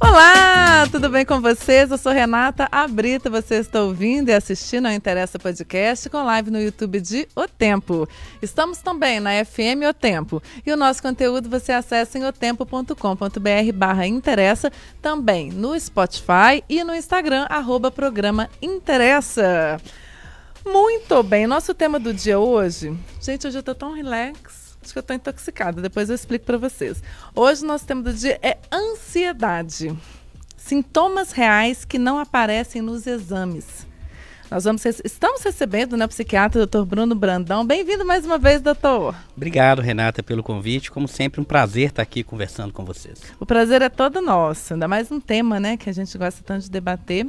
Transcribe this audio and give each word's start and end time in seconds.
Olá, 0.00 0.86
tudo 0.92 1.08
bem 1.08 1.26
com 1.26 1.40
vocês? 1.40 1.90
Eu 1.90 1.98
sou 1.98 2.12
Renata 2.12 2.68
Abrita, 2.70 3.28
você 3.28 3.56
está 3.56 3.82
ouvindo 3.82 4.28
e 4.28 4.32
assistindo 4.32 4.86
ao 4.86 4.92
Interessa 4.92 5.40
Podcast 5.40 6.08
com 6.08 6.22
live 6.22 6.52
no 6.52 6.60
YouTube 6.60 7.00
de 7.00 7.26
O 7.34 7.48
Tempo. 7.48 8.08
Estamos 8.40 8.78
também 8.78 9.18
na 9.18 9.44
FM 9.44 9.82
O 9.90 9.92
Tempo 9.92 10.40
e 10.64 10.70
o 10.70 10.76
nosso 10.76 11.02
conteúdo 11.02 11.48
você 11.48 11.72
acessa 11.72 12.16
em 12.16 12.24
otempo.com.br 12.24 13.72
barra 13.74 14.06
Interessa, 14.06 14.70
também 15.02 15.50
no 15.50 15.78
Spotify 15.78 16.62
e 16.68 16.84
no 16.84 16.94
Instagram, 16.94 17.46
arroba 17.50 17.90
programa 17.90 18.48
Interessa. 18.62 19.80
Muito 20.64 21.24
bem, 21.24 21.48
nosso 21.48 21.74
tema 21.74 21.98
do 21.98 22.14
dia 22.14 22.38
hoje, 22.38 22.96
gente, 23.20 23.48
hoje 23.48 23.58
eu 23.58 23.62
tô 23.64 23.74
tão 23.74 23.92
relax, 23.92 24.57
Acho 24.88 24.94
que 24.94 25.00
eu 25.00 25.02
tô 25.02 25.12
intoxicada, 25.12 25.82
depois 25.82 26.08
eu 26.08 26.14
explico 26.14 26.46
para 26.46 26.56
vocês. 26.56 27.02
Hoje 27.34 27.62
nosso 27.62 27.84
tema 27.84 28.02
do 28.02 28.10
dia 28.10 28.38
é 28.40 28.56
ansiedade. 28.72 29.94
Sintomas 30.56 31.30
reais 31.30 31.84
que 31.84 31.98
não 31.98 32.18
aparecem 32.18 32.80
nos 32.80 33.06
exames. 33.06 33.86
Nós 34.50 34.64
vamos 34.64 34.82
estamos 34.86 35.42
recebendo 35.42 35.94
né, 35.94 36.06
o 36.06 36.08
psiquiatra 36.08 36.66
Dr. 36.66 36.84
Bruno 36.84 37.14
Brandão. 37.14 37.66
Bem-vindo 37.66 38.02
mais 38.02 38.24
uma 38.24 38.38
vez, 38.38 38.62
doutor. 38.62 39.14
Obrigado, 39.36 39.82
Renata, 39.82 40.22
pelo 40.22 40.42
convite. 40.42 40.90
Como 40.90 41.06
sempre, 41.06 41.38
um 41.38 41.44
prazer 41.44 41.90
estar 41.90 42.00
aqui 42.00 42.22
conversando 42.22 42.72
com 42.72 42.82
vocês. 42.82 43.20
O 43.38 43.44
prazer 43.44 43.82
é 43.82 43.90
todo 43.90 44.22
nosso, 44.22 44.72
ainda 44.72 44.88
mais 44.88 45.12
um 45.12 45.20
tema 45.20 45.60
né, 45.60 45.76
que 45.76 45.90
a 45.90 45.92
gente 45.92 46.16
gosta 46.16 46.42
tanto 46.42 46.62
de 46.62 46.70
debater 46.70 47.26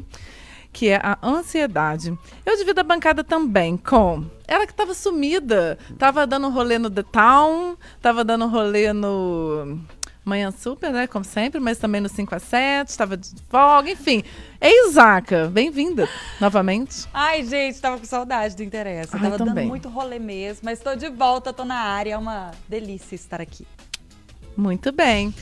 que 0.72 0.90
é 0.90 1.00
a 1.02 1.18
ansiedade. 1.24 2.18
Eu 2.46 2.58
divido 2.58 2.82
a 2.82 2.84
bancada 2.84 3.24
também 3.24 3.76
com 3.78 4.26
ela 4.48 4.66
que 4.66 4.72
estava 4.72 4.94
sumida, 4.94 5.78
estava 5.90 6.26
dando 6.26 6.50
rolê 6.50 6.80
no 6.80 6.90
The 6.90 7.04
Town, 7.04 7.78
estava 7.96 8.24
dando 8.24 8.48
rolê 8.48 8.94
no 8.94 9.80
Manhã 10.24 10.52
Super, 10.52 10.92
né? 10.92 11.08
Como 11.08 11.26
sempre, 11.26 11.60
mas 11.60 11.78
também 11.78 12.02
no 12.02 12.10
5 12.10 12.36
a 12.36 12.40
7, 12.40 12.90
estava 12.90 13.18
de 13.18 13.30
folga, 13.50 13.92
enfim. 13.92 14.24
Ei, 14.62 14.92
Zaca, 14.92 15.48
bem-vinda 15.48 16.08
novamente. 16.40 17.08
Ai, 17.14 17.44
gente, 17.44 17.80
tava 17.82 17.98
com 17.98 18.06
saudade 18.06 18.56
do 18.56 18.64
Interessa. 18.64 19.18
Ai, 19.18 19.24
tava 19.24 19.38
também. 19.38 19.56
dando 19.56 19.68
muito 19.68 19.90
rolê 19.90 20.20
mesmo, 20.20 20.62
mas 20.64 20.80
estou 20.80 20.96
de 20.96 21.10
volta, 21.10 21.50
estou 21.50 21.66
na 21.66 21.80
área, 21.80 22.14
é 22.14 22.18
uma 22.18 22.52
delícia 22.68 23.16
estar 23.16 23.42
aqui. 23.42 23.66
Muito 24.56 24.92
bem. 24.92 25.34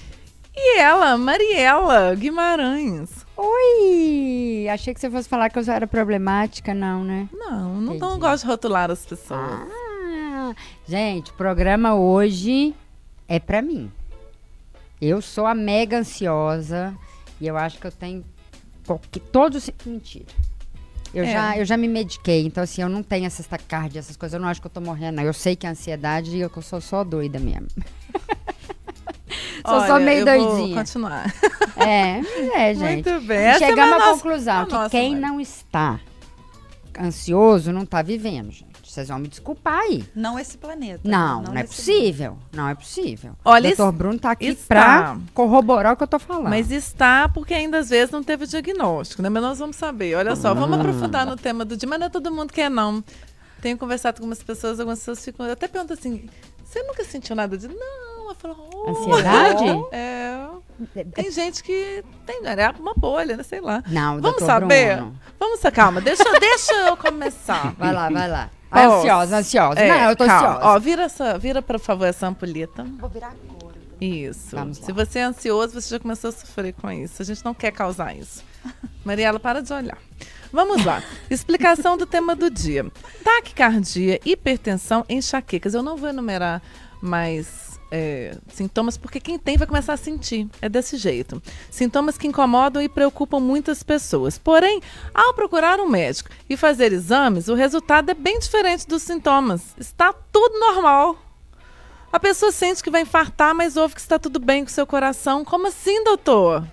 E 0.56 0.80
ela, 0.80 1.18
Mariela 1.18 2.16
Guimarães. 2.16 3.27
Oi! 3.38 4.68
Achei 4.68 4.94
que 4.94 5.00
você 5.00 5.12
fosse 5.12 5.30
falar 5.30 5.50
que 5.50 5.60
eu 5.60 5.64
era 5.72 5.86
problemática, 5.86 6.74
não, 6.74 7.04
né? 7.04 7.30
Não, 7.32 7.80
não, 7.80 7.94
não 7.94 8.20
gosto 8.20 8.44
de 8.44 8.50
rotular 8.50 8.90
as 8.90 9.06
pessoas. 9.06 9.40
Ah, 9.40 10.56
gente, 10.88 11.30
o 11.30 11.34
programa 11.36 11.94
hoje 11.94 12.74
é 13.28 13.40
para 13.40 13.62
mim. 13.62 13.92
Eu 15.00 15.22
sou 15.22 15.46
a 15.46 15.54
mega 15.54 16.00
ansiosa 16.00 16.98
e 17.40 17.46
eu 17.46 17.56
acho 17.56 17.80
que 17.80 17.86
eu 17.86 17.92
tenho 17.92 18.26
todos 19.32 19.70
mentira. 19.86 20.26
Eu, 21.14 21.24
é. 21.24 21.32
já, 21.32 21.58
eu 21.58 21.66
já 21.66 21.78
me 21.78 21.88
mediquei, 21.88 22.46
então 22.46 22.64
assim, 22.64 22.82
eu 22.82 22.90
não 22.90 23.04
tenho 23.04 23.26
essa 23.26 23.44
taquicardia, 23.44 24.00
essas 24.00 24.18
coisas, 24.18 24.34
eu 24.34 24.40
não 24.40 24.50
acho 24.50 24.60
que 24.60 24.68
eu 24.68 24.72
tô 24.72 24.82
morrendo. 24.82 25.18
Não. 25.18 25.24
Eu 25.24 25.34
sei 25.34 25.56
que 25.56 25.68
é 25.68 25.70
ansiedade 25.70 26.36
e 26.36 26.40
eu 26.40 26.52
sou 26.62 26.82
só 26.82 27.04
doida 27.04 27.40
mesmo. 27.40 27.68
Sou 29.68 29.88
só 29.88 30.00
meio 30.00 30.26
doidinha. 30.26 30.48
Vou 30.50 30.74
continuar. 30.76 31.34
É, 31.76 32.20
é, 32.56 32.74
gente. 32.74 33.10
Muito 33.10 33.28
bem. 33.28 33.38
Essa 33.38 33.66
Chegamos 33.66 33.92
é 33.92 33.96
à 33.96 34.00
nossa, 34.00 34.14
conclusão 34.14 34.66
que 34.66 34.90
quem 34.90 35.12
mãe. 35.12 35.22
não 35.22 35.40
está 35.40 36.00
ansioso 37.00 37.72
não 37.72 37.84
está 37.84 38.02
vivendo, 38.02 38.52
gente. 38.52 38.68
Vocês 38.84 39.10
vão 39.10 39.20
me 39.20 39.28
desculpar 39.28 39.80
aí. 39.82 40.04
Não 40.16 40.40
esse 40.40 40.58
planeta. 40.58 41.02
Não, 41.04 41.42
não, 41.42 41.54
não 41.54 41.60
é 41.60 41.64
possível. 41.64 42.32
Mundo. 42.32 42.42
Não 42.54 42.68
é 42.68 42.74
possível. 42.74 43.34
Olha, 43.46 43.68
o 43.68 43.76
doutor 43.76 43.92
Bruno 43.92 44.16
está 44.16 44.32
aqui 44.32 44.56
para 44.56 45.18
corroborar 45.34 45.94
o 45.94 45.98
que 45.98 46.04
eu 46.04 46.06
estou 46.06 46.20
falando. 46.20 46.50
Mas 46.50 46.72
está 46.72 47.30
porque 47.30 47.54
ainda 47.54 47.78
às 47.78 47.90
vezes 47.90 48.10
não 48.10 48.24
teve 48.24 48.46
o 48.46 48.48
diagnóstico, 48.48 49.22
né? 49.22 49.30
Mas 49.30 49.44
nós 49.44 49.60
vamos 49.60 49.76
saber. 49.76 50.16
Olha 50.16 50.36
só, 50.36 50.54
vamos 50.54 50.80
aprofundar 50.80 51.26
no 51.26 51.36
tema 51.36 51.64
do 51.64 51.78
dia, 51.78 51.88
mas 51.88 52.00
não 52.00 52.08
é 52.08 52.10
todo 52.10 52.32
mundo 52.32 52.52
que 52.52 52.62
é, 52.62 52.70
não. 52.70 53.04
Tenho 53.62 53.78
conversado 53.78 54.18
com 54.18 54.24
algumas 54.24 54.42
pessoas, 54.42 54.80
algumas 54.80 55.00
pessoas 55.00 55.24
ficam. 55.24 55.46
Eu 55.46 55.54
até 55.54 55.68
pergunto 55.68 55.94
assim: 55.94 56.28
você 56.64 56.82
nunca 56.82 57.04
sentiu 57.04 57.36
nada 57.36 57.58
de. 57.58 57.68
Não 57.68 58.17
ela 58.28 58.36
falou, 58.36 58.70
oh, 58.74 58.90
Ansiedade? 58.90 59.86
É. 59.92 60.48
Tem 61.14 61.32
gente 61.32 61.64
que 61.64 62.04
tem 62.26 62.42
é 62.46 62.70
uma 62.80 62.94
bolha, 62.94 63.36
né? 63.36 63.44
Sei 63.44 63.60
lá. 63.60 63.84
Não, 63.88 64.22
Vamos 64.22 64.44
saber? 64.44 64.98
Bruno. 64.98 65.20
Vamos, 65.40 65.60
calma, 65.74 66.00
deixa, 66.02 66.24
deixa 66.40 66.74
eu 66.74 66.96
começar. 66.96 67.74
Vai 67.78 67.92
lá, 67.92 68.10
vai 68.10 68.30
lá. 68.30 68.50
Ansiosa, 68.72 69.38
ansiosa. 69.38 69.80
É, 69.80 69.88
Não, 69.88 70.10
eu 70.10 70.16
tô 70.16 70.26
calma. 70.26 70.50
ansiosa. 70.50 70.66
Ó, 70.68 70.80
vira, 70.80 71.04
essa, 71.04 71.38
vira, 71.40 71.62
por 71.62 71.80
favor, 71.80 72.06
essa 72.06 72.28
ampulheta. 72.28 72.86
Vou 73.00 73.10
virar 73.10 73.34
agora. 73.50 73.76
Isso. 74.00 74.56
Se 74.74 74.92
você 74.92 75.20
é 75.20 75.24
ansioso, 75.24 75.74
você 75.82 75.90
já 75.90 76.00
começou 76.00 76.30
a 76.30 76.34
sofrer 76.34 76.74
com 76.74 76.92
isso. 76.92 77.22
A 77.22 77.26
gente 77.26 77.44
não 77.44 77.54
quer 77.54 77.72
causar 77.72 78.16
isso. 78.16 78.44
Mariela, 79.04 79.40
para 79.40 79.62
de 79.62 79.74
olhar. 79.74 79.98
Vamos 80.52 80.86
lá. 80.86 81.02
Explicação 81.30 81.98
do 81.98 82.06
tema 82.06 82.36
do 82.36 82.50
dia. 82.50 82.86
Taquicardia, 83.24 84.20
hipertensão, 84.24 85.04
enxaquecas. 85.10 85.74
Eu 85.74 85.82
não 85.82 85.98
vou 85.98 86.10
enumerar 86.10 86.62
mais 87.02 87.80
é, 87.92 88.38
sintomas, 88.48 88.98
porque 88.98 89.20
quem 89.20 89.38
tem 89.38 89.58
vai 89.58 89.68
começar 89.68 89.94
a 89.94 89.98
sentir. 89.98 90.48
É 90.62 90.70
desse 90.70 90.98
jeito. 90.98 91.42
Sintomas 91.70 92.18
que 92.18 92.28
incomodam 92.28 92.82
e 92.82 92.90
preocupam 92.90 93.40
muitas 93.40 93.84
pessoas. 93.84 94.38
Porém, 94.38 94.82
ao 95.14 95.34
procurar 95.34 95.80
um 95.80 95.90
médico 95.90 96.30
e 96.50 96.58
fazer 96.58 96.92
exames, 96.94 97.48
o 97.48 97.54
resultado 97.54 98.10
é 98.10 98.14
bem 98.14 98.40
diferente 98.40 98.88
dos 98.88 99.04
sintomas. 99.04 99.76
Está 99.78 100.14
tudo 100.14 100.60
normal. 100.60 101.18
A 102.12 102.20
pessoa 102.20 102.52
sente 102.52 102.82
que 102.82 102.90
vai 102.90 103.02
infartar, 103.02 103.54
mas 103.54 103.76
ouve 103.78 103.96
que 103.96 104.02
está 104.02 104.18
tudo 104.18 104.40
bem 104.40 104.64
com 104.64 104.70
seu 104.70 104.88
coração. 104.88 105.44
Como 105.44 105.68
assim, 105.68 106.04
doutor? 106.04 106.66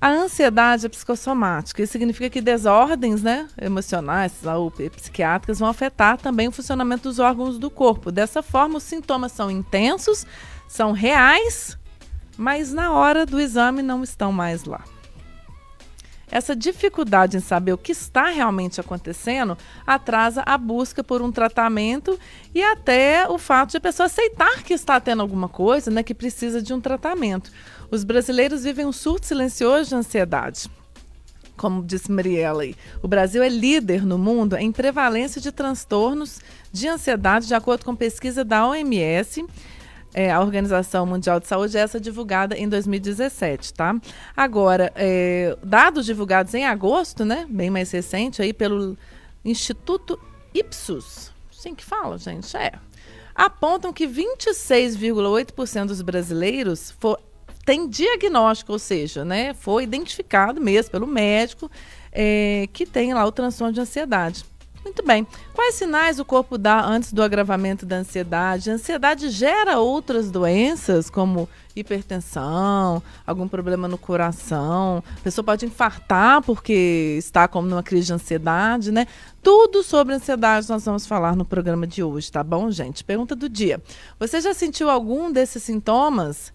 A 0.00 0.08
ansiedade 0.08 0.86
é 0.86 0.88
psicossomática. 0.88 1.82
Isso 1.82 1.92
significa 1.92 2.30
que 2.30 2.40
desordens 2.40 3.22
né, 3.22 3.46
emocionais 3.60 4.32
ou 4.46 4.70
psiquiátricas 4.70 5.58
vão 5.58 5.68
afetar 5.68 6.16
também 6.16 6.48
o 6.48 6.52
funcionamento 6.52 7.02
dos 7.02 7.18
órgãos 7.18 7.58
do 7.58 7.68
corpo. 7.68 8.10
Dessa 8.10 8.42
forma, 8.42 8.78
os 8.78 8.82
sintomas 8.82 9.32
são 9.32 9.50
intensos, 9.50 10.26
são 10.66 10.92
reais, 10.92 11.76
mas 12.38 12.72
na 12.72 12.92
hora 12.92 13.26
do 13.26 13.38
exame 13.38 13.82
não 13.82 14.02
estão 14.02 14.32
mais 14.32 14.64
lá. 14.64 14.82
Essa 16.30 16.54
dificuldade 16.54 17.36
em 17.36 17.40
saber 17.40 17.72
o 17.72 17.78
que 17.78 17.90
está 17.90 18.26
realmente 18.26 18.80
acontecendo 18.80 19.58
atrasa 19.84 20.42
a 20.46 20.56
busca 20.56 21.02
por 21.02 21.20
um 21.20 21.32
tratamento 21.32 22.18
e 22.54 22.62
até 22.62 23.28
o 23.28 23.36
fato 23.36 23.72
de 23.72 23.78
a 23.78 23.80
pessoa 23.80 24.06
aceitar 24.06 24.62
que 24.62 24.72
está 24.72 25.00
tendo 25.00 25.22
alguma 25.22 25.48
coisa, 25.48 25.90
né, 25.90 26.02
que 26.02 26.14
precisa 26.14 26.62
de 26.62 26.72
um 26.72 26.80
tratamento. 26.80 27.50
Os 27.90 28.04
brasileiros 28.04 28.62
vivem 28.62 28.86
um 28.86 28.92
surto 28.92 29.26
silencioso 29.26 29.88
de 29.88 29.94
ansiedade. 29.96 30.70
Como 31.56 31.84
disse 31.84 32.10
Mariela, 32.10 32.64
o 33.02 33.08
Brasil 33.08 33.42
é 33.42 33.48
líder 33.48 34.06
no 34.06 34.16
mundo 34.16 34.56
em 34.56 34.70
prevalência 34.72 35.40
de 35.40 35.50
transtornos 35.52 36.40
de 36.72 36.88
ansiedade, 36.88 37.46
de 37.46 37.54
acordo 37.54 37.84
com 37.84 37.94
pesquisa 37.94 38.44
da 38.44 38.66
OMS. 38.66 39.44
É, 40.14 40.32
a 40.32 40.40
Organização 40.40 41.04
Mundial 41.06 41.38
de 41.38 41.46
Saúde, 41.46 41.76
essa 41.76 42.00
divulgada 42.00 42.56
em 42.56 42.68
2017, 42.68 43.74
tá? 43.74 43.94
Agora, 44.36 44.92
é, 44.96 45.56
dados 45.62 46.04
divulgados 46.04 46.52
em 46.54 46.64
agosto, 46.64 47.24
né, 47.24 47.46
bem 47.48 47.70
mais 47.70 47.92
recente, 47.92 48.42
aí 48.42 48.52
pelo 48.52 48.98
Instituto 49.44 50.18
Ipsos, 50.52 51.30
sim 51.52 51.76
que 51.76 51.84
fala, 51.84 52.18
gente, 52.18 52.56
é, 52.56 52.72
apontam 53.34 53.92
que 53.92 54.04
26,8% 54.06 55.86
dos 55.86 56.02
brasileiros 56.02 56.90
for, 56.98 57.20
tem 57.64 57.88
diagnóstico, 57.88 58.72
ou 58.72 58.78
seja, 58.78 59.24
né, 59.24 59.54
foi 59.54 59.84
identificado 59.84 60.60
mesmo 60.60 60.90
pelo 60.90 61.06
médico 61.06 61.70
é, 62.12 62.68
que 62.72 62.86
tem 62.86 63.14
lá 63.14 63.24
o 63.24 63.32
transtorno 63.32 63.72
de 63.72 63.80
ansiedade. 63.80 64.44
Muito 64.82 65.04
bem. 65.04 65.26
Quais 65.52 65.74
sinais 65.74 66.18
o 66.18 66.24
corpo 66.24 66.56
dá 66.56 66.82
antes 66.82 67.12
do 67.12 67.22
agravamento 67.22 67.84
da 67.84 67.96
ansiedade? 67.96 68.70
A 68.70 68.74
ansiedade 68.74 69.28
gera 69.28 69.78
outras 69.78 70.30
doenças, 70.30 71.10
como 71.10 71.46
hipertensão, 71.76 73.02
algum 73.26 73.46
problema 73.46 73.86
no 73.86 73.98
coração. 73.98 75.04
A 75.18 75.20
pessoa 75.20 75.44
pode 75.44 75.66
infartar 75.66 76.40
porque 76.42 77.16
está 77.18 77.46
como 77.46 77.68
numa 77.68 77.82
crise 77.82 78.06
de 78.06 78.14
ansiedade, 78.14 78.90
né? 78.90 79.06
Tudo 79.42 79.82
sobre 79.82 80.14
ansiedade 80.14 80.68
nós 80.70 80.84
vamos 80.84 81.06
falar 81.06 81.36
no 81.36 81.44
programa 81.44 81.86
de 81.86 82.02
hoje, 82.02 82.32
tá 82.32 82.42
bom, 82.42 82.70
gente? 82.70 83.04
Pergunta 83.04 83.36
do 83.36 83.50
dia. 83.50 83.82
Você 84.18 84.40
já 84.40 84.54
sentiu 84.54 84.88
algum 84.88 85.30
desses 85.30 85.62
sintomas? 85.62 86.54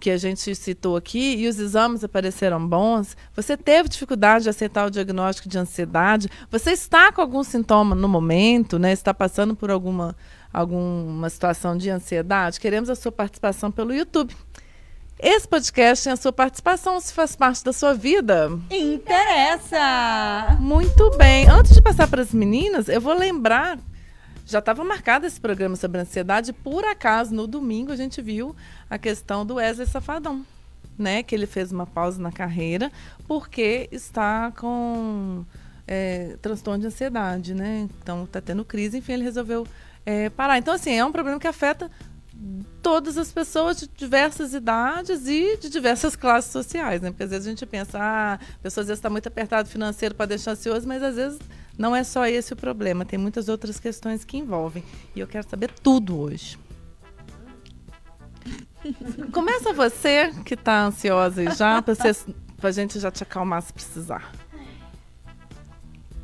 Que 0.00 0.10
a 0.10 0.16
gente 0.16 0.54
citou 0.54 0.96
aqui 0.96 1.36
e 1.36 1.46
os 1.46 1.58
exames 1.58 2.02
apareceram 2.02 2.66
bons, 2.66 3.16
você 3.36 3.56
teve 3.56 3.88
dificuldade 3.88 4.44
de 4.44 4.50
aceitar 4.50 4.86
o 4.86 4.90
diagnóstico 4.90 5.48
de 5.48 5.58
ansiedade, 5.58 6.28
você 6.50 6.72
está 6.72 7.12
com 7.12 7.20
algum 7.20 7.44
sintoma 7.44 7.94
no 7.94 8.08
momento, 8.08 8.78
né? 8.78 8.92
Está 8.92 9.12
passando 9.12 9.54
por 9.54 9.70
alguma, 9.70 10.16
alguma 10.52 11.28
situação 11.28 11.76
de 11.76 11.90
ansiedade, 11.90 12.58
queremos 12.58 12.88
a 12.88 12.96
sua 12.96 13.12
participação 13.12 13.70
pelo 13.70 13.94
YouTube. 13.94 14.34
Esse 15.22 15.46
podcast 15.46 16.04
tem 16.04 16.14
a 16.14 16.16
sua 16.16 16.32
participação, 16.32 16.98
se 16.98 17.12
faz 17.12 17.36
parte 17.36 17.62
da 17.62 17.74
sua 17.74 17.92
vida. 17.92 18.50
Interessa! 18.70 20.56
Muito 20.58 21.10
bem. 21.18 21.46
Antes 21.46 21.74
de 21.74 21.82
passar 21.82 22.08
para 22.08 22.22
as 22.22 22.32
meninas, 22.32 22.88
eu 22.88 23.02
vou 23.02 23.12
lembrar. 23.12 23.78
Já 24.50 24.58
estava 24.58 24.82
marcado 24.82 25.26
esse 25.26 25.40
programa 25.40 25.76
sobre 25.76 26.00
ansiedade. 26.00 26.52
Por 26.52 26.84
acaso, 26.84 27.32
no 27.32 27.46
domingo, 27.46 27.92
a 27.92 27.96
gente 27.96 28.20
viu 28.20 28.54
a 28.88 28.98
questão 28.98 29.46
do 29.46 29.54
Wesley 29.54 29.86
Safadão. 29.86 30.44
Né, 30.98 31.22
que 31.22 31.34
ele 31.34 31.46
fez 31.46 31.72
uma 31.72 31.86
pausa 31.86 32.20
na 32.20 32.30
carreira 32.30 32.92
porque 33.26 33.88
está 33.90 34.52
com 34.54 35.46
é, 35.86 36.36
transtorno 36.42 36.78
de 36.78 36.88
ansiedade, 36.88 37.54
né? 37.54 37.88
Então 38.02 38.24
está 38.24 38.38
tendo 38.38 38.62
crise, 38.66 38.98
enfim, 38.98 39.14
ele 39.14 39.22
resolveu 39.22 39.66
é, 40.04 40.28
parar. 40.28 40.58
Então, 40.58 40.74
assim, 40.74 40.92
é 40.92 41.02
um 41.02 41.10
problema 41.10 41.40
que 41.40 41.48
afeta 41.48 41.90
todas 42.82 43.18
as 43.18 43.30
pessoas 43.30 43.78
de 43.78 43.88
diversas 43.88 44.54
idades 44.54 45.26
e 45.26 45.58
de 45.58 45.68
diversas 45.68 46.16
classes 46.16 46.50
sociais, 46.50 47.00
né? 47.02 47.10
Porque 47.10 47.24
às 47.24 47.30
vezes 47.30 47.46
a 47.46 47.50
gente 47.50 47.66
pensa, 47.66 47.98
ah, 47.98 48.34
a 48.34 48.58
pessoa 48.62 48.82
às 48.82 48.88
vezes 48.88 48.98
está 48.98 49.10
muito 49.10 49.26
apertado 49.26 49.68
financeiro 49.68 50.14
para 50.14 50.26
deixar 50.26 50.52
ansioso, 50.52 50.88
mas 50.88 51.02
às 51.02 51.16
vezes 51.16 51.38
não 51.80 51.96
é 51.96 52.04
só 52.04 52.26
esse 52.26 52.52
o 52.52 52.56
problema, 52.56 53.06
tem 53.06 53.18
muitas 53.18 53.48
outras 53.48 53.80
questões 53.80 54.22
que 54.22 54.36
envolvem. 54.36 54.84
E 55.16 55.20
eu 55.20 55.26
quero 55.26 55.48
saber 55.48 55.70
tudo 55.70 56.20
hoje. 56.20 56.58
Começa 59.32 59.72
você 59.72 60.30
que 60.44 60.52
está 60.52 60.82
ansiosa 60.82 61.40
aí 61.40 61.50
já, 61.56 61.80
para 61.80 62.68
a 62.68 62.70
gente 62.70 63.00
já 63.00 63.10
te 63.10 63.22
acalmar 63.22 63.62
se 63.62 63.72
precisar. 63.72 64.30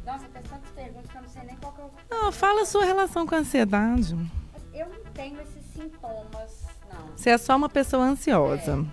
Nossa, 0.05 0.26
tem 0.26 0.43
tantas 0.43 0.70
perguntas 0.73 1.11
que 1.11 1.17
eu 1.17 1.23
não 1.23 1.29
sei 1.31 1.43
nem 1.44 1.56
qual 1.56 1.73
que 1.73 1.81
eu... 1.81 1.91
Não, 2.11 2.31
fala 2.31 2.61
a 2.61 2.67
sua 2.67 2.85
relação 2.85 3.26
com 3.26 3.35
a 3.35 3.38
ansiedade. 3.38 4.14
Eu 4.75 4.91
não 4.91 5.00
tenho 5.14 5.41
esse 5.41 5.62
sintomas, 5.73 6.67
não. 6.93 7.17
Você 7.17 7.31
é 7.31 7.38
só 7.38 7.56
uma 7.56 7.70
pessoa 7.70 8.05
ansiosa. 8.05 8.85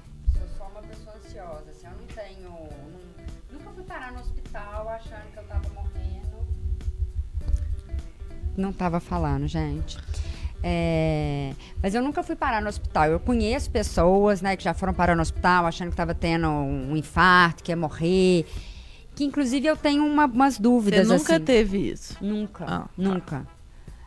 Não 8.56 8.72
tava 8.72 9.00
falando, 9.00 9.48
gente. 9.48 9.98
É, 10.66 11.54
mas 11.82 11.94
eu 11.94 12.02
nunca 12.02 12.24
fui 12.24 12.36
parar 12.36 12.62
no 12.62 12.70
hospital. 12.70 13.06
Eu 13.10 13.20
conheço 13.20 13.70
pessoas, 13.70 14.42
né, 14.42 14.56
que 14.56 14.64
já 14.64 14.74
foram 14.74 14.94
parar 14.94 15.16
no 15.16 15.22
hospital 15.22 15.66
achando 15.66 15.90
que 15.90 15.94
estava 15.94 16.16
tendo 16.16 16.48
um 16.48 16.96
infarto, 16.96 17.64
que 17.64 17.72
ia 17.72 17.76
morrer. 17.76 18.46
Que 19.14 19.26
inclusive 19.26 19.68
eu 19.68 19.76
tenho 19.76 20.06
uma, 20.06 20.26
umas 20.26 20.58
dúvidas. 20.58 21.08
Você 21.08 21.14
nunca 21.14 21.36
assim. 21.36 21.46
teve 21.46 21.92
isso? 21.92 22.18
Nunca, 22.22 22.66
ah, 22.68 22.86
nunca. 22.98 23.40
Tá. 23.40 23.46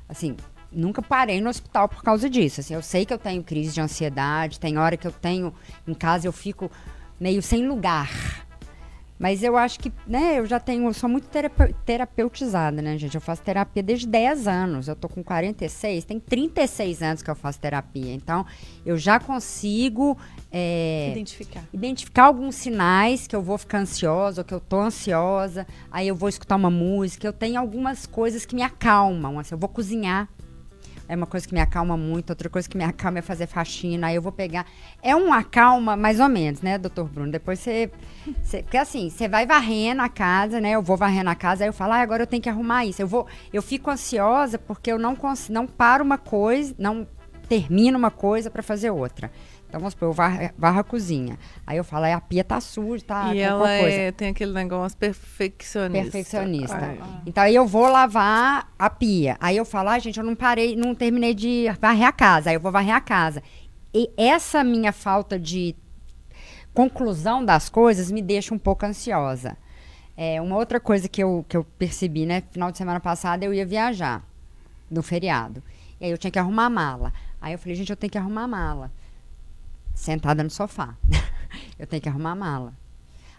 Assim, 0.09 0.37
nunca 0.73 1.03
parei 1.03 1.41
no 1.41 1.51
hospital 1.51 1.89
por 1.89 2.03
causa 2.03 2.29
disso. 2.31 2.61
Assim, 2.61 2.75
eu 2.75 2.83
sei 2.83 3.05
que 3.05 3.13
eu 3.13 3.19
tenho 3.19 3.43
crise 3.43 3.75
de 3.75 3.81
ansiedade, 3.81 4.59
tem 4.59 4.79
hora 4.79 4.97
que 4.97 5.07
eu 5.07 5.13
tenho 5.13 5.53
em 5.87 5.95
casa 5.95 6.27
eu 6.27 6.33
fico 6.33 6.71
meio 7.21 7.43
sem 7.43 7.67
lugar. 7.69 8.46
Mas 9.19 9.43
eu 9.43 9.57
acho 9.57 9.79
que, 9.81 9.91
né, 10.07 10.39
eu 10.39 10.47
já 10.47 10.61
tenho, 10.61 10.85
eu 10.87 10.93
sou 10.93 11.09
muito 11.09 11.29
terapeutizada, 11.85 12.83
né, 12.83 12.99
gente? 12.99 13.15
Eu 13.15 13.21
faço 13.21 13.43
terapia 13.43 13.83
desde 13.83 14.07
10 14.07 14.47
anos. 14.47 14.89
Eu 14.89 14.97
tô 14.97 15.09
com 15.09 15.23
46, 15.23 16.05
tem 16.05 16.21
36 16.21 17.03
anos 17.03 17.23
que 17.23 17.31
eu 17.31 17.35
faço 17.35 17.59
terapia. 17.59 18.13
Então, 18.13 18.45
eu 18.85 18.99
já 18.99 19.19
consigo 19.19 20.19
é, 20.53 21.11
identificar. 21.13 21.65
identificar 21.73 22.25
alguns 22.25 22.57
sinais 22.57 23.27
que 23.27 23.35
eu 23.35 23.43
vou 23.43 23.57
ficar 23.57 23.79
ansiosa 23.79 24.43
ou 24.43 24.45
que 24.45 24.53
eu 24.53 24.61
tô 24.61 24.81
ansiosa. 24.81 25.67
Aí 25.91 26.09
eu 26.09 26.15
vou 26.15 26.29
escutar 26.29 26.57
uma 26.57 26.71
música. 26.71 27.27
Eu 27.27 27.33
tenho 27.33 27.59
algumas 27.59 28.07
coisas 28.07 28.45
que 28.45 28.55
me 28.55 28.63
acalmam. 28.63 29.39
Assim, 29.39 29.55
eu 29.55 29.59
vou 29.59 29.69
cozinhar 29.69 30.29
é 31.09 31.17
uma 31.17 31.27
coisa 31.27 31.47
que 31.47 31.55
me 31.55 31.61
acalma 31.61 31.97
muito. 31.97 32.31
Outra 32.31 32.49
coisa 32.49 32.69
que 32.69 32.77
me 32.77 32.85
acalma 32.85 33.19
é 33.19 33.23
fazer 33.23 33.47
faxina. 33.47 34.09
Aí 34.09 34.17
eu 34.17 34.23
vou 34.23 34.33
pegar. 34.33 34.67
É 35.03 35.15
um 35.15 35.33
acalma, 35.33 35.97
mais 35.97 36.21
ou 36.21 36.29
menos, 36.29 36.63
né, 36.63 36.79
doutor 36.79 37.09
Bruno? 37.09 37.31
Depois 37.31 37.59
você. 37.59 37.91
Porque 38.63 38.77
assim, 38.77 39.11
você 39.11 39.29
vai 39.29 39.47
varrendo 39.47 40.03
a 40.03 40.09
casa, 40.09 40.61
né? 40.61 40.73
Eu 40.73 40.83
vou 40.83 40.97
varrendo 40.97 41.31
a 41.31 41.35
casa, 41.35 41.65
aí 41.65 41.69
eu 41.69 41.73
falo, 41.73 41.93
ah, 41.93 42.01
agora 42.01 42.23
eu 42.23 42.27
tenho 42.27 42.43
que 42.43 42.49
arrumar 42.49 42.85
isso. 42.85 43.01
Eu 43.01 43.07
vou. 43.07 43.27
Eu 43.53 43.63
fico 43.63 43.91
ansiosa 43.91 44.59
porque 44.59 44.91
eu 44.91 44.99
não 44.99 45.15
consigo, 45.15 45.55
não 45.55 45.67
paro 45.67 46.05
uma 46.05 46.19
coisa, 46.19 46.75
não 46.79 47.07
termino 47.49 47.97
uma 47.97 48.11
coisa 48.11 48.51
para 48.51 48.63
fazer 48.63 48.91
outra. 48.91 49.31
Então, 49.77 49.83
vamos 49.83 49.93
supor, 49.93 50.09
eu 50.09 50.13
varro, 50.15 50.51
varro 50.57 50.81
a 50.81 50.85
cozinha. 50.85 51.39
Aí 51.67 51.77
eu 51.77 51.85
falo, 51.85 52.07
a 52.07 52.19
pia 52.19 52.43
tá 52.43 52.59
suja, 52.63 53.05
tá 53.05 53.35
E 53.35 53.41
ela 53.41 53.71
é, 53.71 54.11
tem 54.11 54.29
aquele 54.29 54.55
negócio 54.55 54.97
perfeccionista. 54.97 56.11
Perfeccionista. 56.13 56.97
Então, 57.27 57.45
aí 57.45 57.55
eu 57.55 57.67
vou 57.67 57.87
lavar 57.87 58.73
a 58.79 58.89
pia. 58.89 59.37
Aí 59.39 59.55
eu 59.55 59.67
falo, 59.67 59.91
ah, 59.91 59.99
gente, 59.99 60.19
eu 60.19 60.25
não 60.25 60.35
parei, 60.35 60.75
não 60.75 60.95
terminei 60.95 61.35
de 61.35 61.67
varrer 61.79 62.07
a 62.07 62.13
casa. 62.13 62.49
Aí 62.49 62.57
eu 62.57 62.61
vou 62.61 62.73
varrer 62.73 62.95
a 62.95 63.03
casa. 63.03 63.43
E 63.93 64.11
essa 64.17 64.65
minha 64.65 64.93
falta 64.93 65.39
de 65.39 65.77
conclusão 66.73 67.45
das 67.45 67.69
coisas 67.69 68.11
me 68.11 68.23
deixa 68.23 68.55
um 68.55 68.59
pouco 68.59 68.87
ansiosa. 68.87 69.59
É, 70.17 70.41
uma 70.41 70.57
outra 70.57 70.81
coisa 70.81 71.07
que 71.07 71.23
eu, 71.23 71.45
que 71.47 71.55
eu 71.55 71.65
percebi, 71.79 72.25
né? 72.25 72.43
Final 72.51 72.73
de 72.73 72.79
semana 72.79 72.99
passada 72.99 73.45
eu 73.45 73.53
ia 73.53 73.67
viajar 73.67 74.25
no 74.91 75.03
feriado. 75.03 75.63
E 76.01 76.07
aí 76.07 76.11
eu 76.11 76.17
tinha 76.17 76.31
que 76.31 76.39
arrumar 76.39 76.65
a 76.65 76.71
mala. 76.71 77.13
Aí 77.43 77.53
eu 77.53 77.59
falei, 77.59 77.75
gente, 77.75 77.91
eu 77.91 77.97
tenho 77.97 78.11
que 78.11 78.17
arrumar 78.17 78.45
a 78.45 78.49
mala 78.49 78.91
sentada 79.97 80.45
no 80.45 80.51
sofá. 80.51 80.95
eu 81.79 81.87
tenho 81.87 82.03
que 82.03 82.09
arrumar 82.09 82.33
a 82.33 82.37
mala. 82.37 82.75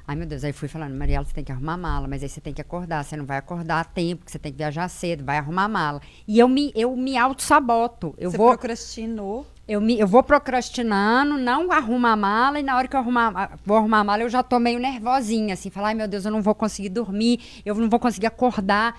Ai, 0.07 0.15
meu 0.15 0.25
Deus, 0.25 0.43
aí 0.43 0.53
fui 0.53 0.69
falando, 0.69 0.95
Mariela, 0.95 1.25
você 1.25 1.33
tem 1.33 1.43
que 1.43 1.51
arrumar 1.51 1.73
a 1.73 1.77
mala, 1.77 2.07
mas 2.07 2.23
aí 2.23 2.29
você 2.29 2.39
tem 2.39 2.53
que 2.53 2.61
acordar, 2.61 3.03
você 3.03 3.17
não 3.17 3.25
vai 3.25 3.37
acordar 3.37 3.81
a 3.81 3.83
tempo, 3.83 4.23
que 4.23 4.31
você 4.31 4.39
tem 4.39 4.53
que 4.53 4.57
viajar 4.57 4.87
cedo, 4.87 5.23
vai 5.23 5.37
arrumar 5.37 5.65
a 5.65 5.67
mala. 5.67 6.01
E 6.25 6.39
eu 6.39 6.47
me, 6.47 6.71
eu 6.75 6.95
me 6.95 7.17
auto-saboto. 7.17 8.15
Eu 8.17 8.31
você 8.31 8.37
vou, 8.37 8.47
procrastinou? 8.47 9.45
Eu, 9.67 9.81
me, 9.81 9.99
eu 9.99 10.07
vou 10.07 10.23
procrastinando, 10.23 11.37
não 11.37 11.69
arrumo 11.73 12.07
a 12.07 12.15
mala, 12.15 12.57
e 12.57 12.63
na 12.63 12.77
hora 12.77 12.87
que 12.87 12.95
eu 12.95 13.01
arrumar, 13.01 13.59
vou 13.65 13.75
arrumar 13.75 13.99
a 13.99 14.03
mala, 14.05 14.23
eu 14.23 14.29
já 14.29 14.41
tô 14.41 14.59
meio 14.59 14.79
nervosinha, 14.79 15.55
assim, 15.55 15.69
falar, 15.69 15.89
ai 15.89 15.93
meu 15.93 16.07
Deus, 16.07 16.23
eu 16.23 16.31
não 16.31 16.41
vou 16.41 16.55
conseguir 16.55 16.89
dormir, 16.89 17.61
eu 17.65 17.75
não 17.75 17.89
vou 17.89 17.99
conseguir 17.99 18.27
acordar. 18.27 18.97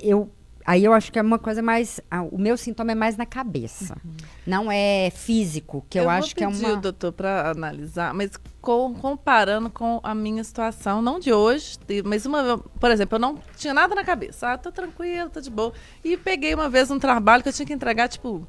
Eu 0.00 0.32
Aí 0.68 0.84
eu 0.84 0.92
acho 0.92 1.10
que 1.10 1.18
é 1.18 1.22
uma 1.22 1.38
coisa 1.38 1.62
mais. 1.62 1.98
Ah, 2.10 2.20
o 2.20 2.36
meu 2.36 2.54
sintoma 2.54 2.92
é 2.92 2.94
mais 2.94 3.16
na 3.16 3.24
cabeça. 3.24 3.96
Uhum. 4.04 4.12
Não 4.46 4.70
é 4.70 5.10
físico, 5.10 5.82
que 5.88 5.98
eu, 5.98 6.02
eu 6.02 6.10
acho 6.10 6.36
que 6.36 6.44
é 6.44 6.46
uma. 6.46 6.68
Eu 6.68 6.76
doutor, 6.76 7.10
para 7.10 7.52
analisar, 7.52 8.12
mas 8.12 8.32
com, 8.60 8.92
comparando 8.92 9.70
com 9.70 9.98
a 10.02 10.14
minha 10.14 10.44
situação, 10.44 11.00
não 11.00 11.18
de 11.18 11.32
hoje, 11.32 11.78
mas 12.04 12.26
uma. 12.26 12.58
Por 12.58 12.90
exemplo, 12.90 13.16
eu 13.16 13.18
não 13.18 13.38
tinha 13.56 13.72
nada 13.72 13.94
na 13.94 14.04
cabeça. 14.04 14.52
Ah, 14.52 14.58
tô 14.58 14.70
tranquilo, 14.70 15.30
tô 15.30 15.40
de 15.40 15.48
boa. 15.48 15.72
E 16.04 16.18
peguei 16.18 16.54
uma 16.54 16.68
vez 16.68 16.90
um 16.90 16.98
trabalho 16.98 17.42
que 17.42 17.48
eu 17.48 17.52
tinha 17.54 17.64
que 17.64 17.72
entregar, 17.72 18.06
tipo, 18.06 18.46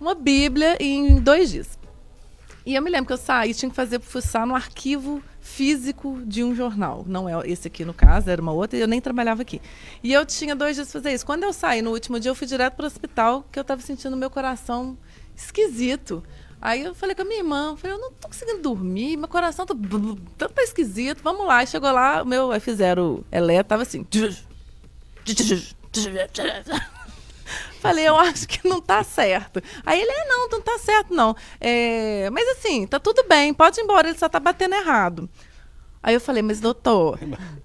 uma 0.00 0.16
Bíblia 0.16 0.76
em 0.80 1.20
dois 1.20 1.50
dias. 1.50 1.78
E 2.66 2.74
eu 2.74 2.82
me 2.82 2.90
lembro 2.90 3.06
que 3.06 3.12
eu 3.12 3.16
saí, 3.16 3.54
tinha 3.54 3.70
que 3.70 3.76
fazer 3.76 4.00
fuçar 4.00 4.44
no 4.44 4.56
arquivo 4.56 5.22
físico 5.40 6.20
de 6.24 6.44
um 6.44 6.54
jornal. 6.54 7.04
Não 7.06 7.28
é 7.28 7.48
esse 7.48 7.66
aqui 7.66 7.84
no 7.84 7.94
caso, 7.94 8.30
era 8.30 8.40
uma 8.40 8.52
outra, 8.52 8.78
e 8.78 8.82
eu 8.82 8.88
nem 8.88 9.00
trabalhava 9.00 9.42
aqui. 9.42 9.60
E 10.02 10.12
eu 10.12 10.24
tinha 10.26 10.54
dois 10.54 10.76
dias 10.76 10.90
para 10.90 11.00
fazer 11.00 11.14
isso. 11.14 11.26
Quando 11.26 11.44
eu 11.44 11.52
saí 11.52 11.82
no 11.82 11.90
último 11.90 12.20
dia, 12.20 12.30
eu 12.30 12.34
fui 12.34 12.46
direto 12.46 12.74
para 12.74 12.84
o 12.84 12.86
hospital, 12.86 13.44
que 13.50 13.58
eu 13.58 13.62
estava 13.62 13.80
sentindo 13.80 14.16
meu 14.16 14.30
coração 14.30 14.96
esquisito. 15.36 16.22
Aí 16.60 16.84
eu 16.84 16.94
falei 16.94 17.14
com 17.14 17.22
a 17.22 17.24
minha 17.24 17.38
irmã, 17.38 17.74
falei, 17.76 17.96
eu 17.96 18.00
não 18.00 18.12
tô 18.12 18.28
conseguindo 18.28 18.60
dormir, 18.60 19.16
meu 19.16 19.28
coração 19.28 19.64
tá, 19.64 19.74
tá 19.74 20.62
esquisito, 20.62 21.22
vamos 21.22 21.46
lá. 21.46 21.62
E 21.62 21.66
chegou 21.66 21.90
lá, 21.90 22.22
o 22.22 22.26
meu, 22.26 22.52
aí 22.52 22.60
fizeram 22.60 23.24
Elé, 23.32 23.62
tava 23.62 23.82
assim. 23.82 24.06
Falei, 27.80 28.06
eu 28.06 28.16
acho 28.16 28.46
que 28.46 28.68
não 28.68 28.80
tá 28.80 29.02
certo. 29.02 29.62
Aí 29.84 30.00
ele, 30.00 30.10
é, 30.10 30.28
não, 30.28 30.48
não 30.48 30.60
tá 30.60 30.78
certo, 30.78 31.14
não. 31.14 31.34
É, 31.60 32.28
mas 32.30 32.46
assim, 32.50 32.86
tá 32.86 33.00
tudo 33.00 33.24
bem, 33.28 33.54
pode 33.54 33.80
ir 33.80 33.84
embora, 33.84 34.08
ele 34.08 34.18
só 34.18 34.28
tá 34.28 34.38
batendo 34.38 34.74
errado. 34.74 35.28
Aí 36.02 36.14
eu 36.14 36.20
falei, 36.20 36.42
mas 36.42 36.60
doutor, 36.60 37.18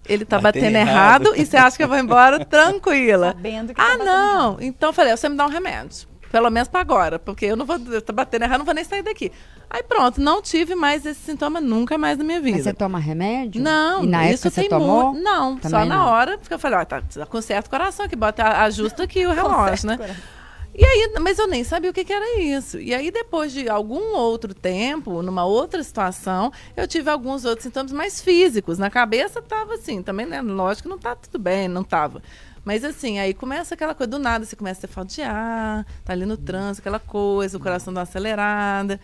ele 0.08 0.26
tá 0.26 0.38
batendo, 0.40 0.64
batendo 0.64 0.76
errado, 0.78 1.26
errado, 1.28 1.42
e 1.42 1.46
você 1.46 1.56
acha 1.56 1.78
que 1.78 1.84
eu 1.84 1.88
vou 1.88 1.98
embora 1.98 2.44
tranquila? 2.44 3.28
Sabendo 3.28 3.74
que 3.74 3.80
ah, 3.80 3.98
tá 3.98 4.04
não. 4.04 4.48
Errado. 4.52 4.64
Então 4.64 4.90
eu 4.90 4.94
falei, 4.94 5.16
você 5.16 5.30
me 5.30 5.38
dá 5.38 5.46
um 5.46 5.50
remédio. 5.50 6.08
Pelo 6.32 6.50
menos 6.50 6.68
para 6.68 6.82
agora, 6.82 7.18
porque 7.18 7.46
eu 7.46 7.56
não 7.56 7.66
vou 7.66 7.78
eu 7.78 8.02
tô 8.02 8.12
batendo 8.12 8.44
errado, 8.44 8.60
não 8.60 8.66
vou 8.66 8.74
nem 8.74 8.84
sair 8.84 9.04
daqui. 9.04 9.32
Aí 9.70 9.84
pronto, 9.84 10.20
não 10.20 10.42
tive 10.42 10.76
mais 10.76 11.06
esse 11.06 11.22
sintoma 11.22 11.62
nunca 11.62 11.98
mais 11.98 12.18
na 12.18 12.24
minha 12.24 12.42
vida. 12.42 12.58
Mas 12.58 12.64
você 12.66 12.74
toma 12.74 13.00
remédio? 13.00 13.62
Não, 13.62 14.04
e 14.04 14.08
na 14.08 14.30
isso 14.30 14.48
época 14.48 14.62
você 14.62 14.70
tomou? 14.70 15.14
Não, 15.14 15.58
Também 15.58 15.70
só 15.70 15.86
na 15.86 15.98
não. 15.98 16.06
hora, 16.08 16.38
porque 16.38 16.54
eu 16.54 16.60
falei, 16.60 16.80
ó, 16.80 16.86
tá, 16.86 17.02
tá 17.02 17.26
com 17.26 17.42
certo 17.42 17.70
coração 17.70 18.08
que 18.08 18.16
bota 18.16 18.44
ajusta 18.64 19.04
aqui 19.04 19.26
o 19.26 19.32
relógio, 19.34 19.88
né? 19.88 19.98
Coração. 19.98 20.36
E 20.78 20.84
aí, 20.84 21.10
mas 21.22 21.40
eu 21.40 21.48
nem 21.48 21.64
sabia 21.64 21.90
o 21.90 21.94
que, 21.94 22.04
que, 22.04 22.12
era 22.12 22.38
isso. 22.42 22.78
E 22.78 22.94
aí, 22.94 23.10
depois 23.10 23.54
de 23.54 23.70
algum 23.70 24.14
outro 24.14 24.54
tempo, 24.54 25.22
numa 25.22 25.46
outra 25.46 25.82
situação, 25.82 26.52
eu 26.76 26.86
tive 26.86 27.10
alguns 27.10 27.46
outros 27.46 27.64
sintomas 27.64 27.94
mais 27.94 28.22
físicos. 28.22 28.78
Na 28.78 28.90
cabeça 28.90 29.42
tava 29.42 29.76
assim, 29.76 30.04
também, 30.04 30.26
né? 30.26 30.42
Lógico 30.42 30.84
que 30.84 30.90
não 30.90 31.00
tá 31.00 31.16
tudo 31.16 31.40
bem, 31.40 31.70
não 31.70 31.82
tava. 31.82 32.22
Mas 32.66 32.84
assim, 32.84 33.20
aí 33.20 33.34
começa 33.34 33.76
aquela 33.76 33.94
coisa 33.94 34.10
do 34.10 34.20
nada, 34.20 34.44
você 34.44 34.56
começa 34.56 34.88
a 34.88 34.90
falta 34.90 35.14
de 35.14 35.22
ar, 35.22 35.86
tá 36.04 36.12
ali 36.12 36.26
no 36.26 36.36
trânsito, 36.36 36.82
aquela 36.82 37.00
coisa, 37.00 37.58
o 37.58 37.62
coração 37.62 37.94
dá 37.94 38.00
uma 38.00 38.04
acelerada. 38.04 39.00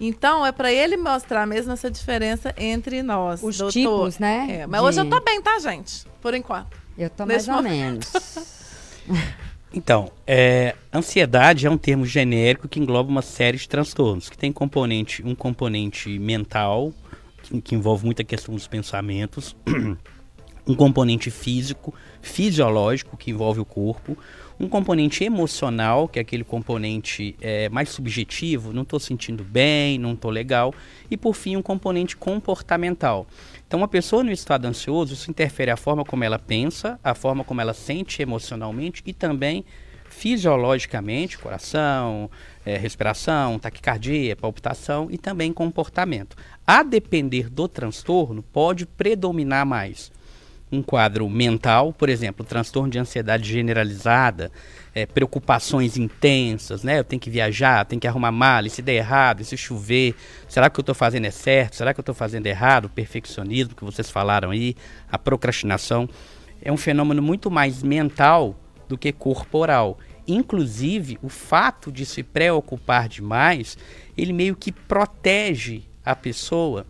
Então, 0.00 0.44
é 0.44 0.52
para 0.52 0.72
ele 0.72 0.96
mostrar 0.96 1.46
mesmo 1.46 1.72
essa 1.72 1.90
diferença 1.90 2.52
entre 2.56 3.02
nós. 3.02 3.42
Os 3.42 3.56
doutor. 3.56 3.72
tipos, 3.72 4.18
né? 4.18 4.60
É, 4.60 4.66
mas 4.66 4.80
de... 4.80 4.86
hoje 4.86 5.00
eu 5.00 5.08
tô 5.08 5.20
bem, 5.20 5.40
tá, 5.40 5.58
gente? 5.58 6.04
Por 6.20 6.34
enquanto. 6.34 6.76
Eu 6.96 7.08
tô 7.08 7.24
mais 7.24 7.48
ou 7.48 7.62
menos. 7.62 8.12
Então, 9.72 10.10
é, 10.26 10.74
ansiedade 10.92 11.66
é 11.66 11.70
um 11.70 11.76
termo 11.76 12.06
genérico 12.06 12.66
que 12.66 12.80
engloba 12.80 13.10
uma 13.10 13.20
série 13.20 13.58
de 13.58 13.68
transtornos, 13.68 14.30
que 14.30 14.38
tem 14.38 14.50
componente, 14.50 15.22
um 15.22 15.34
componente 15.34 16.18
mental, 16.18 16.92
que, 17.42 17.60
que 17.60 17.74
envolve 17.74 18.04
muita 18.04 18.24
questão 18.24 18.54
dos 18.54 18.66
pensamentos, 18.66 19.54
um 20.68 20.74
componente 20.74 21.30
físico, 21.30 21.94
fisiológico, 22.20 23.16
que 23.16 23.30
envolve 23.30 23.58
o 23.58 23.64
corpo, 23.64 24.16
um 24.60 24.68
componente 24.68 25.24
emocional, 25.24 26.06
que 26.06 26.18
é 26.18 26.22
aquele 26.22 26.44
componente 26.44 27.34
é, 27.40 27.68
mais 27.70 27.88
subjetivo, 27.88 28.72
não 28.72 28.82
estou 28.82 29.00
sentindo 29.00 29.42
bem, 29.42 29.98
não 29.98 30.12
estou 30.12 30.30
legal, 30.30 30.74
e 31.10 31.16
por 31.16 31.34
fim 31.34 31.56
um 31.56 31.62
componente 31.62 32.16
comportamental. 32.16 33.26
Então, 33.66 33.80
uma 33.80 33.88
pessoa 33.88 34.22
no 34.22 34.30
estado 34.30 34.66
ansioso, 34.66 35.14
isso 35.14 35.30
interfere 35.30 35.70
a 35.70 35.76
forma 35.76 36.04
como 36.04 36.22
ela 36.24 36.38
pensa, 36.38 37.00
a 37.02 37.14
forma 37.14 37.44
como 37.44 37.60
ela 37.60 37.72
sente 37.72 38.20
emocionalmente 38.20 39.02
e 39.06 39.12
também 39.12 39.64
fisiologicamente, 40.10 41.38
coração, 41.38 42.30
é, 42.66 42.76
respiração, 42.76 43.58
taquicardia, 43.58 44.34
palpitação 44.34 45.06
e 45.10 45.16
também 45.16 45.52
comportamento. 45.52 46.36
A 46.66 46.82
depender 46.82 47.48
do 47.48 47.68
transtorno, 47.68 48.42
pode 48.42 48.84
predominar 48.84 49.64
mais 49.64 50.10
um 50.70 50.82
quadro 50.82 51.28
mental, 51.28 51.92
por 51.92 52.08
exemplo, 52.08 52.44
transtorno 52.44 52.90
de 52.90 52.98
ansiedade 52.98 53.50
generalizada, 53.50 54.52
é, 54.94 55.06
preocupações 55.06 55.96
intensas, 55.96 56.82
né? 56.82 56.98
Eu 56.98 57.04
tenho 57.04 57.20
que 57.20 57.30
viajar, 57.30 57.84
tenho 57.86 58.00
que 58.00 58.06
arrumar 58.06 58.32
mala, 58.32 58.66
e 58.66 58.70
se 58.70 58.82
der 58.82 58.94
errado, 58.94 59.40
e 59.40 59.44
se 59.44 59.56
chover, 59.56 60.14
será 60.48 60.68
que 60.68 60.74
o 60.74 60.76
que 60.76 60.80
eu 60.80 60.82
estou 60.82 60.94
fazendo 60.94 61.24
é 61.24 61.30
certo? 61.30 61.76
Será 61.76 61.94
que 61.94 62.00
eu 62.00 62.02
estou 62.02 62.14
fazendo 62.14 62.46
errado? 62.46 62.86
O 62.86 62.90
perfeccionismo 62.90 63.74
que 63.74 63.84
vocês 63.84 64.10
falaram 64.10 64.50
aí, 64.50 64.74
a 65.10 65.18
procrastinação, 65.18 66.08
é 66.60 66.70
um 66.70 66.76
fenômeno 66.76 67.22
muito 67.22 67.50
mais 67.50 67.82
mental 67.82 68.54
do 68.88 68.98
que 68.98 69.12
corporal. 69.12 69.98
Inclusive, 70.26 71.18
o 71.22 71.28
fato 71.28 71.90
de 71.90 72.04
se 72.04 72.22
preocupar 72.22 73.08
demais, 73.08 73.78
ele 74.16 74.32
meio 74.32 74.54
que 74.54 74.70
protege 74.70 75.84
a 76.04 76.14
pessoa 76.14 76.86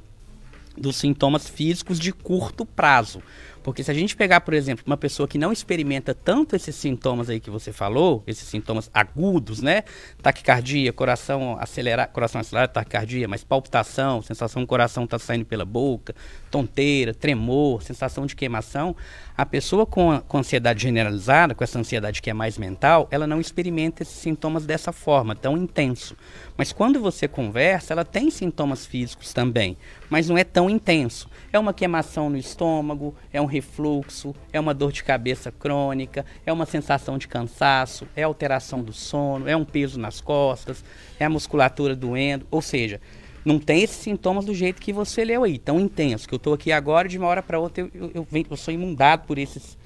dos 0.76 0.96
sintomas 0.96 1.48
físicos 1.48 1.98
de 1.98 2.12
curto 2.12 2.64
prazo. 2.64 3.22
Porque 3.68 3.84
se 3.84 3.90
a 3.90 3.94
gente 3.94 4.16
pegar, 4.16 4.40
por 4.40 4.54
exemplo, 4.54 4.82
uma 4.86 4.96
pessoa 4.96 5.28
que 5.28 5.36
não 5.36 5.52
experimenta 5.52 6.14
tanto 6.14 6.56
esses 6.56 6.74
sintomas 6.74 7.28
aí 7.28 7.38
que 7.38 7.50
você 7.50 7.70
falou, 7.70 8.24
esses 8.26 8.48
sintomas 8.48 8.90
agudos, 8.94 9.60
né? 9.60 9.84
Taquicardia, 10.22 10.90
coração 10.90 11.54
acelerado, 11.60 12.10
coração 12.10 12.40
acelerado, 12.40 12.72
taquicardia, 12.72 13.28
mas 13.28 13.44
palpitação, 13.44 14.22
sensação 14.22 14.62
que 14.62 14.64
o 14.64 14.68
coração 14.68 15.04
está 15.04 15.18
saindo 15.18 15.44
pela 15.44 15.66
boca, 15.66 16.14
tonteira, 16.50 17.12
tremor, 17.12 17.82
sensação 17.82 18.24
de 18.24 18.34
queimação, 18.34 18.96
a 19.36 19.44
pessoa 19.44 19.84
com, 19.84 20.18
com 20.26 20.38
ansiedade 20.38 20.82
generalizada, 20.82 21.54
com 21.54 21.62
essa 21.62 21.78
ansiedade 21.78 22.22
que 22.22 22.30
é 22.30 22.34
mais 22.34 22.56
mental, 22.56 23.06
ela 23.10 23.26
não 23.26 23.38
experimenta 23.38 24.02
esses 24.02 24.16
sintomas 24.16 24.64
dessa 24.64 24.92
forma, 24.92 25.36
tão 25.36 25.58
intenso. 25.58 26.16
Mas 26.56 26.72
quando 26.72 26.98
você 27.00 27.28
conversa, 27.28 27.92
ela 27.92 28.04
tem 28.04 28.30
sintomas 28.30 28.86
físicos 28.86 29.34
também, 29.34 29.76
mas 30.08 30.26
não 30.26 30.38
é 30.38 30.42
tão 30.42 30.70
intenso. 30.70 31.28
É 31.50 31.58
uma 31.58 31.72
queimação 31.72 32.28
no 32.28 32.36
estômago, 32.36 33.14
é 33.32 33.40
um 33.40 33.46
refluxo, 33.46 34.34
é 34.52 34.60
uma 34.60 34.74
dor 34.74 34.92
de 34.92 35.02
cabeça 35.02 35.50
crônica, 35.50 36.26
é 36.44 36.52
uma 36.52 36.66
sensação 36.66 37.16
de 37.16 37.26
cansaço, 37.26 38.06
é 38.14 38.22
alteração 38.22 38.82
do 38.82 38.92
sono, 38.92 39.48
é 39.48 39.56
um 39.56 39.64
peso 39.64 39.98
nas 39.98 40.20
costas, 40.20 40.84
é 41.18 41.24
a 41.24 41.30
musculatura 41.30 41.96
doendo, 41.96 42.46
ou 42.50 42.60
seja, 42.60 43.00
não 43.44 43.58
tem 43.58 43.82
esses 43.82 43.96
sintomas 43.96 44.44
do 44.44 44.54
jeito 44.54 44.82
que 44.82 44.92
você 44.92 45.24
leu 45.24 45.42
aí, 45.42 45.58
tão 45.58 45.80
intenso, 45.80 46.28
que 46.28 46.34
eu 46.34 46.38
estou 46.38 46.52
aqui 46.52 46.70
agora 46.70 47.08
de 47.08 47.16
uma 47.16 47.26
hora 47.26 47.42
para 47.42 47.58
outra 47.58 47.82
eu, 47.82 47.90
eu, 47.94 48.26
eu, 48.30 48.46
eu 48.50 48.56
sou 48.56 48.74
inundado 48.74 49.26
por 49.26 49.38
esses, 49.38 49.78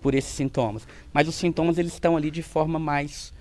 por 0.00 0.14
esses 0.14 0.32
sintomas. 0.32 0.86
Mas 1.12 1.26
os 1.26 1.34
sintomas 1.34 1.78
eles 1.78 1.94
estão 1.94 2.16
ali 2.16 2.30
de 2.30 2.42
forma 2.42 2.78
mais 2.78 3.32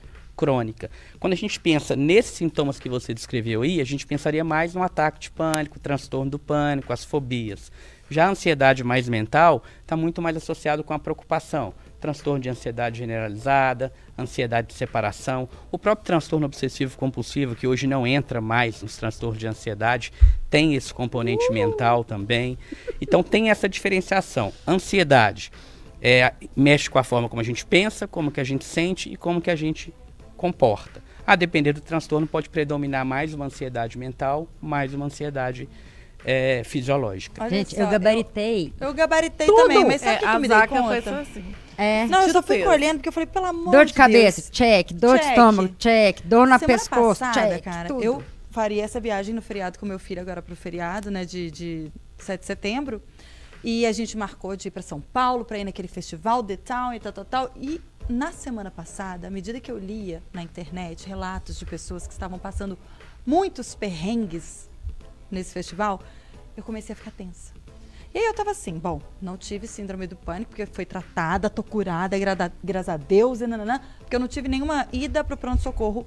crônica. 0.42 0.90
Quando 1.20 1.34
a 1.34 1.36
gente 1.36 1.60
pensa 1.60 1.96
nesses 1.96 2.32
sintomas 2.32 2.80
que 2.80 2.90
você 2.90 3.14
descreveu 3.14 3.62
aí, 3.62 3.80
a 3.80 3.84
gente 3.84 4.08
pensaria 4.08 4.44
mais 4.44 4.74
no 4.74 4.82
ataque 4.82 5.20
de 5.20 5.30
pânico, 5.30 5.80
transtorno 5.80 6.32
do 6.32 6.40
pânico, 6.40 6.92
as 6.92 7.06
fobias. 7.06 7.72
Já 8.10 8.26
a 8.26 8.32
ansiedade 8.32 8.84
mais 8.84 9.08
mental 9.08 9.64
está 9.84 9.96
muito 9.96 10.20
mais 10.20 10.36
associado 10.36 10.84
com 10.84 10.96
a 10.96 11.00
preocupação, 11.00 11.76
transtorno 12.00 12.40
de 12.40 12.50
ansiedade 12.50 12.98
generalizada, 12.98 13.94
ansiedade 14.18 14.70
de 14.70 14.74
separação, 14.74 15.48
o 15.72 15.78
próprio 15.78 16.08
transtorno 16.08 16.48
obsessivo 16.48 16.98
compulsivo, 16.98 17.56
que 17.56 17.68
hoje 17.68 17.86
não 17.86 18.08
entra 18.08 18.42
mais 18.42 18.82
nos 18.82 18.98
transtornos 18.98 19.38
de 19.38 19.46
ansiedade, 19.46 20.12
tem 20.50 20.74
esse 20.74 20.92
componente 20.92 21.48
uh! 21.52 21.54
mental 21.54 22.04
também. 22.04 22.58
Então 23.00 23.22
tem 23.22 23.52
essa 23.52 23.70
diferenciação. 23.70 24.52
Ansiedade 24.68 25.52
é, 26.02 26.34
mexe 26.56 26.90
com 26.90 26.98
a 26.98 27.04
forma 27.04 27.30
como 27.30 27.40
a 27.40 27.46
gente 27.46 27.64
pensa, 27.64 28.08
como 28.08 28.32
que 28.32 28.42
a 28.42 28.44
gente 28.44 28.66
sente 28.66 29.08
e 29.08 29.16
como 29.16 29.40
que 29.40 29.52
a 29.52 29.56
gente 29.56 29.94
comporta. 30.42 31.04
A 31.26 31.36
depender 31.36 31.72
do 31.72 31.82
transtorno, 31.82 32.26
pode 32.26 32.50
predominar 32.50 33.06
mais 33.06 33.32
uma 33.32 33.46
ansiedade 33.46 33.96
mental, 33.96 34.48
mais 34.60 34.92
uma 34.92 35.06
ansiedade 35.06 35.70
é, 36.26 36.64
fisiológica. 36.66 37.44
Olha 37.44 37.50
Gente, 37.52 37.76
só, 37.76 37.82
eu 37.82 37.88
gabaritei. 37.88 38.74
Eu, 38.80 38.88
eu 38.88 38.94
gabaritei 38.96 39.46
Tudo. 39.46 39.62
também, 39.62 39.86
mas 39.86 40.02
sabe 40.02 40.14
o 40.14 40.16
é, 40.16 40.20
que, 40.20 40.26
que 40.26 40.40
me 40.40 40.48
dei 40.48 40.68
conta? 40.68 41.20
Assim. 41.20 41.56
É. 41.78 42.08
Não, 42.08 42.24
eu 42.24 42.30
só 42.30 42.42
fui 42.42 42.64
colhendo 42.64 42.96
porque 42.96 43.10
eu 43.10 43.14
falei, 43.14 43.28
pelo 43.28 43.46
amor 43.46 43.72
dor 43.72 43.86
de, 43.86 43.92
de 43.92 43.98
cabeça, 43.98 44.42
Deus. 44.42 44.50
check. 44.52 44.92
Dor 44.94 45.20
check. 45.20 45.22
de 45.22 45.30
estômago, 45.30 45.76
check. 45.78 46.22
Dor 46.24 46.48
na 46.48 46.58
Semana 46.58 46.80
pescoço, 46.80 47.20
passada, 47.20 47.50
check. 47.50 47.64
cara, 47.64 47.88
tudo. 47.88 48.04
eu 48.04 48.24
faria 48.50 48.84
essa 48.84 49.00
viagem 49.00 49.36
no 49.36 49.44
feriado 49.44 49.78
com 49.78 49.86
meu 49.86 50.00
filho 50.00 50.22
agora 50.22 50.42
pro 50.42 50.56
feriado, 50.56 51.12
né, 51.12 51.24
de, 51.24 51.52
de 51.52 51.92
7 52.18 52.40
de 52.40 52.46
setembro. 52.48 53.00
E 53.64 53.86
a 53.86 53.92
gente 53.92 54.18
marcou 54.18 54.56
de 54.56 54.70
ir 54.70 54.72
para 54.72 54.82
São 54.82 55.00
Paulo 55.00 55.46
para 55.46 55.60
ir 55.60 55.64
naquele 55.64 55.88
festival 55.88 56.44
The 56.44 56.58
Town 56.58 56.94
e 56.96 57.00
tal, 57.00 57.12
tal, 57.14 57.26
tal. 57.26 57.52
E 57.56 57.80
na 58.10 58.32
semana 58.32 58.70
passada, 58.72 59.28
à 59.28 59.30
medida 59.30 59.60
que 59.60 59.72
eu 59.72 59.78
lia 59.78 60.22
na 60.34 60.42
internet 60.42 61.08
relatos 61.08 61.58
de 61.58 61.66
pessoas 61.66 62.06
que 62.06 62.14
estavam 62.14 62.38
passando 62.38 62.78
muitos 63.26 63.76
perrengues 63.76 64.70
nesse 65.30 65.54
festival, 65.54 66.02
eu 66.56 66.64
comecei 66.64 66.94
a 66.94 66.96
ficar 66.96 67.12
tensa. 67.12 67.54
E 68.14 68.18
aí 68.20 68.26
eu 68.26 68.34
tava 68.34 68.52
assim, 68.52 68.78
bom, 68.78 69.02
não 69.22 69.38
tive 69.38 69.68
síndrome 69.68 70.06
do 70.06 70.18
pânico, 70.18 70.50
porque 70.50 70.66
foi 70.66 70.86
tratada, 70.86 71.50
tô 71.50 71.64
curada, 71.64 72.18
graças 72.62 72.90
a 72.90 72.98
Deus, 72.98 73.40
e 73.40 73.48
nananã, 73.48 73.80
porque 74.00 74.16
eu 74.16 74.20
não 74.20 74.28
tive 74.28 74.50
nenhuma 74.50 74.86
ida 74.92 75.24
pro 75.24 75.38
pronto-socorro 75.38 76.06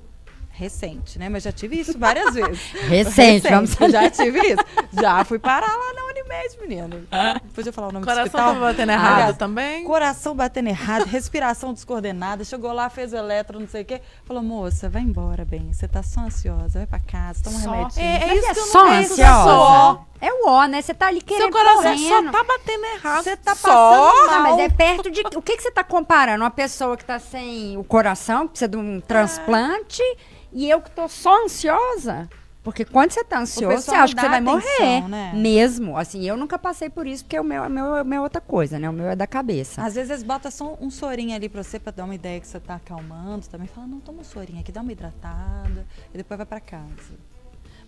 recente, 0.51 1.19
né? 1.19 1.29
Mas 1.29 1.43
já 1.43 1.51
tive 1.53 1.81
isso 1.81 1.99
várias 1.99 2.33
vezes. 2.35 2.61
recente, 2.73 3.49
recente, 3.49 3.49
vamos 3.49 3.71
Já 3.91 4.11
tive 4.11 4.39
isso. 4.39 4.65
Já 4.93 5.25
fui 5.25 5.39
parar 5.39 5.67
lá 5.67 5.95
na 5.95 6.05
Unimed, 6.25 6.59
menino. 6.61 7.07
Podia 7.55 7.73
falar 7.73 7.89
o 7.89 7.93
nome 7.93 8.05
coração 8.05 8.23
do 8.23 8.27
hospital. 8.27 8.47
Coração 8.47 8.61
batendo 8.61 8.93
errado 8.93 9.15
Aliás, 9.15 9.37
também? 9.37 9.85
Coração 9.85 10.35
batendo 10.35 10.69
errado, 10.69 11.05
respiração 11.05 11.73
descoordenada. 11.73 12.45
Chegou 12.45 12.73
lá, 12.73 12.89
fez 12.89 13.13
o 13.13 13.17
eletro, 13.17 13.61
não 13.61 13.69
sei 13.69 13.83
o 13.83 13.85
quê. 13.85 14.01
Falou, 14.25 14.43
moça, 14.43 14.89
vai 14.89 15.03
embora, 15.03 15.45
bem. 15.45 15.73
Você 15.73 15.87
tá 15.87 16.03
só 16.03 16.23
ansiosa, 16.23 16.79
vai 16.81 16.87
pra 16.87 17.01
casa, 17.01 17.43
toma 17.45 17.57
um 17.57 17.61
remédio. 17.61 18.01
É, 18.01 18.31
é 18.31 18.35
isso 18.37 18.47
é 18.47 18.55
que 18.55 18.61
eu 18.61 18.65
só 18.65 18.89
ansiosa. 18.89 19.45
Só. 19.45 20.07
É 20.21 20.33
o 20.33 20.49
ó, 20.49 20.67
né? 20.67 20.81
Você 20.81 20.95
tá 20.95 21.09
ali 21.09 21.21
querendo 21.21 21.43
Seu 21.43 21.53
coração 21.53 21.83
correndo. 21.83 22.33
só 22.33 22.33
tá 22.33 22.45
batendo 22.45 22.85
errado. 22.87 23.25
Você 23.25 23.37
tá 23.37 23.55
só? 23.55 23.69
passando 23.69 24.27
mal. 24.27 24.27
Não, 24.27 24.43
mas 24.43 24.59
é 24.59 24.69
perto 24.71 25.11
de... 25.11 25.21
O 25.35 25.43
que, 25.43 25.57
que 25.57 25.63
você 25.63 25.71
tá 25.71 25.85
comparando? 25.85 26.43
Uma 26.43 26.51
pessoa 26.51 26.97
que 26.97 27.05
tá 27.05 27.19
sem 27.19 27.77
o 27.77 27.85
coração, 27.85 28.47
que 28.47 28.53
precisa 28.53 28.69
de 28.69 28.77
um 28.77 29.01
transplante... 29.01 30.03
É 30.03 30.35
e 30.57 30.71
eu 30.71 30.81
que 30.81 30.91
tô 30.93 31.09
só 31.09 31.45
ansiosa. 31.45 32.29
Porque 32.65 32.83
quando 32.83 33.13
você 33.13 33.23
tá 33.23 33.41
ansioso, 33.41 33.83
você 33.83 33.95
acha 33.95 34.15
que 34.15 34.21
você 34.23 34.29
vai 34.29 34.41
atenção, 34.41 34.55
morrer. 34.55 35.09
Né? 35.09 35.33
Mesmo. 35.35 35.99
Assim, 35.99 36.25
eu 36.27 36.35
nunca 36.35 36.59
passei 36.59 36.89
por 36.89 37.07
isso, 37.07 37.23
porque 37.23 37.39
o 37.39 37.45
meu, 37.45 37.63
o 37.63 37.69
meu, 37.69 37.85
o 38.01 38.05
meu 38.05 38.21
é 38.21 38.23
outra 38.23 38.41
coisa, 38.41 38.79
né? 38.79 38.89
O 38.89 38.93
meu 38.93 39.11
é 39.11 39.15
da 39.15 39.27
cabeça. 39.27 39.83
Às 39.83 39.95
vezes 39.95 40.23
bota 40.23 40.51
só 40.51 40.77
um 40.81 40.91
sorinho 40.91 41.37
ali 41.37 41.47
pra 41.47 41.63
você, 41.63 41.79
pra 41.79 41.93
dar 41.93 42.05
uma 42.05 42.15
ideia 42.15 42.41
que 42.41 42.47
você 42.47 42.59
tá 42.59 42.77
acalmando. 42.77 43.47
Também 43.49 43.69
fala, 43.69 43.87
não, 43.87 44.01
toma 44.01 44.23
um 44.23 44.25
sorinho 44.25 44.61
aqui, 44.61 44.73
dá 44.73 44.81
uma 44.81 44.91
hidratada. 44.91 45.87
E 46.13 46.17
depois 46.17 46.39
vai 46.39 46.47
pra 46.47 46.59
casa. 46.59 47.34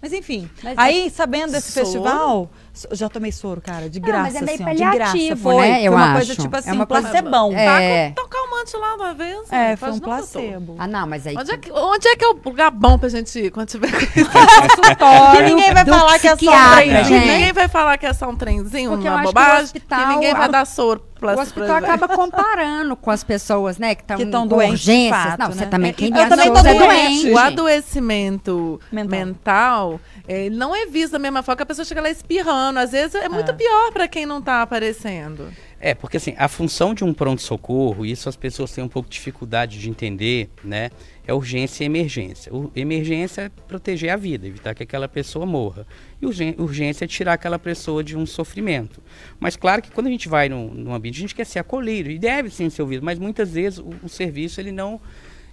Mas 0.00 0.12
enfim, 0.12 0.49
mas 0.62 0.79
aí 0.79 1.07
é... 1.07 1.11
sabendo 1.11 1.53
desse 1.53 1.73
soro? 1.73 1.87
festival, 1.87 2.50
já 2.93 3.09
tomei 3.09 3.33
soro, 3.33 3.61
cara, 3.61 3.88
de 3.88 3.99
graça, 3.99 4.23
mas 4.23 4.37
é 4.37 4.41
meio 4.41 4.55
assim, 4.55 4.65
ó, 4.65 4.91
de 4.91 4.97
graça. 4.97 5.37
Foi, 5.37 5.69
né? 5.69 5.83
Eu 5.83 5.93
foi 5.93 6.00
uma 6.00 6.05
acho. 6.05 6.15
coisa 6.15 6.43
tipo 6.43 6.57
assim, 6.57 6.71
é 6.71 6.73
uma 6.73 6.87
placebão. 6.87 7.53
É. 7.53 8.11
Tá 8.11 8.23
com 8.23 8.29
calmante 8.29 8.76
lá 8.76 8.95
uma 8.95 9.15
vez. 9.15 9.53
É, 9.53 9.76
foi 9.76 9.91
um 9.91 9.99
placebo. 9.99 10.76
Ah, 10.79 10.87
não, 10.87 11.07
mas 11.07 11.26
aí... 11.26 11.37
Onde 11.37 11.50
é, 11.50 11.57
que, 11.57 11.73
onde 11.73 12.09
é 12.09 12.17
que 12.17 12.25
é 12.25 12.29
o 12.29 12.41
lugar 12.45 12.71
bom 12.71 12.99
pra 12.99 13.09
gente 13.09 13.38
ir 13.38 13.50
quando 13.50 13.69
tiver 13.69 13.91
consultório? 13.91 15.37
que 15.37 15.55
ninguém 15.55 15.73
vai 15.73 15.85
falar 15.85 16.19
que 16.19 16.29
é 16.29 16.37
só 16.37 16.50
um 16.61 16.76
trenzinho. 16.76 17.21
Ninguém 17.21 17.53
vai 17.53 17.69
falar 17.69 17.99
que 17.99 18.07
é 18.07 18.12
só 18.12 18.29
um 18.29 18.37
trenzinho, 18.37 18.95
uma 18.95 19.23
bobagem. 19.23 19.73
Que, 19.73 19.81
que 19.81 20.07
ninguém 20.07 20.35
vai 20.35 20.49
dar 20.49 20.67
soro 20.67 21.03
o 21.35 21.40
hospital 21.40 21.76
acaba 21.76 22.09
comparando 22.09 22.97
com 22.97 23.11
as 23.11 23.25
pessoas, 23.25 23.78
né, 23.78 23.95
que 23.95 24.04
estão 24.12 24.47
doentes. 24.47 24.80
Urgências. 24.80 25.23
Fato, 25.23 25.38
não, 25.40 25.49
né? 25.49 25.54
você 25.54 25.66
também, 25.66 25.92
quem 25.92 26.09
eu 26.09 26.28
também 26.28 26.52
tô 26.52 26.59
é 26.59 26.75
doente. 26.75 27.30
O 27.30 27.38
adoecimento 27.38 28.80
mental, 28.92 29.11
mental 29.11 30.00
é, 30.28 30.50
não 30.50 30.75
é 30.75 30.87
visto 30.87 31.12
da 31.12 31.18
mesma 31.18 31.42
forma 31.42 31.56
que 31.56 31.62
a 31.62 31.66
pessoa 31.66 31.85
chega 31.85 32.00
lá 32.00 32.11
espirrando. 32.11 32.78
Às 32.78 32.92
vezes 32.92 33.14
é 33.14 33.28
muito 33.28 33.50
ah. 33.50 33.54
pior 33.54 33.92
para 33.92 34.09
quem 34.09 34.26
não 34.26 34.38
está 34.38 34.62
aparecendo. 34.62 35.49
É, 35.78 35.95
porque 35.95 36.16
assim, 36.16 36.35
a 36.38 36.49
função 36.49 36.95
de 36.95 37.04
um 37.04 37.12
pronto-socorro, 37.12 38.04
isso 38.04 38.28
as 38.28 38.37
pessoas 38.37 38.73
têm 38.73 38.83
um 38.83 38.88
pouco 38.88 39.09
de 39.09 39.14
dificuldade 39.14 39.78
de 39.78 39.90
entender, 39.90 40.50
né? 40.64 40.90
É 41.26 41.35
urgência 41.35 41.83
e 41.83 41.87
emergência. 41.87 42.54
O, 42.54 42.71
emergência 42.75 43.42
é 43.42 43.49
proteger 43.49 44.11
a 44.11 44.16
vida, 44.16 44.47
evitar 44.47 44.75
que 44.75 44.83
aquela 44.83 45.09
pessoa 45.09 45.45
morra. 45.45 45.87
E 46.23 46.26
urgência 46.26 47.04
é 47.04 47.09
tirar 47.09 47.33
aquela 47.33 47.59
pessoa 47.59 48.04
de 48.04 48.16
um 48.16 48.25
sofrimento. 48.25 49.02
Mas 49.40 49.56
claro 49.56 49.83
que 49.83 49.90
quando 49.90 50.06
a 50.06 50.11
gente 50.11 50.28
vai 50.28 50.49
num, 50.49 50.68
num 50.68 50.95
ambiente, 50.95 51.16
a 51.16 51.21
gente 51.21 51.35
quer 51.35 51.45
ser 51.47 51.59
acolhido, 51.59 52.11
e 52.11 52.18
deve 52.18 52.50
sim 52.50 52.71
ser 52.71 52.83
ouvido, 52.83 53.04
mas 53.04 53.18
muitas 53.18 53.52
vezes 53.52 53.78
o, 53.78 53.92
o 54.02 54.09
serviço 54.09 54.61
ele 54.61 54.71
não 54.71 55.00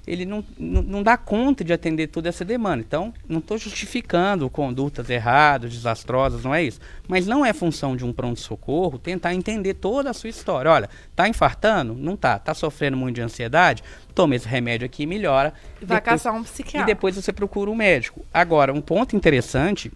ele 0.05 0.25
não, 0.25 0.43
não, 0.57 0.81
não, 0.81 1.03
dá 1.03 1.15
conta 1.15 1.63
de 1.63 1.71
atender 1.71 2.07
toda 2.07 2.27
essa 2.27 2.43
demanda. 2.43 2.83
Então, 2.85 3.13
não 3.27 3.39
estou 3.39 3.57
justificando 3.57 4.49
condutas 4.49 5.09
erradas, 5.09 5.71
desastrosas, 5.71 6.43
não 6.43 6.53
é 6.53 6.63
isso. 6.63 6.79
Mas 7.07 7.25
não 7.25 7.45
é 7.45 7.53
função 7.53 7.95
de 7.95 8.03
um 8.03 8.11
pronto-socorro 8.11 8.99
tentar 8.99 9.33
entender 9.33 9.75
toda 9.75 10.09
a 10.09 10.13
sua 10.13 10.29
história. 10.29 10.69
Olha, 10.69 10.89
está 11.09 11.27
infartando? 11.27 11.93
Não 11.93 12.15
está. 12.15 12.35
Está 12.35 12.53
sofrendo 12.53 12.97
muito 12.97 13.15
de 13.15 13.21
ansiedade? 13.21 13.83
Toma 14.13 14.35
esse 14.35 14.47
remédio 14.47 14.85
aqui 14.85 15.03
e 15.03 15.07
melhora. 15.07 15.53
E 15.81 15.85
vai 15.85 15.99
depois, 15.99 16.21
caçar 16.21 16.35
um 16.35 16.43
psiquiatra. 16.43 16.81
E 16.81 16.93
depois 16.93 17.15
você 17.15 17.31
procura 17.31 17.71
um 17.71 17.75
médico. 17.75 18.25
Agora, 18.33 18.73
um 18.73 18.81
ponto 18.81 19.15
interessante 19.15 19.89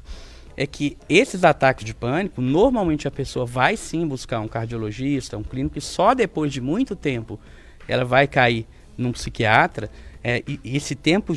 é 0.56 0.66
que 0.66 0.98
esses 1.10 1.44
ataques 1.44 1.86
de 1.86 1.94
pânico, 1.94 2.42
normalmente 2.42 3.08
a 3.08 3.12
pessoa 3.12 3.46
vai 3.46 3.76
sim 3.76 4.08
buscar 4.08 4.40
um 4.40 4.48
cardiologista, 4.48 5.38
um 5.38 5.44
clínico, 5.44 5.78
e 5.78 5.82
só 5.82 6.16
depois 6.16 6.52
de 6.52 6.62
muito 6.62 6.96
tempo 6.96 7.40
ela 7.88 8.04
vai 8.04 8.28
cair 8.28 8.66
num 8.98 9.12
psiquiatra, 9.12 9.90
é, 10.24 10.44
e, 10.48 10.60
e 10.64 10.76
esse 10.76 10.94
tempo, 10.96 11.34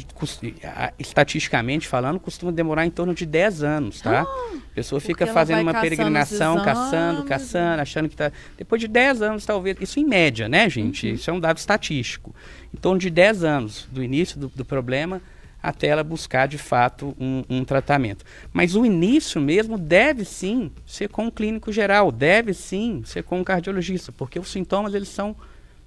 estatisticamente 0.98 1.86
falando, 1.86 2.18
costuma 2.18 2.50
demorar 2.50 2.86
em 2.86 2.90
torno 2.90 3.14
de 3.14 3.24
10 3.24 3.62
anos, 3.62 4.00
tá? 4.00 4.22
Ah, 4.22 4.56
a 4.56 4.74
pessoa 4.74 5.00
fica 5.00 5.26
fazendo 5.26 5.60
uma 5.60 5.80
peregrinação, 5.80 6.60
caçando, 6.60 7.22
caçando, 7.24 7.82
achando 7.82 8.08
que 8.08 8.14
está. 8.14 8.32
Depois 8.58 8.80
de 8.80 8.88
10 8.88 9.22
anos, 9.22 9.46
talvez. 9.46 9.76
Isso 9.80 10.00
em 10.00 10.04
média, 10.04 10.48
né, 10.48 10.68
gente? 10.68 11.06
Uhum. 11.06 11.14
Isso 11.14 11.30
é 11.30 11.32
um 11.32 11.38
dado 11.38 11.58
estatístico. 11.58 12.34
Em 12.74 12.78
torno 12.78 12.98
de 12.98 13.10
10 13.10 13.44
anos 13.44 13.88
do 13.92 14.02
início 14.02 14.38
do, 14.40 14.48
do 14.48 14.64
problema 14.64 15.22
até 15.62 15.88
ela 15.88 16.02
buscar 16.02 16.48
de 16.48 16.58
fato 16.58 17.14
um, 17.20 17.44
um, 17.48 17.64
tratamento. 17.64 18.24
Mas 18.52 18.74
o 18.74 18.84
início 18.84 19.40
mesmo 19.40 19.76
deve 19.78 20.24
sim 20.24 20.72
ser 20.86 21.08
com 21.10 21.26
um 21.26 21.30
clínico 21.30 21.70
geral, 21.70 22.10
deve 22.10 22.54
sim 22.54 23.02
ser 23.04 23.22
com 23.22 23.40
um 23.40 23.44
cardiologista, 23.44 24.10
porque 24.10 24.38
os 24.38 24.50
sintomas 24.50 24.94
eles 24.94 25.08
são 25.08 25.36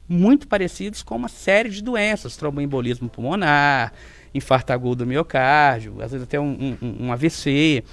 muito 0.07 0.47
parecidos 0.47 1.01
com 1.01 1.15
uma 1.15 1.29
série 1.29 1.69
de 1.69 1.81
doenças, 1.81 2.35
tromboembolismo 2.35 3.09
pulmonar, 3.09 3.93
infarto 4.33 4.73
agudo 4.73 5.03
do 5.03 5.07
miocárdio, 5.07 6.01
às 6.01 6.11
vezes 6.11 6.23
até 6.23 6.39
um, 6.39 6.77
um, 6.81 7.05
um, 7.05 7.13
AVC. 7.13 7.83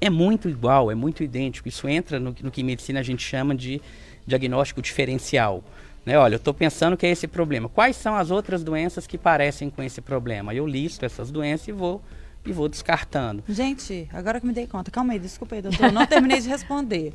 É 0.00 0.08
muito 0.08 0.48
igual, 0.48 0.90
é 0.90 0.94
muito 0.94 1.22
idêntico. 1.22 1.68
Isso 1.68 1.88
entra 1.88 2.18
no, 2.18 2.34
no 2.42 2.50
que 2.50 2.60
em 2.60 2.64
medicina 2.64 3.00
a 3.00 3.02
gente 3.02 3.22
chama 3.22 3.54
de 3.54 3.80
diagnóstico 4.26 4.80
diferencial. 4.80 5.62
Né? 6.06 6.18
Olha, 6.18 6.34
eu 6.34 6.38
estou 6.38 6.54
pensando 6.54 6.96
que 6.96 7.04
é 7.04 7.10
esse 7.10 7.26
problema. 7.26 7.68
Quais 7.68 7.96
são 7.96 8.16
as 8.16 8.30
outras 8.30 8.64
doenças 8.64 9.06
que 9.06 9.18
parecem 9.18 9.68
com 9.68 9.82
esse 9.82 10.00
problema? 10.00 10.54
Eu 10.54 10.66
listo 10.66 11.04
essas 11.04 11.30
doenças 11.30 11.68
e 11.68 11.72
vou 11.72 12.00
e 12.46 12.52
vou 12.52 12.68
descartando. 12.70 13.44
Gente, 13.46 14.08
agora 14.14 14.40
que 14.40 14.46
me 14.46 14.52
dei 14.54 14.66
conta, 14.66 14.90
calma 14.90 15.12
aí, 15.12 15.18
desculpa 15.18 15.56
aí, 15.56 15.60
doutor, 15.60 15.92
não 15.92 16.06
terminei 16.06 16.40
de 16.40 16.48
responder. 16.48 17.12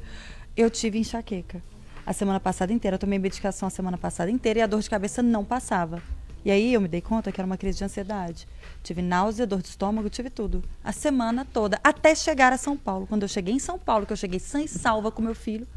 Eu 0.55 0.69
tive 0.69 0.99
enxaqueca 0.99 1.63
a 2.05 2.13
semana 2.13 2.39
passada 2.39 2.71
inteira. 2.71 2.95
Eu 2.95 2.99
tomei 2.99 3.17
medicação 3.17 3.67
a 3.67 3.71
semana 3.71 3.97
passada 3.97 4.29
inteira 4.29 4.59
e 4.59 4.61
a 4.61 4.67
dor 4.67 4.81
de 4.81 4.89
cabeça 4.89 5.23
não 5.23 5.43
passava. 5.43 6.01
E 6.45 6.51
aí 6.51 6.73
eu 6.75 6.79
me 6.79 6.87
dei 6.87 7.01
conta 7.01 7.31
que 7.31 7.41
era 7.41 7.45
uma 7.45 7.57
crise 7.57 7.79
de 7.79 7.83
ansiedade. 7.83 8.47
Tive 8.83 9.01
náusea, 9.01 9.47
dor 9.47 9.63
de 9.63 9.69
estômago, 9.69 10.07
tive 10.09 10.29
tudo. 10.29 10.63
A 10.83 10.91
semana 10.91 11.43
toda, 11.43 11.79
até 11.83 12.13
chegar 12.13 12.53
a 12.53 12.57
São 12.57 12.77
Paulo. 12.77 13.07
Quando 13.07 13.23
eu 13.23 13.27
cheguei 13.27 13.55
em 13.55 13.59
São 13.59 13.79
Paulo, 13.79 14.05
que 14.05 14.13
eu 14.13 14.17
cheguei 14.17 14.39
sã 14.39 14.61
e 14.61 14.67
salva 14.67 15.09
com 15.11 15.23
meu 15.23 15.33
filho, 15.33 15.67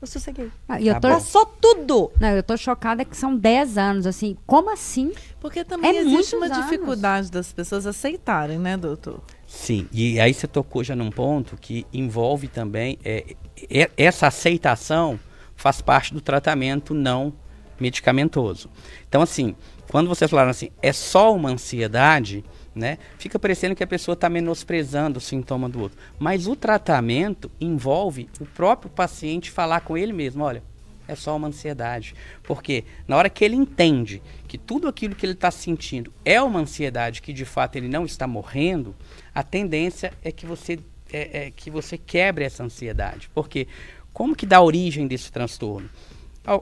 eu 0.00 0.06
sosseguei. 0.06 0.48
Ah, 0.68 0.80
e 0.80 0.86
eu 0.86 1.00
tô... 1.00 1.08
Passou 1.08 1.44
tudo! 1.44 2.12
Não, 2.20 2.28
eu 2.28 2.42
tô 2.42 2.56
chocada 2.56 3.04
que 3.04 3.16
são 3.16 3.36
10 3.36 3.78
anos, 3.78 4.06
assim. 4.06 4.36
Como 4.46 4.70
assim? 4.72 5.12
Porque 5.40 5.64
também 5.64 5.90
é 5.90 6.00
existe 6.00 6.36
uma 6.36 6.46
anos. 6.46 6.58
dificuldade 6.58 7.28
das 7.28 7.52
pessoas 7.52 7.84
aceitarem, 7.84 8.60
né, 8.60 8.76
doutor? 8.76 9.20
Sim, 9.46 9.88
e 9.92 10.20
aí 10.20 10.32
você 10.32 10.46
tocou 10.46 10.84
já 10.84 10.94
num 10.94 11.10
ponto 11.10 11.56
que 11.56 11.84
envolve 11.92 12.46
também 12.46 12.96
é, 13.04 13.34
é, 13.68 13.90
essa 13.96 14.28
aceitação 14.28 15.18
faz 15.62 15.80
parte 15.80 16.12
do 16.12 16.20
tratamento 16.20 16.92
não 16.92 17.32
medicamentoso. 17.78 18.68
Então, 19.08 19.22
assim, 19.22 19.54
quando 19.88 20.08
vocês 20.08 20.28
falaram 20.28 20.50
assim, 20.50 20.70
é 20.82 20.92
só 20.92 21.32
uma 21.32 21.50
ansiedade, 21.50 22.44
né? 22.74 22.98
Fica 23.16 23.38
parecendo 23.38 23.76
que 23.76 23.84
a 23.84 23.86
pessoa 23.86 24.14
está 24.14 24.28
menosprezando 24.28 25.18
o 25.18 25.20
sintoma 25.20 25.68
do 25.68 25.80
outro. 25.80 25.96
Mas 26.18 26.48
o 26.48 26.56
tratamento 26.56 27.48
envolve 27.60 28.28
o 28.40 28.44
próprio 28.44 28.90
paciente 28.90 29.52
falar 29.52 29.82
com 29.82 29.96
ele 29.96 30.12
mesmo, 30.12 30.42
olha, 30.42 30.64
é 31.06 31.14
só 31.14 31.36
uma 31.36 31.46
ansiedade. 31.46 32.12
Porque 32.42 32.84
na 33.06 33.16
hora 33.16 33.30
que 33.30 33.44
ele 33.44 33.54
entende 33.54 34.20
que 34.48 34.58
tudo 34.58 34.88
aquilo 34.88 35.14
que 35.14 35.24
ele 35.24 35.34
está 35.34 35.52
sentindo 35.52 36.12
é 36.24 36.42
uma 36.42 36.58
ansiedade, 36.58 37.22
que 37.22 37.32
de 37.32 37.44
fato 37.44 37.76
ele 37.76 37.88
não 37.88 38.04
está 38.04 38.26
morrendo, 38.26 38.96
a 39.32 39.44
tendência 39.44 40.12
é 40.24 40.32
que 40.32 40.44
você, 40.44 40.80
é, 41.12 41.46
é 41.46 41.50
que 41.52 41.70
você 41.70 41.96
quebre 41.96 42.44
essa 42.44 42.64
ansiedade. 42.64 43.30
Porque 43.32 43.68
como 44.12 44.36
que 44.36 44.46
dá 44.46 44.60
origem 44.60 45.06
desse 45.06 45.32
transtorno? 45.32 45.88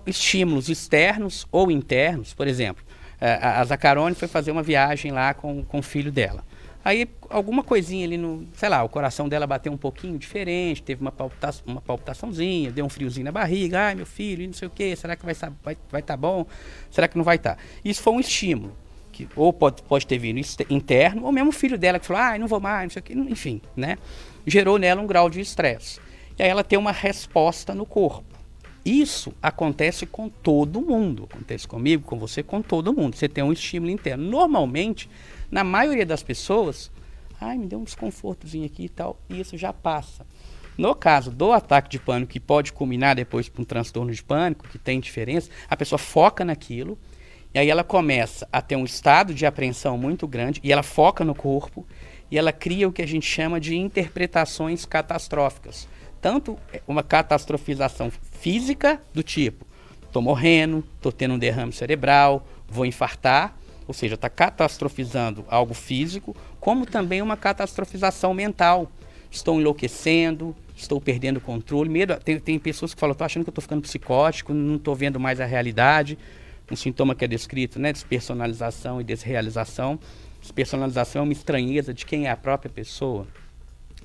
Estímulos 0.07 0.69
externos 0.69 1.47
ou 1.51 1.71
internos, 1.71 2.35
por 2.35 2.47
exemplo, 2.47 2.85
é, 3.21 3.35
a 3.35 3.65
Zacarone 3.65 4.15
foi 4.15 4.29
fazer 4.29 4.51
uma 4.51 4.63
viagem 4.63 5.11
lá 5.11 5.35
com, 5.35 5.63
com 5.65 5.79
o 5.79 5.83
filho 5.83 6.13
dela. 6.13 6.45
Aí 6.83 7.07
alguma 7.29 7.63
coisinha 7.63 8.07
ali 8.07 8.17
no, 8.17 8.47
sei 8.55 8.69
lá, 8.69 8.83
o 8.83 8.89
coração 8.89 9.29
dela 9.29 9.47
bateu 9.47 9.71
um 9.71 9.77
pouquinho 9.77 10.19
diferente, 10.19 10.83
teve 10.83 11.03
uma, 11.03 11.13
palpitação, 11.13 11.63
uma 11.67 11.81
palpitaçãozinha, 11.81 12.71
deu 12.71 12.87
um 12.87 12.89
friozinho 12.89 13.25
na 13.25 13.33
barriga, 13.33 13.81
ai 13.81 13.95
meu 13.95 14.07
filho, 14.07 14.47
não 14.47 14.55
sei 14.55 14.67
o 14.67 14.71
que, 14.71 14.97
será 14.97 15.15
que 15.15 15.23
vai 15.23 15.33
estar 15.33 15.53
vai, 15.63 15.77
vai 15.91 16.03
tá 16.03 16.17
bom? 16.17 16.47
Será 16.91 17.07
que 17.07 17.19
não 17.19 17.25
vai 17.25 17.37
estar? 17.37 17.57
Tá? 17.57 17.63
Isso 17.85 18.03
foi 18.03 18.15
um 18.15 18.21
estímulo, 18.21 18.75
que 19.13 19.29
ou 19.37 19.53
pode, 19.53 19.83
pode 19.83 20.07
ter 20.07 20.17
vindo 20.17 20.41
interno, 20.71 21.25
ou 21.25 21.33
mesmo 21.33 21.51
o 21.51 21.53
filho 21.53 21.77
dela 21.77 21.99
que 21.99 22.07
falou, 22.07 22.23
ai 22.23 22.39
não 22.39 22.47
vou 22.47 22.61
mais, 22.61 22.85
não 22.85 22.91
sei 22.91 23.01
o 23.01 23.03
que, 23.03 23.13
enfim, 23.13 23.61
né? 23.77 23.99
Gerou 24.47 24.79
nela 24.79 25.03
um 25.03 25.07
grau 25.07 25.29
de 25.29 25.41
estresse 25.41 26.01
e 26.41 26.43
aí 26.43 26.49
ela 26.49 26.65
tem 26.65 26.79
uma 26.79 26.91
resposta 26.91 27.75
no 27.75 27.85
corpo. 27.85 28.25
Isso 28.83 29.35
acontece 29.43 30.07
com 30.07 30.27
todo 30.31 30.81
mundo. 30.81 31.29
Acontece 31.31 31.69
comigo, 31.69 32.03
com 32.03 32.19
você, 32.19 32.43
com 32.43 32.63
todo 32.63 32.95
mundo. 32.95 33.15
Você 33.15 33.29
tem 33.29 33.45
um 33.45 33.53
estímulo 33.53 33.91
interno. 33.91 34.25
Normalmente, 34.25 35.07
na 35.51 35.63
maioria 35.63 36.07
das 36.07 36.23
pessoas, 36.23 36.91
ai, 37.39 37.59
me 37.59 37.67
deu 37.67 37.79
um 37.79 37.85
desconfortozinho 37.85 38.65
aqui 38.65 38.85
e 38.85 38.89
tal, 38.89 39.21
e 39.29 39.39
isso 39.39 39.59
já 39.59 39.71
passa. 39.71 40.25
No 40.79 40.95
caso 40.95 41.31
do 41.31 41.53
ataque 41.53 41.91
de 41.91 41.99
pânico, 41.99 42.33
que 42.33 42.41
pode 42.41 42.73
culminar 42.73 43.15
depois 43.15 43.47
para 43.47 43.61
um 43.61 43.67
transtorno 43.67 44.11
de 44.11 44.25
pânico, 44.25 44.67
que 44.67 44.79
tem 44.79 44.99
diferença, 44.99 45.51
a 45.69 45.77
pessoa 45.77 45.99
foca 45.99 46.43
naquilo, 46.43 46.99
e 47.53 47.59
aí 47.59 47.69
ela 47.69 47.85
começa 47.85 48.49
a 48.51 48.63
ter 48.63 48.77
um 48.77 48.87
estado 48.87 49.35
de 49.35 49.45
apreensão 49.45 49.99
muito 49.99 50.27
grande, 50.27 50.59
e 50.65 50.73
ela 50.73 50.83
foca 50.83 51.23
no 51.23 51.35
corpo, 51.35 51.87
e 52.31 52.39
ela 52.39 52.51
cria 52.51 52.89
o 52.89 52.93
que 52.93 53.03
a 53.03 53.07
gente 53.07 53.27
chama 53.27 53.61
de 53.61 53.77
interpretações 53.77 54.87
catastróficas 54.87 55.87
tanto 56.21 56.59
uma 56.87 57.03
catastrofização 57.03 58.11
física 58.41 59.01
do 59.13 59.23
tipo, 59.23 59.67
estou 60.07 60.21
morrendo, 60.21 60.85
estou 60.97 61.13
tendo 61.13 61.35
um 61.35 61.39
derrame 61.39 61.73
cerebral, 61.73 62.47
vou 62.69 62.85
infartar, 62.85 63.57
ou 63.87 63.95
seja, 63.95 64.15
está 64.15 64.29
catastrofizando 64.29 65.45
algo 65.49 65.75
físico, 65.75 66.37
como 66.61 66.87
também 66.87 67.21
uma 67.21 67.37
catastrofização 67.37 68.33
mental. 68.33 68.91
Estou 69.31 69.61
enlouquecendo, 69.61 70.55
estou 70.77 71.01
perdendo 71.01 71.39
o 71.39 71.41
controle. 71.41 71.89
Medo, 71.89 72.17
tem, 72.17 72.39
tem 72.39 72.59
pessoas 72.59 72.95
que 72.95 73.01
falam, 73.01 73.13
estou 73.13 73.25
achando 73.25 73.45
que 73.45 73.51
estou 73.51 73.63
ficando 73.63 73.83
psicótico, 73.83 74.53
não 74.53 74.77
estou 74.77 74.95
vendo 74.95 75.19
mais 75.19 75.41
a 75.41 75.45
realidade. 75.45 76.19
Um 76.71 76.77
sintoma 76.77 77.15
que 77.15 77.25
é 77.25 77.29
descrito, 77.29 77.79
né? 77.79 77.93
Despersonalização 77.93 79.01
e 79.01 79.05
desrealização. 79.05 79.99
Despersonalização 80.41 81.23
é 81.23 81.25
uma 81.25 81.33
estranheza 81.33 81.93
de 81.93 82.07
quem 82.07 82.27
é 82.27 82.31
a 82.31 82.37
própria 82.37 82.71
pessoa. 82.71 83.27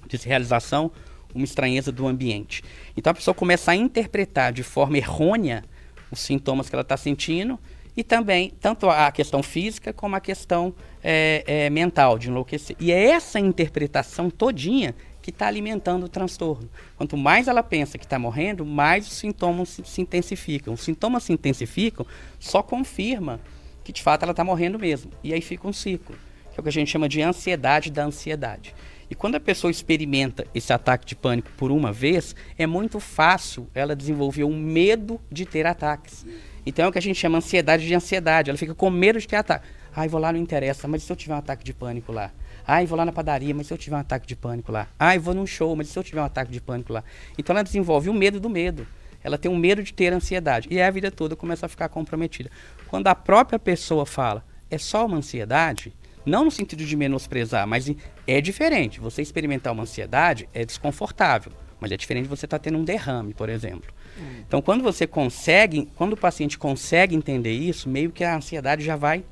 Desrealização, 0.07 0.91
uma 1.35 1.43
estranheza 1.43 1.91
do 1.91 2.07
ambiente. 2.07 2.63
Então 2.95 3.11
a 3.11 3.13
pessoa 3.13 3.35
começa 3.35 3.71
a 3.71 3.75
interpretar 3.75 4.53
de 4.53 4.63
forma 4.63 4.97
errônea 4.97 5.63
os 6.09 6.19
sintomas 6.19 6.69
que 6.69 6.75
ela 6.75 6.81
está 6.81 6.97
sentindo 6.97 7.59
e 7.97 8.03
também 8.03 8.51
tanto 8.59 8.89
a 8.89 9.11
questão 9.11 9.41
física 9.41 9.93
como 9.93 10.15
a 10.15 10.19
questão 10.19 10.73
é, 11.03 11.43
é, 11.45 11.69
mental 11.69 12.17
de 12.17 12.29
enlouquecer. 12.29 12.75
E 12.79 12.91
é 12.91 13.11
essa 13.11 13.39
interpretação 13.39 14.29
todinha 14.29 14.95
que 15.21 15.29
está 15.31 15.47
alimentando 15.47 16.05
o 16.05 16.09
transtorno. 16.09 16.69
Quanto 16.97 17.17
mais 17.17 17.47
ela 17.47 17.63
pensa 17.63 17.97
que 17.97 18.05
está 18.05 18.19
morrendo, 18.19 18.65
mais 18.65 19.07
os 19.07 19.13
sintomas 19.13 19.69
se, 19.69 19.83
se, 19.83 20.01
intensificam. 20.01 20.73
Os 20.73 20.81
sintomas 20.81 21.23
se 21.23 21.33
intensificam, 21.33 22.05
só 22.39 22.61
confirma 22.61 23.39
que 23.83 23.91
de 23.91 24.03
fato 24.03 24.23
ela 24.23 24.33
está 24.33 24.43
morrendo 24.43 24.77
mesmo. 24.77 25.11
E 25.23 25.33
aí 25.33 25.41
fica 25.41 25.67
um 25.67 25.73
ciclo, 25.73 26.15
que 26.51 26.59
é 26.59 26.59
o 26.59 26.63
que 26.63 26.69
a 26.69 26.71
gente 26.71 26.91
chama 26.91 27.09
de 27.09 27.21
ansiedade 27.21 27.91
da 27.91 28.03
ansiedade. 28.03 28.75
E 29.09 29.15
quando 29.15 29.35
a 29.35 29.39
pessoa 29.39 29.71
experimenta 29.71 30.45
esse 30.53 30.73
ataque 30.73 31.05
de 31.05 31.15
pânico 31.15 31.49
por 31.57 31.71
uma 31.71 31.91
vez, 31.91 32.35
é 32.57 32.65
muito 32.65 32.99
fácil 32.99 33.67
ela 33.73 33.95
desenvolver 33.95 34.43
um 34.43 34.57
medo 34.57 35.19
de 35.31 35.45
ter 35.45 35.65
ataques. 35.65 36.25
Então 36.65 36.85
é 36.85 36.87
o 36.87 36.91
que 36.91 36.97
a 36.97 37.01
gente 37.01 37.19
chama 37.19 37.37
ansiedade 37.37 37.85
de 37.85 37.93
ansiedade. 37.93 38.49
Ela 38.49 38.57
fica 38.57 38.73
com 38.73 38.89
medo 38.89 39.19
de 39.19 39.27
ter 39.27 39.35
ataque. 39.35 39.67
Ai, 39.95 40.07
vou 40.07 40.19
lá, 40.19 40.33
não 40.33 40.39
interessa, 40.39 40.87
mas 40.87 41.03
se 41.03 41.11
eu 41.11 41.15
tiver 41.15 41.33
um 41.33 41.37
ataque 41.37 41.63
de 41.63 41.73
pânico 41.73 42.11
lá? 42.11 42.31
Ai, 42.67 42.85
vou 42.85 42.97
lá 42.97 43.05
na 43.05 43.11
padaria, 43.11 43.53
mas 43.53 43.67
se 43.67 43.73
eu 43.73 43.77
tiver 43.77 43.95
um 43.95 43.99
ataque 43.99 44.25
de 44.27 44.35
pânico 44.35 44.71
lá? 44.71 44.87
Ai, 44.99 45.19
vou 45.19 45.33
num 45.33 45.45
show, 45.45 45.75
mas 45.75 45.87
se 45.87 45.97
eu 45.97 46.03
tiver 46.03 46.19
um 46.19 46.25
ataque 46.25 46.51
de 46.51 46.59
pânico 46.59 46.91
lá? 46.91 47.03
Então 47.37 47.53
ela 47.55 47.63
desenvolve 47.63 48.09
o 48.09 48.13
medo 48.13 48.39
do 48.39 48.49
medo. 48.49 48.87
ela 49.23 49.37
tem 49.39 49.49
um 49.49 49.57
medo 49.57 49.81
de 49.81 49.93
ter 49.93 50.13
ansiedade. 50.13 50.67
E 50.69 50.79
a 50.81 50.91
vida 50.91 51.09
toda 51.09 51.35
começa 51.35 51.65
a 51.65 51.69
ficar 51.69 51.89
comprometida. 51.89 52.51
Quando 52.87 53.07
a 53.07 53.15
própria 53.15 53.57
pessoa 53.57 54.05
fala, 54.05 54.45
é 54.69 54.77
só 54.77 55.05
uma 55.05 55.17
ansiedade, 55.17 55.93
não 56.25 56.45
no 56.45 56.51
sentido 56.51 56.83
de 56.83 56.95
menosprezar, 56.95 57.67
mas 57.67 57.91
é 58.27 58.41
diferente. 58.41 58.99
Você 58.99 59.21
experimentar 59.21 59.73
uma 59.73 59.83
ansiedade 59.83 60.49
é 60.53 60.65
desconfortável, 60.65 61.51
mas 61.79 61.91
é 61.91 61.97
diferente 61.97 62.23
de 62.23 62.29
você 62.29 62.45
estar 62.45 62.59
tá 62.59 62.63
tendo 62.63 62.77
um 62.77 62.83
derrame, 62.83 63.33
por 63.33 63.49
exemplo. 63.49 63.93
Hum. 64.17 64.43
Então, 64.47 64.61
quando 64.61 64.83
você 64.83 65.05
consegue, 65.05 65.87
quando 65.95 66.13
o 66.13 66.17
paciente 66.17 66.57
consegue 66.57 67.15
entender 67.15 67.53
isso, 67.53 67.89
meio 67.89 68.11
que 68.11 68.23
a 68.23 68.35
ansiedade 68.35 68.83
já 68.83 68.95
vai 68.95 69.23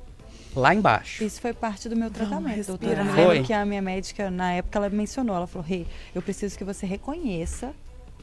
lá 0.54 0.74
embaixo. 0.74 1.24
Isso 1.24 1.40
foi 1.40 1.52
parte 1.52 1.88
do 1.88 1.96
meu 1.96 2.10
tratamento, 2.10 2.66
doutora. 2.66 3.02
Eu 3.02 3.06
foi. 3.06 3.42
que 3.42 3.52
a 3.52 3.64
minha 3.66 3.82
médica, 3.82 4.30
na 4.30 4.52
época, 4.52 4.78
ela 4.78 4.88
mencionou, 4.88 5.34
ela 5.34 5.46
falou, 5.46 5.66
Rei, 5.66 5.80
hey, 5.80 5.86
eu 6.14 6.22
preciso 6.22 6.56
que 6.56 6.64
você 6.64 6.86
reconheça 6.86 7.74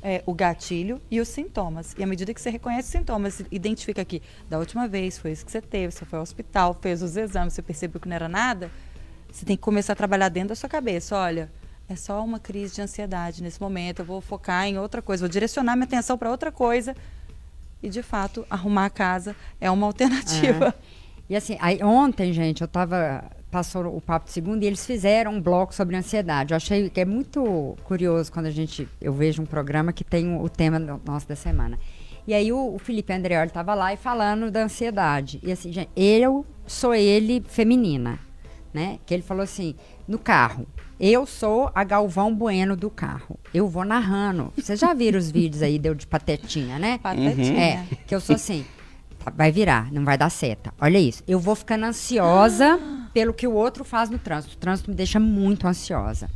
é, 0.02 0.24
o 0.26 0.34
gatilho 0.34 1.02
e 1.10 1.20
os 1.20 1.28
sintomas. 1.28 1.96
E 1.98 2.04
à 2.04 2.08
medida 2.08 2.34
que 2.34 2.42
você 2.42 2.50
reconhece 2.50 2.88
os 2.88 2.92
sintomas, 2.92 3.44
identifica 3.52 4.04
que 4.04 4.22
da 4.50 4.58
última 4.58 4.88
vez 4.88 5.18
foi 5.18 5.32
isso 5.32 5.46
que 5.46 5.52
você 5.52 5.62
teve, 5.62 5.92
você 5.92 6.06
foi 6.06 6.18
ao 6.18 6.24
hospital, 6.24 6.78
fez 6.82 7.02
os 7.02 7.16
exames, 7.16 7.54
você 7.54 7.62
percebeu 7.62 8.02
que 8.02 8.08
não 8.08 8.16
era 8.16 8.28
nada, 8.28 8.72
você 9.32 9.46
tem 9.46 9.56
que 9.56 9.62
começar 9.62 9.94
a 9.94 9.96
trabalhar 9.96 10.30
dentro 10.30 10.50
da 10.50 10.56
sua 10.56 10.70
cabeça. 10.70 11.16
Olha, 11.16 11.52
é 11.88 11.96
só 11.96 12.24
uma 12.24 12.40
crise 12.40 12.76
de 12.76 12.82
ansiedade 12.82 13.44
nesse 13.44 13.62
momento, 13.62 14.00
eu 14.00 14.06
vou 14.06 14.22
focar 14.22 14.66
em 14.66 14.78
outra 14.78 15.02
coisa, 15.02 15.22
vou 15.22 15.30
direcionar 15.30 15.76
minha 15.76 15.86
atenção 15.86 16.18
para 16.18 16.32
outra 16.32 16.52
coisa. 16.52 16.96
E, 17.84 17.90
de 17.90 18.04
fato, 18.04 18.46
arrumar 18.50 18.86
a 18.86 18.90
casa 18.90 19.36
é 19.60 19.70
uma 19.70 19.86
alternativa. 19.88 20.68
É. 20.68 20.74
E 21.30 21.36
assim, 21.36 21.58
aí, 21.60 21.82
ontem, 21.84 22.34
gente, 22.34 22.62
eu 22.62 22.66
estava 22.66 23.24
passou 23.52 23.96
o 23.96 24.02
papo 24.02 24.26
de 24.26 24.32
segundo 24.32 24.64
e 24.64 24.66
eles 24.66 24.86
fizeram 24.86 25.34
um 25.34 25.42
bloco 25.42 25.76
sobre 25.76 25.96
ansiedade. 25.96 26.54
Eu 26.54 26.58
achei 26.58 26.90
que 26.90 27.02
é 27.02 27.06
muito 27.06 27.76
curioso 27.84 28.32
quando 28.32 28.46
a 28.46 28.52
gente 28.52 28.88
eu 29.00 29.14
vejo 29.14 29.42
um 29.42 29.46
programa 29.46 29.92
que 29.92 30.04
tem 30.04 30.34
o, 30.34 30.42
o 30.42 30.50
tema 30.50 30.80
nosso 30.80 31.28
da 31.28 31.36
semana. 31.36 31.78
E 32.26 32.34
aí 32.34 32.52
o, 32.52 32.76
o 32.76 32.80
Felipe 32.80 33.12
Andreoli 33.12 33.48
estava 33.48 33.74
lá 33.74 33.94
e 33.94 33.98
falando 33.98 34.50
da 34.50 34.64
ansiedade. 34.64 35.40
E 35.44 35.52
assim, 35.52 35.72
gente, 35.72 35.90
eu 35.96 36.46
sou 36.66 36.96
ele 36.96 37.44
feminina, 37.48 38.20
né? 38.74 39.00
Que 39.06 39.14
ele 39.14 39.24
falou 39.24 39.44
assim, 39.44 39.76
no 40.08 40.18
carro. 40.18 40.66
Eu 41.00 41.26
sou 41.26 41.72
a 41.74 41.84
Galvão 41.84 42.34
Bueno 42.34 42.78
do 42.78 42.90
carro. 42.90 43.40
Eu 43.52 43.68
vou 43.68 43.84
narrando. 43.84 44.54
Vocês 44.56 44.80
já 44.80 44.94
viram 44.94 45.18
os 45.18 45.32
vídeos 45.32 45.64
aí 45.64 45.80
deu 45.80 45.96
de 45.96 46.06
patetinha, 46.06 46.78
né? 46.78 47.00
Patetinha. 47.00 47.60
É, 47.60 47.86
que 48.06 48.14
eu 48.14 48.22
sou 48.22 48.36
assim, 48.36 48.64
vai 49.36 49.52
virar, 49.52 49.92
não 49.92 50.04
vai 50.04 50.18
dar 50.18 50.30
seta. 50.30 50.74
Olha 50.80 50.98
isso. 50.98 51.24
Eu 51.28 51.40
vou 51.40 51.56
ficando 51.56 51.86
ansiosa 51.86 52.80
pelo 53.14 53.34
que 53.34 53.48
o 53.48 53.54
outro 53.54 53.84
faz 53.84 54.10
no 54.10 54.18
trânsito. 54.18 54.56
O 54.56 54.58
trânsito 54.58 54.90
me 54.90 54.96
deixa 54.96 55.20
muito 55.20 55.68
ansiosa. 55.68 56.30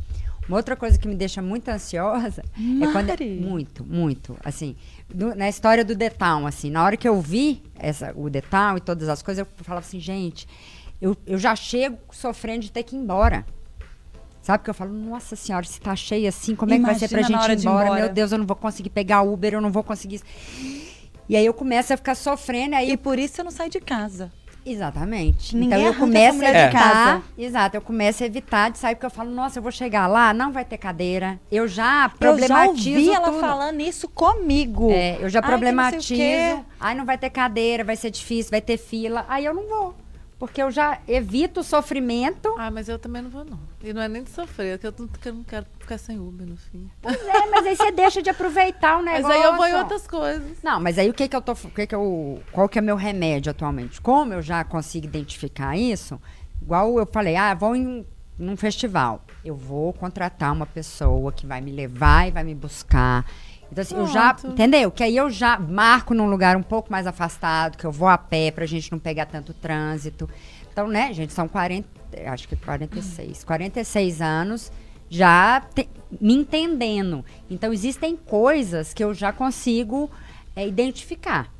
Uma 0.48 0.58
outra 0.58 0.76
coisa 0.76 0.96
que 0.96 1.08
me 1.08 1.14
deixa 1.16 1.42
muito 1.42 1.68
ansiosa 1.68 2.44
Mari. 2.56 2.84
é 2.84 2.92
quando. 2.92 3.24
Muito, 3.40 3.84
muito. 3.84 4.36
Assim, 4.44 4.76
do, 5.12 5.34
na 5.34 5.48
história 5.48 5.84
do 5.84 5.94
Detal, 5.94 6.46
assim, 6.46 6.70
na 6.70 6.84
hora 6.84 6.96
que 6.96 7.08
eu 7.08 7.20
vi 7.20 7.62
essa, 7.74 8.12
o 8.14 8.30
Detal 8.30 8.76
e 8.76 8.80
todas 8.80 9.08
as 9.08 9.22
coisas, 9.22 9.44
eu 9.44 9.64
falava 9.64 9.84
assim, 9.84 9.98
gente, 9.98 10.46
eu, 11.00 11.16
eu 11.26 11.38
já 11.38 11.56
chego 11.56 11.98
sofrendo 12.12 12.60
de 12.60 12.70
ter 12.70 12.84
que 12.84 12.94
ir 12.94 12.98
embora. 12.98 13.44
Sabe? 14.40 14.62
Que 14.62 14.70
eu 14.70 14.74
falo, 14.74 14.92
nossa 14.92 15.34
senhora, 15.34 15.66
se 15.66 15.80
tá 15.80 15.96
cheio 15.96 16.28
assim, 16.28 16.54
como 16.54 16.72
é 16.72 16.78
que 16.78 16.84
vai 16.84 16.94
ser 16.94 17.08
pra 17.08 17.22
gente 17.22 17.32
ir 17.32 17.58
embora? 17.58 17.86
embora? 17.86 18.02
Meu 18.02 18.08
Deus, 18.12 18.30
eu 18.30 18.38
não 18.38 18.46
vou 18.46 18.54
conseguir 18.54 18.90
pegar 18.90 19.22
Uber, 19.22 19.54
eu 19.54 19.60
não 19.60 19.72
vou 19.72 19.82
conseguir. 19.82 20.20
E 21.28 21.36
aí 21.36 21.44
eu 21.44 21.54
começo 21.54 21.92
a 21.92 21.96
ficar 21.96 22.14
sofrendo. 22.14 22.76
Aí... 22.76 22.92
E 22.92 22.96
por 22.96 23.18
isso 23.18 23.40
eu 23.40 23.44
não 23.44 23.50
saio 23.50 23.70
de 23.70 23.80
casa. 23.80 24.30
Exatamente. 24.66 25.56
Ninguém 25.56 25.78
então 25.78 25.92
eu 25.92 25.94
começo 25.94 26.44
a 26.44 26.48
evitar. 26.48 27.22
Exato, 27.38 27.76
eu 27.76 27.80
começo 27.80 28.24
a 28.24 28.26
evitar 28.26 28.68
de 28.70 28.78
sair, 28.78 28.96
porque 28.96 29.06
eu 29.06 29.10
falo, 29.10 29.30
nossa, 29.30 29.60
eu 29.60 29.62
vou 29.62 29.70
chegar 29.70 30.08
lá, 30.08 30.34
não 30.34 30.50
vai 30.50 30.64
ter 30.64 30.76
cadeira. 30.76 31.38
Eu 31.52 31.68
já 31.68 32.08
problematizo. 32.08 32.90
Eu 32.90 32.94
já 32.94 33.00
ouvi 33.00 33.10
ela 33.10 33.28
tudo. 33.28 33.40
falando 33.40 33.80
isso 33.80 34.08
comigo. 34.08 34.90
É, 34.90 35.18
eu 35.20 35.28
já 35.28 35.38
Ai, 35.38 35.46
problematizo. 35.46 36.14
Não 36.14 36.66
Ai, 36.80 36.94
não 36.96 37.04
vai 37.04 37.16
ter 37.16 37.30
cadeira, 37.30 37.84
vai 37.84 37.94
ser 37.94 38.10
difícil, 38.10 38.50
vai 38.50 38.60
ter 38.60 38.76
fila. 38.76 39.24
Aí 39.28 39.44
eu 39.44 39.54
não 39.54 39.68
vou. 39.68 39.94
Porque 40.38 40.62
eu 40.62 40.70
já 40.70 41.00
evito 41.08 41.60
o 41.60 41.64
sofrimento. 41.64 42.54
Ah, 42.58 42.70
mas 42.70 42.88
eu 42.88 42.98
também 42.98 43.22
não 43.22 43.30
vou, 43.30 43.44
não. 43.44 43.58
E 43.82 43.92
não 43.92 44.02
é 44.02 44.08
nem 44.08 44.22
de 44.22 44.30
sofrer, 44.30 44.74
é 44.74 44.78
que 44.78 44.86
eu, 44.86 44.94
não, 44.98 45.08
que 45.08 45.28
eu 45.28 45.34
não 45.34 45.44
quero 45.44 45.64
ficar 45.78 45.96
sem 45.96 46.18
Uber 46.18 46.46
no 46.46 46.56
fim. 46.56 46.90
Pois 47.00 47.16
é, 47.16 47.46
mas 47.46 47.66
aí 47.66 47.74
você 47.76 47.90
deixa 47.90 48.20
de 48.20 48.28
aproveitar 48.28 48.98
o 48.98 49.02
negócio. 49.02 49.24
Mas 49.28 49.36
aí 49.36 49.42
eu 49.42 49.56
vou 49.56 49.66
em 49.66 49.74
outras 49.74 50.06
coisas. 50.06 50.58
Não, 50.62 50.78
mas 50.78 50.98
aí 50.98 51.08
o 51.08 51.14
que 51.14 51.26
que 51.26 51.34
eu 51.34 51.40
tô. 51.40 51.52
O 51.52 51.70
que 51.70 51.86
que 51.86 51.94
eu, 51.94 52.42
qual 52.52 52.68
que 52.68 52.78
é 52.78 52.82
meu 52.82 52.96
remédio 52.96 53.50
atualmente? 53.50 54.00
Como 54.00 54.34
eu 54.34 54.42
já 54.42 54.62
consigo 54.62 55.06
identificar 55.06 55.76
isso, 55.76 56.20
igual 56.60 56.98
eu 56.98 57.06
falei, 57.06 57.36
ah, 57.36 57.54
vou 57.54 57.74
em 57.74 58.04
num 58.38 58.56
festival. 58.56 59.24
Eu 59.44 59.56
vou 59.56 59.92
contratar 59.92 60.52
uma 60.52 60.66
pessoa 60.66 61.32
que 61.32 61.46
vai 61.46 61.60
me 61.60 61.72
levar 61.72 62.28
e 62.28 62.30
vai 62.30 62.44
me 62.44 62.54
buscar 62.54 63.24
então, 63.70 63.82
assim, 63.82 63.96
eu 63.96 64.06
já. 64.06 64.36
Entendeu? 64.44 64.90
Que 64.90 65.02
aí 65.02 65.16
eu 65.16 65.30
já 65.30 65.58
marco 65.58 66.14
num 66.14 66.28
lugar 66.28 66.56
um 66.56 66.62
pouco 66.62 66.90
mais 66.90 67.06
afastado, 67.06 67.76
que 67.76 67.84
eu 67.84 67.92
vou 67.92 68.08
a 68.08 68.18
pé 68.18 68.50
pra 68.50 68.66
gente 68.66 68.90
não 68.92 68.98
pegar 68.98 69.26
tanto 69.26 69.52
trânsito. 69.52 70.28
Então, 70.72 70.88
né, 70.88 71.12
gente, 71.12 71.32
são 71.32 71.48
40. 71.48 71.88
Acho 72.26 72.48
que 72.48 72.56
46. 72.56 73.44
46 73.44 74.22
anos 74.22 74.72
já 75.08 75.60
te, 75.60 75.88
me 76.20 76.34
entendendo. 76.34 77.24
Então, 77.50 77.72
existem 77.72 78.16
coisas 78.16 78.92
que 78.92 79.02
eu 79.02 79.12
já 79.14 79.32
consigo 79.32 80.10
é, 80.54 80.66
identificar. 80.66 81.50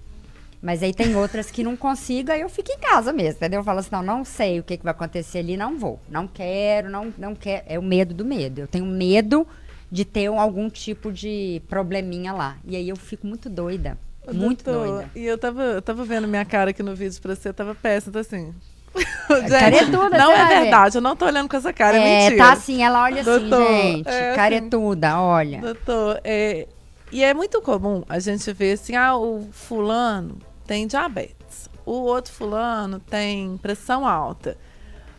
Mas 0.62 0.82
aí 0.82 0.92
tem 0.92 1.14
outras 1.14 1.50
que 1.50 1.62
não 1.62 1.76
consigo, 1.76 2.32
aí 2.32 2.40
eu 2.40 2.48
fico 2.48 2.72
em 2.72 2.78
casa 2.78 3.12
mesmo, 3.12 3.36
entendeu? 3.36 3.60
Eu 3.60 3.64
falo 3.64 3.78
assim, 3.78 3.90
não, 3.92 4.02
não 4.02 4.24
sei 4.24 4.58
o 4.58 4.64
que, 4.64 4.76
que 4.76 4.82
vai 4.82 4.90
acontecer 4.90 5.38
ali, 5.38 5.56
não 5.56 5.78
vou. 5.78 6.00
Não 6.08 6.26
quero, 6.26 6.90
não, 6.90 7.12
não 7.16 7.34
quero. 7.34 7.64
É 7.68 7.78
o 7.78 7.82
medo 7.82 8.14
do 8.14 8.24
medo. 8.24 8.62
Eu 8.62 8.66
tenho 8.66 8.86
medo 8.86 9.46
de 9.90 10.04
ter 10.04 10.26
algum 10.26 10.68
tipo 10.68 11.12
de 11.12 11.62
probleminha 11.68 12.32
lá. 12.32 12.56
E 12.64 12.76
aí 12.76 12.88
eu 12.88 12.96
fico 12.96 13.26
muito 13.26 13.48
doida. 13.48 13.98
Muito 14.32 14.64
Doutor, 14.64 14.86
doida. 14.86 15.10
E 15.14 15.24
eu 15.24 15.38
tava, 15.38 15.62
eu 15.62 15.82
tava 15.82 16.04
vendo 16.04 16.26
minha 16.26 16.44
cara 16.44 16.70
aqui 16.70 16.82
no 16.82 16.94
vídeo 16.94 17.20
pra 17.22 17.34
você, 17.34 17.52
tava 17.52 17.74
péssima, 17.74 18.12
tá 18.12 18.20
assim. 18.20 18.52
gente, 18.96 19.50
caretuda, 19.50 20.18
não 20.18 20.32
é 20.32 20.46
verdade, 20.46 20.96
eu 20.96 21.02
não 21.02 21.14
tô 21.14 21.26
olhando 21.26 21.48
com 21.48 21.56
essa 21.56 21.72
cara, 21.72 21.98
é, 21.98 22.00
é 22.00 22.20
mentira. 22.24 22.44
Tá 22.44 22.52
assim, 22.54 22.82
ela 22.82 23.02
olha 23.02 23.20
assim, 23.20 23.30
Doutor, 23.30 23.62
assim, 23.62 23.96
gente, 23.96 24.08
é, 24.08 24.34
caretuda, 24.34 25.08
assim, 25.08 25.18
olha. 25.18 25.60
Doutor, 25.60 26.20
é, 26.24 26.66
e 27.12 27.22
é 27.22 27.34
muito 27.34 27.60
comum 27.60 28.02
a 28.08 28.18
gente 28.18 28.50
ver 28.52 28.72
assim, 28.72 28.96
ah, 28.96 29.16
o 29.16 29.46
fulano 29.52 30.38
tem 30.66 30.86
diabetes, 30.86 31.68
o 31.84 31.92
outro 31.92 32.32
fulano 32.32 32.98
tem 32.98 33.58
pressão 33.58 34.06
alta. 34.06 34.56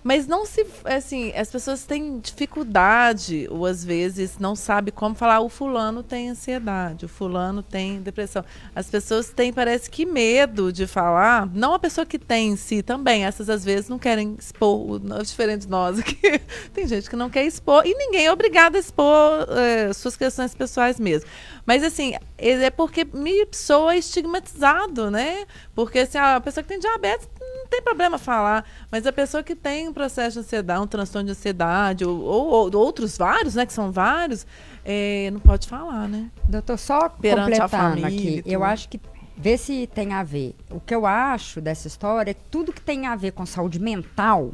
Mas 0.08 0.26
não 0.26 0.46
se. 0.46 0.66
Assim, 0.86 1.34
as 1.36 1.52
pessoas 1.52 1.84
têm 1.84 2.18
dificuldade, 2.20 3.46
ou 3.52 3.66
às 3.66 3.84
vezes 3.84 4.40
não 4.40 4.56
sabe 4.56 4.90
como 4.90 5.14
falar. 5.14 5.42
O 5.42 5.50
fulano 5.50 6.02
tem 6.02 6.30
ansiedade, 6.30 7.04
o 7.04 7.10
fulano 7.10 7.62
tem 7.62 8.00
depressão. 8.00 8.42
As 8.74 8.90
pessoas 8.90 9.32
têm, 9.32 9.52
parece 9.52 9.90
que, 9.90 10.06
medo 10.06 10.72
de 10.72 10.88
falar. 10.88 11.46
Não 11.54 11.74
a 11.74 11.80
pessoa 11.80 12.06
que 12.06 12.18
tem 12.18 12.52
em 12.52 12.56
si 12.56 12.82
também. 12.82 13.26
Essas, 13.26 13.50
às 13.50 13.66
vezes, 13.66 13.90
não 13.90 14.00
querem 14.00 14.38
expor, 14.40 14.98
diferente 15.26 15.66
de 15.66 15.70
nós 15.70 16.00
aqui. 16.00 16.40
tem 16.74 16.88
gente 16.88 17.10
que 17.10 17.16
não 17.18 17.30
quer 17.30 17.44
expor. 17.44 17.86
E 17.86 17.94
ninguém 17.94 18.28
é 18.28 18.32
obrigado 18.32 18.78
a 18.78 18.80
expor 18.80 19.46
é, 19.50 19.92
suas 19.92 20.16
questões 20.16 20.56
pessoais 20.56 20.98
mesmo. 21.02 21.30
Mas, 21.66 21.84
assim, 21.84 22.14
é 22.38 22.70
porque 22.70 23.04
me 23.04 23.46
soa 23.52 23.98
estigmatizado, 23.98 25.12
né? 25.12 25.46
Porque, 25.76 26.00
assim, 26.00 26.18
a 26.18 26.40
pessoa 26.40 26.64
que 26.64 26.70
tem 26.70 26.80
diabetes 26.80 27.28
não 27.68 27.70
tem 27.70 27.82
problema 27.82 28.18
falar, 28.18 28.66
mas 28.90 29.06
a 29.06 29.12
pessoa 29.12 29.44
que 29.44 29.54
tem 29.54 29.90
um 29.90 29.94
processo 29.94 30.40
de 30.40 30.46
ansiedade, 30.46 30.82
um 30.82 30.88
transtorno 30.88 31.26
de 31.26 31.32
ansiedade, 31.32 32.06
ou, 32.06 32.18
ou, 32.20 32.74
ou 32.74 32.76
outros 32.78 33.18
vários, 33.18 33.56
né, 33.56 33.66
que 33.66 33.74
são 33.74 33.92
vários, 33.92 34.48
é, 34.86 35.30
não 35.32 35.40
pode 35.40 35.68
falar, 35.68 36.08
né? 36.08 36.32
Doutor, 36.48 36.78
só 36.78 37.10
Perante 37.10 37.60
completando 37.60 38.06
aqui, 38.06 38.42
eu 38.46 38.64
acho 38.64 38.88
que 38.88 39.00
vê 39.36 39.58
se 39.58 39.86
tem 39.94 40.14
a 40.14 40.24
ver. 40.24 40.56
O 40.72 40.80
que 40.80 40.96
eu 40.96 41.06
acho 41.06 41.60
dessa 41.60 41.88
história 41.88 42.32
é 42.32 42.34
que 42.34 42.44
tudo 42.50 42.72
que 42.72 42.82
tem 42.82 43.06
a 43.06 43.16
ver 43.16 43.32
com 43.32 43.46
saúde 43.46 43.80
mental 43.80 44.52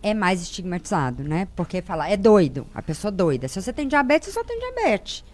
é 0.00 0.14
mais 0.14 0.40
estigmatizado, 0.40 1.24
né? 1.24 1.48
Porque 1.56 1.82
fala, 1.82 2.08
é 2.08 2.16
doido, 2.16 2.66
a 2.72 2.80
pessoa 2.80 3.10
doida. 3.10 3.48
Se 3.48 3.60
você 3.60 3.72
tem 3.72 3.88
diabetes, 3.88 4.28
você 4.28 4.34
só 4.34 4.44
tem 4.44 4.58
diabetes. 4.58 5.24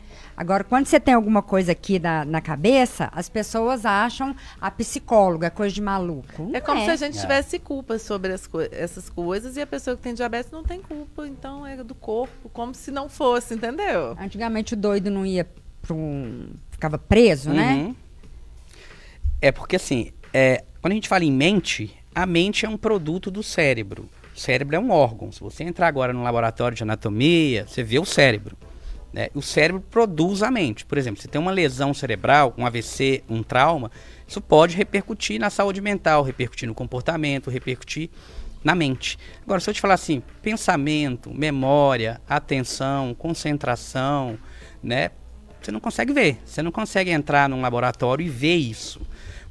Agora, 0.41 0.65
quando 0.65 0.87
você 0.87 0.99
tem 0.99 1.13
alguma 1.13 1.43
coisa 1.43 1.73
aqui 1.73 1.99
na, 1.99 2.25
na 2.25 2.41
cabeça, 2.41 3.11
as 3.13 3.29
pessoas 3.29 3.85
acham 3.85 4.35
a 4.59 4.71
psicóloga 4.71 5.51
coisa 5.51 5.75
de 5.75 5.83
maluco. 5.83 6.45
Não 6.45 6.55
é 6.55 6.63
como 6.63 6.81
é. 6.81 6.85
se 6.87 6.91
a 6.93 6.97
gente 6.97 7.19
é. 7.19 7.21
tivesse 7.21 7.59
culpa 7.59 7.99
sobre 7.99 8.35
co 8.51 8.59
essas 8.73 9.11
coisas 9.11 9.59
e 9.59 9.61
a 9.61 9.67
pessoa 9.67 9.95
que 9.95 10.03
tem 10.03 10.15
diabetes 10.15 10.51
não 10.51 10.65
tem 10.65 10.81
culpa, 10.81 11.29
então 11.29 11.67
é 11.67 11.85
do 11.85 11.95
corpo, 11.95 12.49
como 12.55 12.75
se 12.75 12.91
não 12.91 13.07
fosse, 13.07 13.53
entendeu? 13.53 14.17
Antigamente 14.19 14.73
o 14.73 14.79
doido 14.79 15.11
não 15.11 15.27
ia 15.27 15.47
para 15.83 15.95
um. 15.95 16.49
ficava 16.71 16.97
preso, 16.97 17.51
né? 17.51 17.73
uhum. 17.75 17.89
né? 17.89 17.95
É 19.43 19.53
porque 19.53 19.77
assim, 19.77 20.11
é, 20.33 20.65
quando 20.81 20.93
a 20.93 20.95
gente 20.95 21.09
fala 21.11 21.23
em 21.23 21.33
mente, 21.33 21.95
a 22.15 22.25
mente 22.25 22.65
é 22.65 22.69
um 22.71 22.79
produto 22.79 23.31
do 23.31 23.43
cérebro. 23.43 24.09
O 24.35 24.41
cérebro 24.41 24.75
é 24.75 24.79
um 24.79 24.91
órgão. 24.91 25.31
Se 25.31 25.41
você 25.41 25.65
entrar 25.65 25.87
agora 25.87 26.15
no 26.15 26.23
laboratório 26.23 26.75
de 26.75 26.83
anatomia, 26.83 27.67
você 27.69 27.83
vê 27.83 27.99
o 27.99 28.07
cérebro. 28.07 28.57
Né? 29.13 29.29
O 29.35 29.43
cérebro 29.43 29.83
produz 29.91 30.43
a 30.43 30.51
mente. 30.51 30.85
Por 30.85 30.97
exemplo, 30.97 31.21
se 31.21 31.29
tem 31.29 31.41
uma 31.41 31.51
lesão 31.51 31.93
cerebral, 31.93 32.55
um 32.57 32.65
AVC, 32.65 33.25
um 33.29 33.43
trauma, 33.43 33.91
isso 34.27 34.41
pode 34.41 34.77
repercutir 34.77 35.41
na 35.41 35.51
saúde 35.51 35.81
mental, 35.81 36.23
repercutir 36.23 36.69
no 36.69 36.75
comportamento, 36.75 37.51
repercutir 37.51 38.11
na 38.63 38.75
mente. 38.75 39.19
Agora, 39.43 39.61
se 39.61 39.69
eu 39.69 39.75
te 39.75 39.81
falar 39.81 39.95
assim, 39.95 40.23
pensamento, 40.43 41.33
memória, 41.33 42.21
atenção, 42.29 43.15
concentração, 43.15 44.39
né? 44.83 45.11
você 45.61 45.71
não 45.71 45.81
consegue 45.81 46.13
ver. 46.13 46.39
Você 46.45 46.63
não 46.63 46.73
consegue 46.73 47.11
entrar 47.11 47.49
num 47.49 47.61
laboratório 47.61 48.25
e 48.25 48.29
ver 48.29 48.57
isso. 48.57 49.01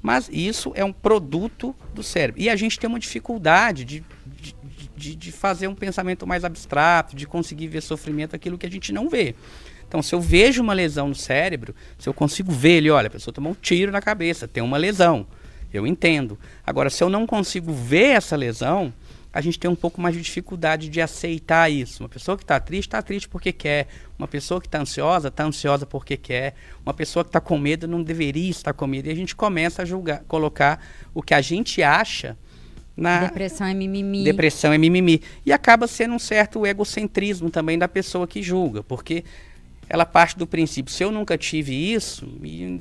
Mas 0.01 0.29
isso 0.31 0.71
é 0.75 0.83
um 0.83 0.93
produto 0.93 1.75
do 1.93 2.01
cérebro. 2.01 2.41
E 2.41 2.49
a 2.49 2.55
gente 2.55 2.79
tem 2.79 2.89
uma 2.89 2.99
dificuldade 2.99 3.83
de, 3.83 4.03
de, 4.99 5.15
de, 5.15 5.31
fazer 5.31 5.67
um 5.67 5.73
pensamento 5.73 6.27
mais 6.27 6.43
abstrato, 6.43 7.15
de 7.15 7.25
conseguir 7.25 7.67
ver 7.67 7.81
sofrimento, 7.81 8.35
aquilo 8.35 8.57
que 8.57 8.65
a 8.65 8.71
gente 8.71 8.91
não 8.91 9.09
vê. 9.09 9.33
Então, 9.87 10.03
se 10.03 10.13
eu 10.13 10.21
vejo 10.21 10.61
uma 10.61 10.73
lesão 10.73 11.07
no 11.07 11.15
cérebro, 11.15 11.73
se 11.97 12.07
eu 12.07 12.13
consigo 12.13 12.51
ver 12.51 12.77
ele, 12.77 12.91
olha, 12.91 13.07
a 13.07 13.09
pessoa 13.09 13.33
tomou 13.33 13.53
um 13.53 13.55
tiro 13.55 13.91
na 13.91 14.01
cabeça, 14.01 14.47
tem 14.47 14.61
uma 14.61 14.77
lesão, 14.77 15.25
eu 15.73 15.87
entendo. 15.87 16.37
Agora, 16.65 16.89
se 16.89 17.03
eu 17.03 17.09
não 17.09 17.25
consigo 17.25 17.73
ver 17.73 18.09
essa 18.17 18.35
lesão, 18.35 18.93
a 19.31 19.41
gente 19.41 19.59
tem 19.59 19.69
um 19.69 19.75
pouco 19.75 20.01
mais 20.01 20.15
de 20.15 20.21
dificuldade 20.21 20.89
de 20.89 20.99
aceitar 20.99 21.71
isso. 21.71 22.03
Uma 22.03 22.09
pessoa 22.09 22.35
que 22.35 22.43
está 22.43 22.59
triste, 22.59 22.87
está 22.87 23.01
triste 23.01 23.29
porque 23.29 23.51
quer. 23.51 23.87
Uma 24.17 24.27
pessoa 24.27 24.59
que 24.59 24.67
está 24.67 24.81
ansiosa, 24.81 25.27
está 25.27 25.43
ansiosa 25.43 25.85
porque 25.85 26.17
quer. 26.17 26.55
Uma 26.83 26.93
pessoa 26.93 27.23
que 27.23 27.29
está 27.29 27.39
com 27.39 27.57
medo 27.57 27.87
não 27.87 28.01
deveria 28.01 28.49
estar 28.49 28.73
com 28.73 28.87
medo. 28.87 29.07
E 29.07 29.11
a 29.11 29.15
gente 29.15 29.35
começa 29.35 29.83
a 29.83 29.85
julgar, 29.85 30.23
colocar 30.27 30.83
o 31.13 31.21
que 31.21 31.33
a 31.33 31.41
gente 31.41 31.83
acha 31.83 32.35
na. 32.99 33.25
Depressão 33.25 33.67
é 33.67 33.73
mimimi. 33.73 34.23
Depressão 34.23 34.73
é 34.73 34.77
mimimi. 34.77 35.21
E 35.45 35.51
acaba 35.51 35.87
sendo 35.87 36.15
um 36.15 36.19
certo 36.19 36.65
egocentrismo 36.65 37.49
também 37.49 37.77
da 37.77 37.87
pessoa 37.87 38.27
que 38.27 38.41
julga, 38.41 38.83
porque 38.83 39.23
ela 39.87 40.05
parte 40.05 40.37
do 40.37 40.45
princípio: 40.45 40.93
se 40.93 41.03
eu 41.03 41.11
nunca 41.11 41.37
tive 41.37 41.73
isso, 41.73 42.27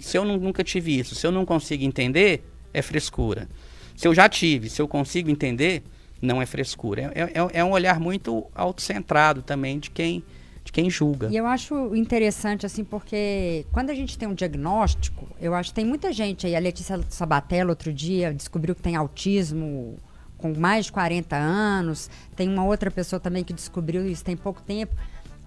se 0.01 0.17
eu 0.17 0.25
nunca 0.25 0.63
tive 0.65 0.99
isso, 0.99 1.15
se 1.15 1.27
eu 1.27 1.33
não 1.33 1.47
consigo 1.47 1.85
entender, 1.85 2.43
é 2.73 2.83
frescura. 2.83 3.49
Se 3.97 4.07
eu 4.07 4.15
já 4.15 4.29
tive, 4.29 4.69
se 4.69 4.81
eu 4.81 4.87
consigo 4.87 5.31
entender 5.31 5.83
não 6.21 6.43
é 6.43 6.47
frescura. 6.47 7.13
É, 7.15 7.23
é, 7.23 7.61
é 7.61 7.65
um 7.65 7.71
olhar 7.71 7.99
muito 8.01 8.47
autocentrado 8.55 9.43
também 9.43 9.79
de 9.79 9.91
quem, 9.91 10.23
de 10.65 10.73
quem 10.73 10.91
julga. 10.91 11.29
E 11.31 11.37
eu 11.37 11.47
acho 11.47 11.95
interessante, 11.95 12.67
assim, 12.67 12.85
porque 12.85 13.65
quando 13.73 13.91
a 13.91 13.95
gente 13.95 14.19
tem 14.19 14.29
um 14.29 14.35
diagnóstico, 14.35 15.29
eu 15.41 15.55
acho 15.55 15.71
que 15.71 15.77
tem 15.77 15.85
muita 15.85 16.13
gente 16.13 16.47
aí, 16.47 16.57
a 16.57 16.59
Letícia 16.59 17.01
Sabatella 17.09 17.71
outro 17.71 17.93
dia 17.93 18.33
descobriu 18.35 18.75
que 18.75 18.83
tem 18.83 18.97
autismo 18.97 19.97
com 20.39 20.55
mais 20.59 20.87
de 20.87 20.93
40 20.93 21.37
anos, 21.37 22.09
tem 22.35 22.49
uma 22.49 22.65
outra 22.65 22.91
pessoa 22.91 23.21
também 23.21 23.45
que 23.45 23.53
descobriu 23.53 24.07
isso 24.07 24.25
tem 24.25 24.37
pouco 24.37 24.63
tempo. 24.63 24.95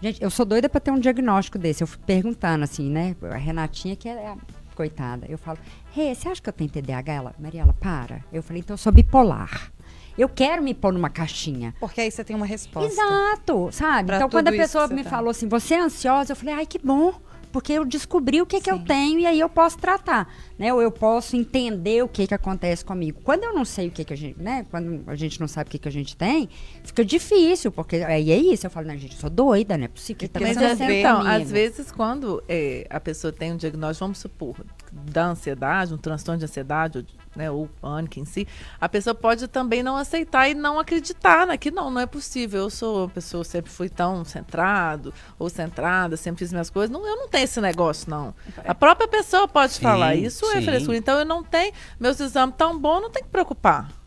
Gente, 0.01 0.21
eu 0.21 0.29
sou 0.29 0.45
doida 0.45 0.67
para 0.67 0.81
ter 0.81 0.91
um 0.91 0.99
diagnóstico 0.99 1.57
desse. 1.57 1.83
Eu 1.83 1.87
fui 1.87 1.99
perguntando 2.05 2.63
assim, 2.63 2.89
né? 2.89 3.15
A 3.31 3.37
Renatinha, 3.37 3.95
que 3.95 4.09
é 4.09 4.27
a 4.27 4.37
coitada. 4.75 5.27
Eu 5.29 5.37
falo, 5.37 5.59
Rê, 5.91 6.09
hey, 6.09 6.15
você 6.15 6.27
acha 6.27 6.41
que 6.41 6.49
eu 6.49 6.53
tenho 6.53 6.69
TDAH? 6.69 7.13
Ela, 7.13 7.35
Mariela, 7.39 7.73
para. 7.73 8.23
Eu 8.33 8.41
falei, 8.41 8.61
então 8.61 8.73
eu 8.73 8.77
sou 8.77 8.91
bipolar. 8.91 9.71
Eu 10.17 10.27
quero 10.27 10.61
me 10.61 10.73
pôr 10.73 10.91
numa 10.91 11.09
caixinha. 11.09 11.73
Porque 11.79 12.01
aí 12.01 12.11
você 12.11 12.23
tem 12.23 12.35
uma 12.35 12.45
resposta. 12.45 12.91
Exato, 12.91 13.69
sabe? 13.71 14.07
Pra 14.07 14.15
então, 14.17 14.29
quando 14.29 14.47
a 14.47 14.51
pessoa 14.51 14.87
me 14.87 15.03
tá. 15.03 15.09
falou 15.09 15.29
assim, 15.29 15.47
você 15.47 15.75
é 15.75 15.81
ansiosa, 15.81 16.31
eu 16.33 16.35
falei, 16.35 16.55
ai, 16.55 16.65
que 16.65 16.79
bom. 16.79 17.13
Porque 17.51 17.73
eu 17.73 17.85
descobri 17.85 18.41
o 18.41 18.45
que, 18.45 18.61
que 18.61 18.71
eu 18.71 18.79
tenho 18.79 19.19
e 19.19 19.25
aí 19.25 19.39
eu 19.39 19.49
posso 19.49 19.77
tratar, 19.77 20.33
né? 20.57 20.73
Ou 20.73 20.81
eu 20.81 20.91
posso 20.91 21.35
entender 21.35 22.03
o 22.03 22.07
que, 22.07 22.27
que 22.27 22.33
acontece 22.33 22.83
comigo. 22.83 23.19
Quando 23.23 23.43
eu 23.43 23.53
não 23.53 23.65
sei 23.65 23.87
o 23.87 23.91
que, 23.91 24.05
que 24.05 24.13
a 24.13 24.17
gente, 24.17 24.41
né? 24.41 24.65
Quando 24.69 25.03
a 25.07 25.15
gente 25.15 25.39
não 25.39 25.47
sabe 25.47 25.67
o 25.67 25.71
que, 25.71 25.79
que 25.79 25.87
a 25.87 25.91
gente 25.91 26.15
tem, 26.15 26.49
fica 26.83 27.03
difícil, 27.03 27.71
porque 27.71 27.97
aí 27.97 28.31
é 28.31 28.37
isso. 28.37 28.65
Eu 28.65 28.71
falo, 28.71 28.87
não, 28.87 28.97
gente, 28.97 29.15
eu 29.15 29.19
sou 29.19 29.29
doida, 29.29 29.77
né? 29.77 29.87
Possível 29.87 30.19
que 30.19 30.27
tá 30.27 30.39
Mas 30.39 30.57
então, 30.57 31.17
comigo. 31.17 31.35
às 31.35 31.51
vezes, 31.51 31.91
quando 31.91 32.43
é, 32.47 32.87
a 32.89 32.99
pessoa 32.99 33.33
tem 33.33 33.51
um 33.51 33.57
diagnóstico, 33.57 34.05
vamos 34.05 34.19
supor, 34.19 34.55
da 34.91 35.27
ansiedade, 35.27 35.93
um 35.93 35.97
transtorno 35.97 36.39
de 36.39 36.45
ansiedade, 36.45 36.99
ou, 36.99 37.03
né, 37.35 37.49
ou 37.49 37.67
pânico 37.81 38.19
em 38.19 38.25
si, 38.25 38.47
a 38.79 38.89
pessoa 38.89 39.13
pode 39.13 39.47
também 39.47 39.81
não 39.81 39.95
aceitar 39.95 40.49
e 40.49 40.53
não 40.53 40.79
acreditar 40.79 41.47
né, 41.47 41.57
que 41.57 41.71
não, 41.71 41.89
não 41.89 42.01
é 42.01 42.05
possível. 42.05 42.61
Eu 42.61 42.69
sou 42.69 42.99
uma 42.99 43.09
pessoa, 43.09 43.43
sempre 43.43 43.71
fui 43.71 43.89
tão 43.89 44.23
centrado 44.25 45.13
ou 45.39 45.49
centrada, 45.49 46.17
sempre 46.17 46.39
fiz 46.39 46.51
minhas 46.51 46.69
coisas. 46.69 46.89
Não, 46.89 47.05
eu 47.07 47.15
não 47.15 47.27
tenho 47.27 47.43
esse 47.43 47.61
negócio, 47.61 48.09
não. 48.09 48.33
A 48.65 48.75
própria 48.75 49.07
pessoa 49.07 49.47
pode 49.47 49.73
Sim, 49.73 49.81
falar, 49.81 50.15
isso 50.15 50.45
é 50.51 50.61
frescura. 50.61 50.97
Então, 50.97 51.19
eu 51.19 51.25
não 51.25 51.43
tenho, 51.43 51.73
meus 51.99 52.19
exames 52.19 52.55
tão 52.57 52.77
bons, 52.77 53.01
não 53.01 53.09
tem 53.09 53.23
que 53.23 53.29
preocupar. 53.29 54.00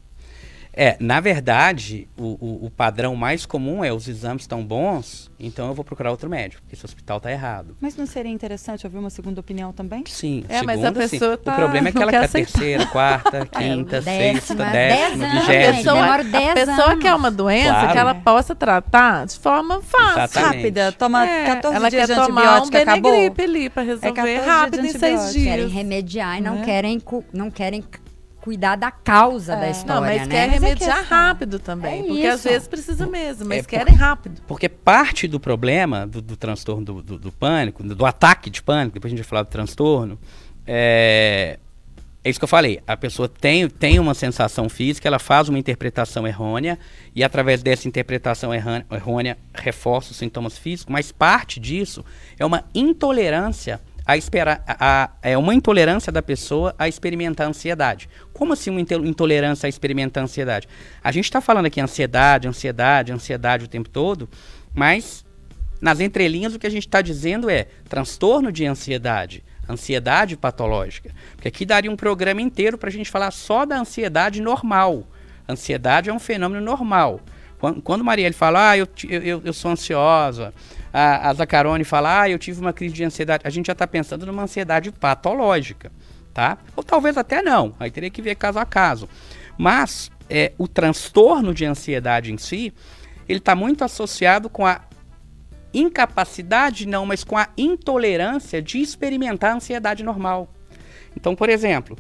É, 0.77 0.97
na 0.99 1.21
verdade, 1.21 2.09
o, 2.19 2.37
o, 2.41 2.67
o 2.67 2.71
padrão 2.71 3.15
mais 3.15 3.47
comum 3.47 3.85
é 3.85 3.93
os 3.93 4.09
exames 4.09 4.43
estão 4.43 4.65
bons, 4.65 5.31
então 5.39 5.69
eu 5.69 5.75
vou 5.75 5.85
procurar 5.85 6.11
outro 6.11 6.29
médico, 6.29 6.63
porque 6.63 6.75
esse 6.75 6.85
hospital 6.85 7.19
está 7.19 7.31
errado. 7.31 7.77
Mas 7.81 7.97
não 7.97 8.07
seria 8.07 8.33
interessante 8.33 8.85
ouvir 8.85 8.99
uma 8.99 9.11
segunda 9.11 9.39
opinião 9.41 9.73
também? 9.73 10.03
Sim, 10.09 10.45
É, 10.49 10.63
mas 10.63 10.81
a 10.81 10.89
segunda, 10.89 11.09
sim. 11.09 11.19
pessoa 11.19 11.37
tá- 11.37 11.53
O 11.53 11.57
problema 11.57 11.89
é 11.89 11.93
que 11.93 11.97
não 11.99 12.03
ela 12.03 12.11
quer 12.13 12.21
quer 12.23 12.29
terceira, 12.29 12.87
quarta, 12.87 13.47
quinta, 13.57 14.03
sexta, 14.03 14.55
décima, 14.55 14.65
décima, 14.73 14.73
dez 14.73 15.13
anos, 15.23 15.47
vigésima. 15.47 16.51
a 16.51 16.55
pessoa 16.55 16.87
anos. 16.91 17.03
quer 17.05 17.15
uma 17.15 17.31
doença 17.31 17.71
Claro. 17.71 17.93
que 17.93 17.99
ela 17.99 18.15
possa 18.17 18.55
tratar 18.55 19.27
de 19.27 19.39
forma 19.39 19.81
fácil. 19.81 20.23
Exatamente. 20.23 20.57
Rápida, 20.57 20.93
toma 20.93 21.25
É, 21.27 21.45
14 21.47 21.77
ela 21.77 21.89
dias 21.91 22.07
quer 22.07 22.15
de 22.21 22.27
tomar 22.27 22.43
um 22.43 22.57
antibiótico, 22.63 22.77
acabou. 22.91 23.13
Benegripe 23.13 23.43
ali 23.43 23.71
pra 23.71 23.83
resolver 23.85 24.13
14 24.13 24.39
rápido 24.47 24.87
em 24.87 24.89
seis 24.89 25.03
antibiótico. 25.21 25.45
Querem 25.45 25.67
dias. 25.67 25.73
remediar 25.73 26.39
e 26.39 26.41
não 26.41 26.57
Né? 26.57 26.65
querem, 26.65 27.03
não 27.33 27.51
querem 27.51 27.85
cuidar 28.45 28.77
da 28.77 28.91
causa 28.91 29.57
da 29.57 29.67
É. 29.67 29.71
história, 29.71 29.95
Não, 29.95 30.07
mas 30.07 30.29
né? 30.29 30.35
quer 30.35 30.47
Mas 30.49 30.57
é 30.63 30.67
remediar 30.67 30.99
questão. 30.99 31.19
rápido 31.19 31.59
também. 31.59 32.01
É 32.01 32.07
porque 32.07 32.27
às 32.27 32.41
isso. 32.41 32.49
vezes 32.51 32.69
precisa 32.69 33.07
mesmo, 33.07 33.47
mas 33.49 33.61
É, 33.61 33.63
querem 33.63 33.95
rápido. 33.95 34.43
Porque 34.47 34.69
parte 34.69 35.27
do 35.27 35.41
problema 35.41 36.07
do, 36.07 36.21
do 36.21 36.37
transtorno 36.37 36.85
do, 36.85 37.03
do- 37.03 37.19
do 37.19 37.33
pânico, 37.33 37.83
do, 37.83 37.95
do 37.95 38.05
ataque 38.05 38.51
de 38.51 38.63
pânico, 38.63 38.93
depois 38.95 39.11
a 39.11 39.17
gente 39.17 39.25
vai 39.25 39.29
falar 39.31 39.43
do 39.45 39.49
transtorno, 39.49 40.19
é, 40.67 41.59
é 42.23 42.29
isso 42.31 42.39
que 42.39 42.45
eu 42.45 42.49
falei. 42.49 42.81
A 42.87 42.97
pessoa 42.99 43.29
tem, 43.29 43.67
tem 43.69 43.99
uma 43.99 44.13
sensação 44.13 44.69
física, 44.69 45.09
ela 45.09 45.19
faz 45.19 45.49
uma 45.49 45.59
interpretação 45.59 46.27
errônea, 46.27 46.79
e 47.15 47.25
através 47.25 47.63
dessa 47.63 47.89
interpretação 47.89 48.51
errônea 48.91 49.39
reforça 49.55 50.11
os 50.11 50.19
sintomas 50.19 50.59
físicos, 50.59 50.93
mas 50.93 51.11
parte 51.11 51.59
disso 51.59 52.05
é 52.39 52.45
uma 52.45 52.65
intolerância 52.75 53.81
a 54.07 54.17
esperar, 54.17 54.63
a- 54.67 54.77
a- 55.05 55.11
é 55.23 55.37
uma 55.39 55.55
intolerância 55.55 56.13
da 56.13 56.21
pessoa 56.23 56.75
a 56.79 56.87
experimentar 56.89 57.47
ansiedade. 57.47 58.09
Como 58.33 58.53
assim 58.53 58.71
uma 58.71 58.81
intolerância 58.81 59.67
a 59.67 59.69
experimentar 59.69 60.23
ansiedade? 60.23 60.69
A 61.03 61.11
gente 61.11 61.25
está 61.25 61.41
falando 61.41 61.67
aqui 61.67 61.81
ansiedade, 61.81 62.47
ansiedade, 62.47 63.13
ansiedade 63.13 63.65
o 63.65 63.69
tempo 63.69 63.89
todo, 63.89 64.29
mas 64.75 65.25
nas 65.81 66.01
entrelinhas 66.01 66.55
o 66.55 66.59
que 66.59 66.67
a 66.67 66.71
gente 66.71 66.87
está 66.87 67.01
dizendo 67.01 67.49
é 67.49 67.67
transtorno 67.89 68.53
de 68.53 68.67
ansiedade, 68.67 69.43
ansiedade 69.69 70.37
patológica. 70.37 71.11
Porque 71.35 71.49
aqui 71.49 71.65
daria 71.65 71.91
um 71.91 71.97
programa 71.97 72.43
inteiro 72.43 72.77
para 72.77 72.89
a 72.91 72.93
gente 72.93 73.11
falar 73.11 73.31
só 73.31 73.65
da 73.65 73.79
ansiedade 73.79 74.41
normal. 74.41 75.07
Ansiedade 75.49 76.11
é 76.11 76.13
um 76.13 76.19
fenômeno 76.19 76.61
normal. 76.63 77.21
Quando, 77.59 77.81
quando 77.81 78.05
Marielle 78.05 78.35
fala, 78.35 78.71
ah, 78.71 78.77
eu, 78.79 78.87
eu- 79.09 79.43
eu 79.45 79.53
sou 79.53 79.71
ansiosa, 79.71 80.53
a, 80.97 81.29
a 81.29 81.35
Zacarone 81.35 81.83
fala, 81.83 82.21
ah, 82.21 82.31
eu 82.31 82.39
tive 82.39 82.61
uma 82.61 82.73
crise 82.73 82.95
de 82.95 83.03
ansiedade, 83.03 83.43
a 83.45 83.51
gente 83.51 83.67
já 83.67 83.73
está 83.73 83.85
pensando 83.85 84.25
numa 84.25 84.45
ansiedade 84.45 84.93
patológica, 84.93 85.91
tá? 86.33 86.57
Ou 86.77 86.85
talvez 86.85 87.19
até 87.19 87.43
não, 87.43 87.75
aí 87.81 87.91
teria 87.91 88.09
que 88.09 88.23
ver 88.23 88.37
caso 88.37 88.61
a 88.61 88.65
caso. 88.65 89.09
Mas 89.59 90.09
é, 90.31 90.53
o 90.57 90.69
transtorno 90.69 91.53
de 91.53 91.65
ansiedade 91.65 92.33
em 92.33 92.39
si, 92.39 92.73
ele 93.29 93.41
está 93.41 93.57
muito 93.57 93.83
associado 93.83 94.49
com 94.49 94.65
a 94.65 94.83
incapacidade, 95.73 96.87
não, 96.87 97.05
mas 97.05 97.25
com 97.25 97.37
a 97.37 97.49
intolerância 97.59 98.63
de 98.63 98.81
experimentar 98.81 99.51
a 99.51 99.57
ansiedade 99.57 100.05
normal. 100.05 100.49
Então, 101.17 101.35
por 101.35 101.49
exemplo, 101.49 101.99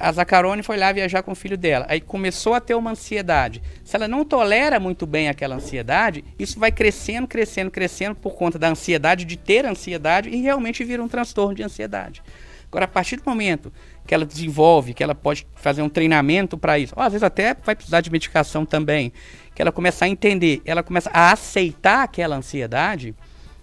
a 0.00 0.10
Zacarone 0.12 0.62
foi 0.62 0.76
lá 0.76 0.92
viajar 0.92 1.22
com 1.22 1.32
o 1.32 1.34
filho 1.34 1.56
dela, 1.56 1.86
aí 1.88 2.00
começou 2.00 2.54
a 2.54 2.60
ter 2.60 2.74
uma 2.74 2.90
ansiedade. 2.90 3.62
Se 3.84 3.94
ela 3.94 4.08
não 4.08 4.24
tolera 4.24 4.80
muito 4.80 5.06
bem 5.06 5.28
aquela 5.28 5.54
ansiedade, 5.54 6.24
isso 6.38 6.58
vai 6.58 6.72
crescendo, 6.72 7.28
crescendo, 7.28 7.70
crescendo 7.70 8.16
por 8.16 8.34
conta 8.34 8.58
da 8.58 8.68
ansiedade 8.68 9.24
de 9.24 9.36
ter 9.36 9.64
ansiedade 9.64 10.28
e 10.28 10.42
realmente 10.42 10.82
vira 10.82 11.02
um 11.02 11.08
transtorno 11.08 11.54
de 11.54 11.62
ansiedade. 11.62 12.22
Agora, 12.66 12.84
a 12.84 12.88
partir 12.88 13.16
do 13.16 13.22
momento 13.24 13.72
que 14.06 14.14
ela 14.14 14.24
desenvolve, 14.24 14.94
que 14.94 15.02
ela 15.02 15.14
pode 15.14 15.46
fazer 15.56 15.82
um 15.82 15.88
treinamento 15.88 16.56
para 16.56 16.78
isso, 16.78 16.94
ou 16.96 17.02
às 17.02 17.12
vezes 17.12 17.22
até 17.22 17.54
vai 17.54 17.74
precisar 17.74 18.00
de 18.00 18.10
medicação 18.10 18.64
também, 18.64 19.12
que 19.54 19.62
ela 19.62 19.72
começa 19.72 20.04
a 20.04 20.08
entender, 20.08 20.62
ela 20.64 20.82
começa 20.82 21.10
a 21.12 21.32
aceitar 21.32 22.04
aquela 22.04 22.36
ansiedade, 22.36 23.14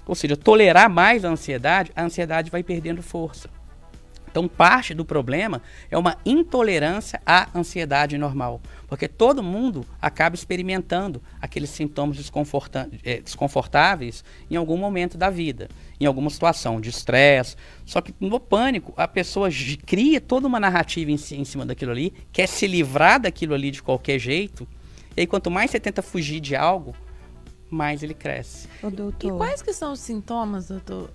ou 0.06 0.16
seja, 0.16 0.38
tolerar 0.38 0.90
mais 0.90 1.26
a 1.26 1.30
ansiedade, 1.30 1.92
a 1.96 2.04
ansiedade 2.04 2.52
vai 2.52 2.64
perdendo 2.64 3.02
força. 3.02 3.50
Então, 4.38 4.48
parte 4.48 4.94
do 4.94 5.04
problema 5.04 5.64
é 5.90 5.98
uma 5.98 6.16
intolerância 6.24 7.20
à 7.26 7.50
ansiedade 7.58 8.20
normal, 8.20 8.62
porque 8.88 9.08
todo 9.08 9.42
mundo 9.42 9.84
acaba 10.00 10.36
experimentando 10.36 11.20
aqueles 11.42 11.72
sintomas 11.72 12.20
eh, 13.04 13.20
desconfortáveis 13.20 14.24
em 14.48 14.56
algum 14.56 14.78
momento 14.78 15.18
da 15.18 15.32
vida, 15.32 15.68
em 16.00 16.06
alguma 16.06 16.30
situação 16.30 16.80
de 16.80 16.92
estresse. 16.92 17.56
Só 17.84 18.00
que 18.00 18.14
no 18.20 18.40
pânico, 18.40 18.94
a 18.96 19.08
pessoa 19.08 19.50
cria 19.88 20.22
toda 20.22 20.46
uma 20.46 20.60
narrativa 20.60 21.10
em, 21.10 21.16
em 21.16 21.44
cima 21.44 21.66
daquilo 21.66 21.92
ali, 21.92 22.14
quer 22.32 22.48
se 22.48 22.68
livrar 22.68 23.20
daquilo 23.20 23.56
ali 23.56 23.72
de 23.72 23.82
qualquer 23.82 24.20
jeito, 24.20 24.68
e 25.16 25.22
aí 25.22 25.26
quanto 25.26 25.50
mais 25.50 25.72
você 25.72 25.80
tenta 25.80 26.04
fugir 26.04 26.40
de 26.40 26.56
algo, 26.56 26.96
mais 27.70 28.04
ele 28.04 28.14
cresce. 28.14 28.68
Ô, 28.84 28.88
E 28.88 28.92
doutor. 28.92 29.38
quais 29.38 29.62
que 29.64 29.74
são 29.74 29.92
os 29.94 30.00
sintomas, 30.00 30.68
doutor? 30.68 31.10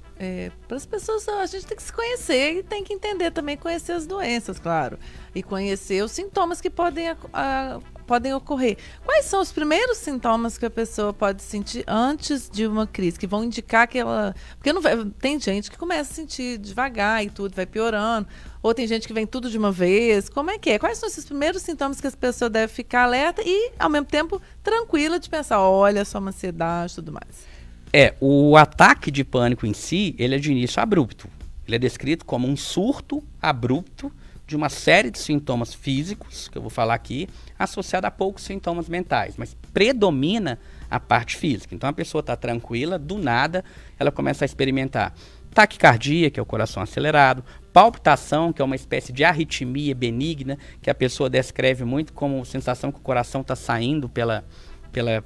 Para 0.69 0.77
as 0.77 0.87
pessoas, 0.87 1.29
a 1.29 1.47
gente 1.47 1.67
tem 1.67 1.77
que 1.77 1.83
se 1.83 1.93
conhecer 1.93 2.59
e 2.59 2.63
tem 2.63 2.85
que 2.85 2.93
entender 2.93 3.31
também, 3.31 3.57
conhecer 3.57 3.93
as 3.93 4.07
doenças, 4.07 4.59
claro. 4.59 4.99
E 5.35 5.43
conhecer 5.43 6.03
os 6.05 6.13
sintomas 6.13 6.61
que 6.61 6.71
podem, 6.71 7.09
ac- 7.09 7.27
a- 7.33 7.81
podem 8.07 8.33
ocorrer. 8.33 8.77
Quais 9.05 9.25
são 9.25 9.41
os 9.41 9.51
primeiros 9.51 9.99
sintomas 9.99 10.57
que 10.57 10.67
a 10.67 10.71
pessoa 10.71 11.13
pode 11.13 11.43
sentir 11.43 11.85
antes 11.89 12.49
de 12.49 12.67
uma 12.67 12.87
crise, 12.87 13.19
que 13.19 13.27
vão 13.27 13.43
indicar 13.43 13.89
que 13.89 13.99
ela. 13.99 14.35
Porque 14.57 14.73
não 14.73 14.81
vai... 14.81 15.05
tem 15.21 15.41
gente 15.41 15.71
que 15.71 15.77
começa 15.79 16.13
a 16.13 16.15
sentir 16.15 16.59
devagar 16.59 17.25
e 17.25 17.31
tudo, 17.31 17.55
vai 17.55 17.67
piorando. 17.67 18.29
Ou 18.63 18.73
tem 18.73 18.87
gente 18.87 19.09
que 19.09 19.15
vem 19.15 19.27
tudo 19.27 19.51
de 19.51 19.59
uma 19.59 19.73
vez. 19.73 20.29
Como 20.29 20.51
é 20.51 20.59
que 20.59 20.71
é? 20.71 20.79
Quais 20.79 20.99
são 20.99 21.09
esses 21.09 21.25
primeiros 21.25 21.63
sintomas 21.63 22.01
que 22.01 22.07
as 22.07 22.15
pessoas 22.15 22.51
devem 22.51 22.73
ficar 22.73 23.05
alerta 23.05 23.43
e, 23.45 23.73
ao 23.79 23.91
mesmo 23.91 24.07
tempo, 24.07 24.41
tranquila 24.63 25.19
de 25.19 25.29
pensar, 25.29 25.61
olha, 25.61 26.05
só 26.05 26.19
uma 26.19 26.31
ansiedade 26.31 26.93
e 26.93 26.95
tudo 26.97 27.13
mais? 27.13 27.52
É, 27.93 28.15
o 28.21 28.57
ataque 28.57 29.11
de 29.11 29.23
pânico 29.23 29.67
em 29.67 29.75
si, 29.75 30.15
ele 30.19 30.35
é 30.35 30.39
de 30.39 30.51
início 30.51 30.81
abrupto. 30.83 31.29
Ele 31.67 31.77
é 31.77 31.79
descrito 31.79 32.25
como 32.25 32.49
um 32.49 32.57
surto 32.57 33.23
abrupto 33.41 34.11
de 34.47 34.57
uma 34.57 34.69
série 34.69 35.11
de 35.11 35.19
sintomas 35.19 35.73
físicos, 35.73 36.49
que 36.49 36.59
eu 36.59 36.63
vou 36.63 36.71
falar 36.71 36.95
aqui, 36.95 37.29
associado 37.59 38.07
a 38.07 38.11
poucos 38.11 38.43
sintomas 38.45 38.89
mentais, 38.89 39.35
mas 39.37 39.57
predomina 39.73 40.59
a 40.91 40.99
parte 40.99 41.37
física. 41.37 41.75
Então 41.75 41.89
a 41.89 41.93
pessoa 41.93 42.21
está 42.21 42.37
tranquila, 42.37 42.99
do 42.99 43.19
nada 43.19 43.65
ela 43.99 44.11
começa 44.11 44.45
a 44.45 44.47
experimentar 44.47 45.15
taquicardia, 45.55 46.31
que 46.31 46.41
é 46.41 46.43
o 46.43 46.47
coração 46.47 46.83
acelerado, 46.83 47.45
palpitação, 47.73 48.53
que 48.53 48.61
é 48.61 48.65
uma 48.65 48.77
espécie 48.77 49.13
de 49.13 49.23
arritmia 49.23 49.95
benigna, 49.95 50.59
que 50.81 50.91
a 50.91 50.95
pessoa 50.95 51.31
descreve 51.31 51.85
muito 51.85 52.13
como 52.13 52.45
sensação 52.45 52.91
que 52.91 52.99
o 52.99 53.03
coração 53.03 53.43
está 53.43 53.55
saindo 53.55 54.09
pela, 54.09 54.45
pela, 54.91 55.25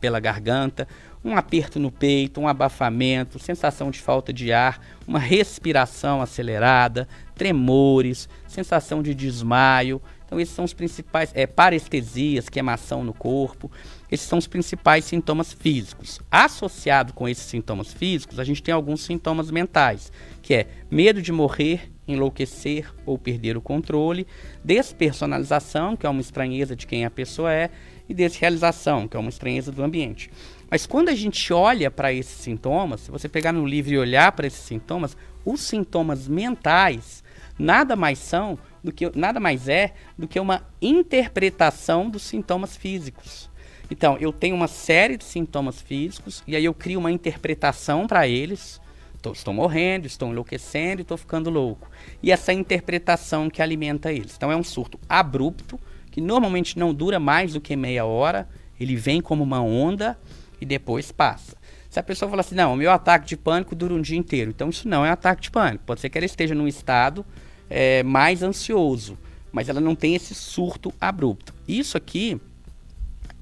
pela 0.00 0.20
garganta, 0.20 0.86
um 1.24 1.36
aperto 1.36 1.78
no 1.78 1.90
peito, 1.90 2.40
um 2.40 2.48
abafamento, 2.48 3.38
sensação 3.38 3.90
de 3.90 4.00
falta 4.00 4.32
de 4.32 4.52
ar, 4.52 4.80
uma 5.06 5.18
respiração 5.18 6.20
acelerada, 6.20 7.08
tremores, 7.34 8.28
sensação 8.48 9.02
de 9.02 9.14
desmaio. 9.14 10.02
Então, 10.26 10.40
esses 10.40 10.54
são 10.54 10.64
os 10.64 10.72
principais, 10.72 11.30
é, 11.34 11.46
parestesias, 11.46 12.48
queimação 12.48 13.04
no 13.04 13.12
corpo. 13.12 13.70
Esses 14.10 14.26
são 14.26 14.38
os 14.38 14.46
principais 14.46 15.04
sintomas 15.04 15.52
físicos. 15.52 16.20
Associado 16.30 17.12
com 17.12 17.28
esses 17.28 17.44
sintomas 17.44 17.92
físicos, 17.92 18.38
a 18.38 18.44
gente 18.44 18.62
tem 18.62 18.74
alguns 18.74 19.02
sintomas 19.02 19.50
mentais, 19.50 20.10
que 20.40 20.54
é 20.54 20.66
medo 20.90 21.22
de 21.22 21.30
morrer, 21.30 21.90
enlouquecer 22.06 22.92
ou 23.06 23.16
perder 23.16 23.56
o 23.56 23.60
controle, 23.62 24.26
despersonalização, 24.64 25.96
que 25.96 26.06
é 26.06 26.08
uma 26.08 26.20
estranheza 26.20 26.74
de 26.74 26.86
quem 26.86 27.04
a 27.04 27.10
pessoa 27.10 27.52
é, 27.52 27.70
e 28.08 28.14
desrealização, 28.14 29.06
que 29.06 29.16
é 29.16 29.20
uma 29.20 29.28
estranheza 29.28 29.70
do 29.70 29.82
ambiente. 29.82 30.30
Mas 30.72 30.86
quando 30.86 31.10
a 31.10 31.14
gente 31.14 31.52
olha 31.52 31.90
para 31.90 32.14
esses 32.14 32.32
sintomas, 32.32 33.02
se 33.02 33.10
você 33.10 33.28
pegar 33.28 33.52
no 33.52 33.66
livro 33.66 33.92
e 33.92 33.98
olhar 33.98 34.32
para 34.32 34.46
esses 34.46 34.64
sintomas, 34.64 35.14
os 35.44 35.60
sintomas 35.60 36.26
mentais 36.26 37.22
nada 37.58 37.94
mais 37.94 38.18
são 38.18 38.58
do 38.82 38.90
que 38.90 39.12
nada 39.14 39.38
mais 39.38 39.68
é 39.68 39.92
do 40.16 40.26
que 40.26 40.40
uma 40.40 40.66
interpretação 40.80 42.08
dos 42.08 42.22
sintomas 42.22 42.74
físicos. 42.74 43.50
Então, 43.90 44.16
eu 44.18 44.32
tenho 44.32 44.56
uma 44.56 44.66
série 44.66 45.18
de 45.18 45.24
sintomas 45.24 45.78
físicos 45.78 46.42
e 46.46 46.56
aí 46.56 46.64
eu 46.64 46.72
crio 46.72 47.00
uma 47.00 47.12
interpretação 47.12 48.06
para 48.06 48.26
eles. 48.26 48.80
Tô, 49.20 49.32
estou 49.32 49.52
morrendo, 49.52 50.06
estou 50.06 50.30
enlouquecendo 50.30 51.02
estou 51.02 51.18
ficando 51.18 51.50
louco. 51.50 51.90
E 52.22 52.32
essa 52.32 52.50
interpretação 52.50 53.50
que 53.50 53.60
alimenta 53.60 54.10
eles. 54.10 54.34
Então, 54.34 54.50
é 54.50 54.56
um 54.56 54.64
surto 54.64 54.98
abrupto, 55.06 55.78
que 56.10 56.22
normalmente 56.22 56.78
não 56.78 56.94
dura 56.94 57.20
mais 57.20 57.52
do 57.52 57.60
que 57.60 57.76
meia 57.76 58.06
hora. 58.06 58.48
Ele 58.80 58.96
vem 58.96 59.20
como 59.20 59.44
uma 59.44 59.60
onda 59.60 60.18
e 60.62 60.64
depois 60.64 61.10
passa. 61.10 61.56
Se 61.90 61.98
a 61.98 62.02
pessoa 62.04 62.30
falar 62.30 62.40
assim, 62.40 62.54
não, 62.54 62.72
o 62.72 62.76
meu 62.76 62.92
ataque 62.92 63.26
de 63.26 63.36
pânico 63.36 63.74
dura 63.74 63.92
um 63.92 64.00
dia 64.00 64.16
inteiro, 64.16 64.50
então 64.50 64.70
isso 64.70 64.88
não 64.88 65.04
é 65.04 65.10
ataque 65.10 65.42
de 65.42 65.50
pânico. 65.50 65.82
Pode 65.84 66.00
ser 66.00 66.08
que 66.08 66.16
ela 66.16 66.24
esteja 66.24 66.54
num 66.54 66.68
estado 66.68 67.26
é, 67.68 68.04
mais 68.04 68.44
ansioso, 68.44 69.18
mas 69.50 69.68
ela 69.68 69.80
não 69.80 69.96
tem 69.96 70.14
esse 70.14 70.36
surto 70.36 70.94
abrupto. 71.00 71.52
Isso 71.66 71.96
aqui, 71.96 72.40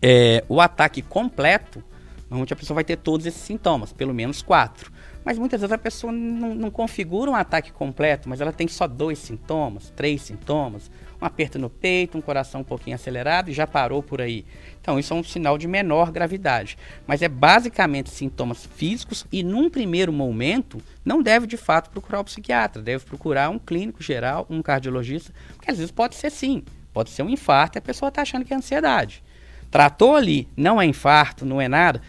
é, 0.01 0.43
o 0.49 0.63
ataque 0.63 1.03
completo, 1.03 1.85
normalmente 2.23 2.55
a 2.55 2.57
pessoa 2.57 2.77
vai 2.77 2.85
ter 2.85 2.97
todos 2.97 3.27
esses 3.27 3.43
sintomas, 3.43 3.93
pelo 3.93 4.15
menos 4.15 4.41
quatro. 4.41 4.91
Mas 5.25 5.39
muitas 5.39 5.61
vezes 5.61 5.73
a 5.73 5.79
pessoa 5.79 6.13
não, 6.13 6.55
não 6.55 6.71
configura 6.71 7.31
um 7.31 7.35
ataque 7.35 7.73
completo, 7.73 8.29
mas 8.29 8.41
ela 8.41 8.53
tem 8.53 8.67
só 8.67 8.87
dois 8.87 9.19
sintomas, 9.19 9.93
três 9.95 10.23
sintomas, 10.23 10.91
um 11.21 11.27
aperto 11.27 11.59
no 11.59 11.69
peito, 11.69 12.17
um 12.17 12.23
coração 12.23 12.63
um 12.63 12.65
pouquinho 12.65 12.97
acelerado 12.97 13.51
e 13.51 13.53
já 13.53 13.67
parou 13.67 14.03
por 14.03 14.23
aí. 14.23 14.47
Então, 14.81 14.99
isso 14.99 15.13
é 15.13 15.17
um 15.17 15.23
sinal 15.23 15.59
de 15.59 15.69
menor 15.69 16.11
gravidade. 16.11 16.79
Mas 17.07 17.21
é 17.21 17.29
basicamente 17.29 18.11
sintomas 18.11 18.65
físicos 18.65 19.27
e, 19.31 19.43
num 19.43 19.69
primeiro 19.69 20.13
momento, 20.13 20.81
não 21.05 21.23
deve 21.23 21.47
de 21.47 21.59
fato 21.59 21.91
procurar 21.91 22.21
o 22.21 22.25
psiquiatra, 22.25 22.81
deve 22.81 23.05
procurar 23.05 23.51
um 23.51 23.59
clínico 23.59 24.03
geral, 24.03 24.47
um 24.49 24.63
cardiologista, 24.63 25.33
porque 25.55 25.71
às 25.71 25.77
vezes 25.77 25.93
pode 25.93 26.15
ser 26.15 26.31
sim, 26.31 26.63
pode 26.95 27.11
ser 27.11 27.23
um 27.23 27.29
infarto 27.29 27.77
e 27.77 27.79
a 27.79 27.83
pessoa 27.83 28.09
está 28.09 28.23
achando 28.23 28.45
que 28.45 28.55
é 28.55 28.57
ansiedade. 28.57 29.23
Tratou 29.71 30.17
ali, 30.17 30.49
não 30.57 30.81
é 30.81 30.87
infarto, 30.87 31.45
não 31.45 31.61
é 31.61 31.69
nada 31.69 32.01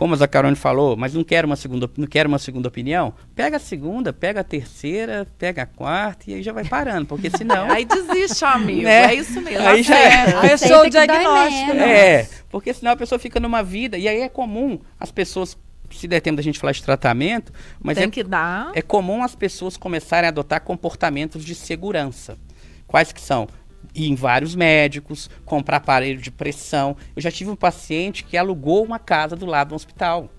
como 0.00 0.14
a 0.14 0.16
Zacarone 0.16 0.56
falou, 0.56 0.96
mas 0.96 1.12
não 1.12 1.22
quero 1.22 1.46
uma 1.46 1.56
segunda, 1.56 1.90
não 1.94 2.06
quero 2.06 2.26
uma 2.26 2.38
segunda 2.38 2.66
opinião, 2.66 3.12
pega 3.36 3.58
a 3.58 3.60
segunda, 3.60 4.14
pega 4.14 4.40
a 4.40 4.42
terceira, 4.42 5.26
pega 5.36 5.60
a 5.60 5.66
quarta 5.66 6.30
e 6.30 6.34
aí 6.36 6.42
já 6.42 6.54
vai 6.54 6.64
parando, 6.64 7.04
porque 7.04 7.28
senão 7.36 7.70
aí 7.70 7.84
desiste, 7.84 8.42
amigo. 8.42 8.84
Né? 8.84 9.12
É 9.12 9.14
isso 9.14 9.38
mesmo. 9.42 9.68
Aí 9.68 9.82
já 9.82 9.98
é, 9.98 10.56
fechou 10.56 10.86
o 10.86 10.88
diagnóstico. 10.88 11.74
Né? 11.74 11.98
É, 11.98 12.28
porque 12.48 12.72
senão 12.72 12.92
a 12.92 12.96
pessoa 12.96 13.18
fica 13.18 13.38
numa 13.38 13.62
vida 13.62 13.98
e 13.98 14.08
aí 14.08 14.22
é 14.22 14.30
comum 14.30 14.80
as 14.98 15.12
pessoas 15.12 15.54
se 15.90 16.08
der 16.08 16.20
tempo 16.20 16.36
da 16.36 16.42
gente 16.42 16.58
falar 16.58 16.72
de 16.72 16.82
tratamento, 16.82 17.52
mas 17.78 17.98
Tem 17.98 18.06
é, 18.06 18.10
que 18.10 18.24
dar. 18.24 18.70
é 18.74 18.80
comum 18.80 19.22
as 19.22 19.34
pessoas 19.34 19.76
começarem 19.76 20.28
a 20.28 20.30
adotar 20.30 20.62
comportamentos 20.62 21.44
de 21.44 21.54
segurança. 21.54 22.38
Quais 22.86 23.12
que 23.12 23.20
são? 23.20 23.46
Ir 23.94 24.08
em 24.08 24.14
vários 24.14 24.54
médicos, 24.54 25.30
comprar 25.44 25.78
aparelho 25.78 26.20
de 26.20 26.30
pressão. 26.30 26.96
Eu 27.14 27.22
já 27.22 27.30
tive 27.30 27.50
um 27.50 27.56
paciente 27.56 28.24
que 28.24 28.36
alugou 28.36 28.84
uma 28.84 28.98
casa 28.98 29.36
do 29.36 29.46
lado 29.46 29.70
do 29.70 29.74
hospital 29.74 30.30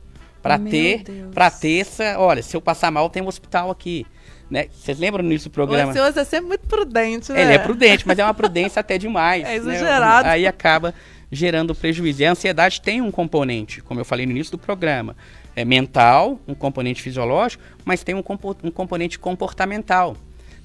para 0.42 0.58
ter, 0.58 1.04
para 1.34 1.52
ter 1.52 1.82
essa, 1.82 2.20
olha, 2.20 2.42
se 2.42 2.56
eu 2.56 2.62
passar 2.62 2.92
mal 2.92 3.10
tem 3.10 3.22
um 3.22 3.28
hospital 3.28 3.70
aqui. 3.70 4.06
Né? 4.50 4.68
Vocês 4.72 5.00
lembram 5.00 5.24
nisso 5.24 5.48
do 5.48 5.52
programa? 5.52 5.92
O 5.92 5.94
senhor 5.94 6.08
é 6.08 6.24
sempre 6.26 6.48
muito 6.48 6.68
prudente, 6.68 7.32
né? 7.32 7.42
Ele 7.42 7.54
é 7.54 7.58
prudente, 7.58 8.06
mas 8.06 8.20
é 8.20 8.24
uma 8.24 8.34
prudência 8.34 8.82
até 8.82 8.98
demais. 8.98 9.44
É 9.48 9.56
exagerado. 9.56 10.26
Né? 10.26 10.34
Aí 10.34 10.46
acaba 10.46 10.94
gerando 11.32 11.74
prejuízo. 11.74 12.22
E 12.22 12.26
a 12.26 12.32
ansiedade 12.32 12.82
tem 12.82 13.02
um 13.02 13.12
componente, 13.12 13.82
como 13.82 14.00
eu 14.00 14.06
falei 14.06 14.26
no 14.26 14.34
início 14.34 14.52
do 14.52 14.58
programa, 14.58 15.16
é 15.56 15.64
mental, 15.64 16.40
um 16.48 16.54
componente 16.54 17.02
fisiológico, 17.02 17.64
mas 17.86 18.04
tem 18.04 18.14
um, 18.14 18.22
compo 18.22 18.56
um 18.64 18.72
componente 18.72 19.18
comportamental. 19.18 20.18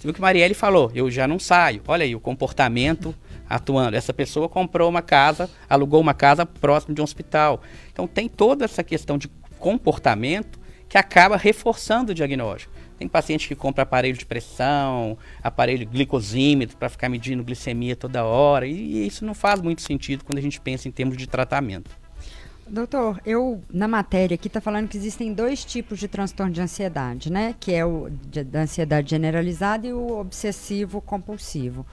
Viu 0.07 0.14
que 0.14 0.21
Marielle 0.21 0.55
falou, 0.55 0.92
eu 0.95 1.11
já 1.11 1.27
não 1.27 1.37
saio. 1.37 1.83
Olha 1.88 2.05
aí 2.05 2.14
o 2.14 2.21
comportamento 2.21 3.12
atuando. 3.51 3.97
Essa 3.97 4.14
pessoa 4.14 4.49
comprou 4.49 4.88
uma 4.88 5.03
casa, 5.03 5.51
alugou 5.69 6.01
uma 6.01 6.14
casa 6.14 6.47
próximo 6.47 6.95
de 6.95 7.01
um 7.01 7.05
hospital. 7.05 7.61
Então 7.92 8.07
tem 8.07 8.29
toda 8.29 8.64
essa 8.64 8.85
questão 8.85 9.19
de 9.19 9.27
comportamento 9.59 10.61
que 10.88 10.97
acaba 10.97 11.37
reforçando 11.37 12.12
o 12.12 12.14
diagnóstico. 12.14 12.73
Tem 12.97 13.09
paciente 13.09 13.49
que 13.49 13.57
compra 13.57 13.83
aparelho 13.83 14.16
de 14.16 14.25
pressão, 14.25 15.19
aparelho 15.42 15.85
glicosímetro 15.85 16.77
para 16.77 16.88
ficar 16.88 17.09
medindo 17.09 17.42
glicemia 17.42 17.97
toda 17.97 18.25
hora, 18.25 18.64
e 18.64 19.09
isso 19.09 19.25
não 19.25 19.35
faz 19.35 19.61
muito 19.61 19.83
sentido 19.83 20.25
quando 20.25 20.38
a 20.38 20.42
gente 20.42 20.61
pensa 20.61 20.87
em 20.87 20.92
termos 20.92 21.16
de 21.16 21.27
tratamento. 21.27 21.90
Doutor, 22.68 23.20
eu 23.24 23.62
na 23.72 23.87
matéria 23.87 24.35
aqui 24.35 24.48
está 24.48 24.61
falando 24.61 24.88
que 24.88 24.96
existem 24.96 25.33
dois 25.33 25.64
tipos 25.64 26.00
de 26.00 26.09
transtorno 26.09 26.52
de 26.52 26.61
ansiedade, 26.61 27.31
né? 27.31 27.55
Que 27.61 27.72
é 27.72 27.85
o 27.85 28.09
de, 28.11 28.42
da 28.42 28.62
ansiedade 28.62 29.11
generalizada 29.11 29.87
e 29.87 29.92
o 29.92 30.18
obsessivo 30.18 31.00
compulsivo. 31.00 31.87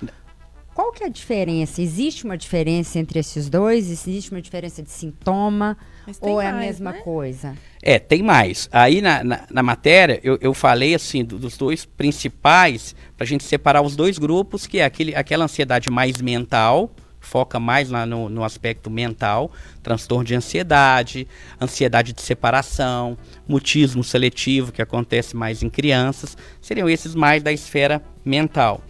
Qual 0.74 0.92
que 0.92 1.04
é 1.04 1.08
a 1.08 1.10
diferença? 1.10 1.82
Existe 1.82 2.26
uma 2.26 2.36
diferença 2.36 2.98
entre 2.98 3.20
esses 3.20 3.48
dois? 3.48 3.92
Existe 3.92 4.32
uma 4.32 4.42
diferença 4.42 4.82
de 4.82 4.90
sintoma? 4.90 5.78
Ou 6.20 6.42
é 6.42 6.48
a 6.48 6.54
mesma 6.54 6.92
né? 6.92 7.02
coisa? 7.02 7.56
É, 7.82 8.00
tem 8.00 8.24
mais. 8.24 8.68
Aí 8.72 9.00
na, 9.00 9.24
na, 9.24 9.46
na 9.52 9.64
matéria 9.64 10.20
eu, 10.24 10.40
eu 10.42 10.54
falei 10.54 10.96
assim 10.96 11.24
do, 11.24 11.38
dos 11.38 11.56
dois 11.56 11.86
principais, 11.86 12.96
para 13.16 13.24
a 13.24 13.28
gente 13.28 13.44
separar 13.44 13.84
os 13.84 13.96
dois 13.96 14.18
grupos, 14.18 14.66
que 14.66 14.80
é 14.80 14.86
aquele, 14.86 15.16
aquela 15.16 15.46
ansiedade 15.46 15.92
mais 15.92 16.20
mental, 16.20 16.90
foca 17.26 17.60
mais 17.60 17.90
lá 17.90 18.06
no, 18.06 18.30
no 18.30 18.44
aspecto 18.44 18.90
mental, 18.90 19.52
transtorno 19.82 20.24
de 20.24 20.36
ansiedade, 20.36 21.28
ansiedade 21.60 22.14
de 22.14 22.22
separação, 22.22 23.18
mutismo 23.48 24.04
seletivo, 24.04 24.72
que 24.72 24.82
acontece 24.82 25.36
mais 25.36 25.64
em 25.64 25.70
crianças, 25.70 26.38
seriam 26.62 26.90
esses 26.90 27.16
mais 27.16 27.42
da 27.42 27.52
esfera 27.52 28.04
mental. 28.24 28.82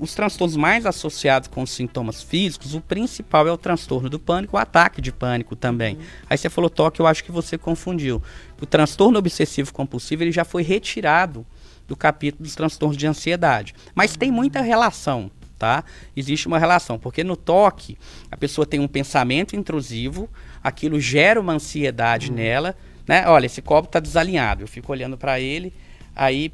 Os 0.00 0.14
transtornos 0.14 0.56
mais 0.56 0.84
associados 0.84 1.48
com 1.48 1.62
os 1.62 1.70
sintomas 1.70 2.22
físicos, 2.22 2.74
o 2.74 2.80
principal 2.80 3.46
é 3.46 3.52
o 3.52 3.56
transtorno 3.56 4.08
do 4.10 4.18
pânico, 4.18 4.56
o 4.56 4.58
ataque 4.58 5.00
de 5.00 5.12
pânico 5.12 5.54
também. 5.54 5.94
Uhum. 5.94 6.02
Aí 6.28 6.36
você 6.36 6.50
falou 6.50 6.68
toque, 6.68 6.98
eu 6.98 7.06
acho 7.06 7.22
que 7.22 7.30
você 7.30 7.56
confundiu. 7.56 8.20
O 8.60 8.66
transtorno 8.66 9.18
obsessivo 9.18 9.72
compulsivo 9.72 10.24
ele 10.24 10.32
já 10.32 10.44
foi 10.44 10.62
retirado 10.62 11.46
do 11.86 11.94
capítulo 11.94 12.42
dos 12.42 12.56
transtornos 12.56 12.96
de 12.96 13.06
ansiedade, 13.06 13.74
mas 13.94 14.16
tem 14.16 14.30
muita 14.32 14.60
relação 14.60 15.30
tá? 15.58 15.84
Existe 16.16 16.46
uma 16.46 16.58
relação, 16.58 16.98
porque 16.98 17.24
no 17.24 17.36
toque 17.36 17.96
a 18.30 18.36
pessoa 18.36 18.66
tem 18.66 18.80
um 18.80 18.88
pensamento 18.88 19.56
intrusivo, 19.56 20.28
aquilo 20.62 21.00
gera 21.00 21.40
uma 21.40 21.54
ansiedade 21.54 22.30
uhum. 22.30 22.36
nela, 22.36 22.76
né? 23.06 23.26
Olha, 23.26 23.46
esse 23.46 23.62
copo 23.62 23.88
está 23.88 24.00
desalinhado, 24.00 24.62
eu 24.62 24.68
fico 24.68 24.92
olhando 24.92 25.16
para 25.16 25.40
ele, 25.40 25.72
aí 26.14 26.52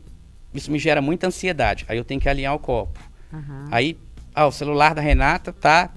isso 0.54 0.70
me 0.70 0.78
gera 0.78 1.00
muita 1.00 1.26
ansiedade, 1.26 1.84
aí 1.88 1.96
eu 1.96 2.04
tenho 2.04 2.20
que 2.20 2.28
alinhar 2.28 2.54
o 2.54 2.58
copo. 2.58 3.00
Uhum. 3.32 3.68
Aí, 3.70 3.98
ah, 4.34 4.46
o 4.46 4.52
celular 4.52 4.94
da 4.94 5.00
Renata 5.00 5.52
tá 5.52 5.90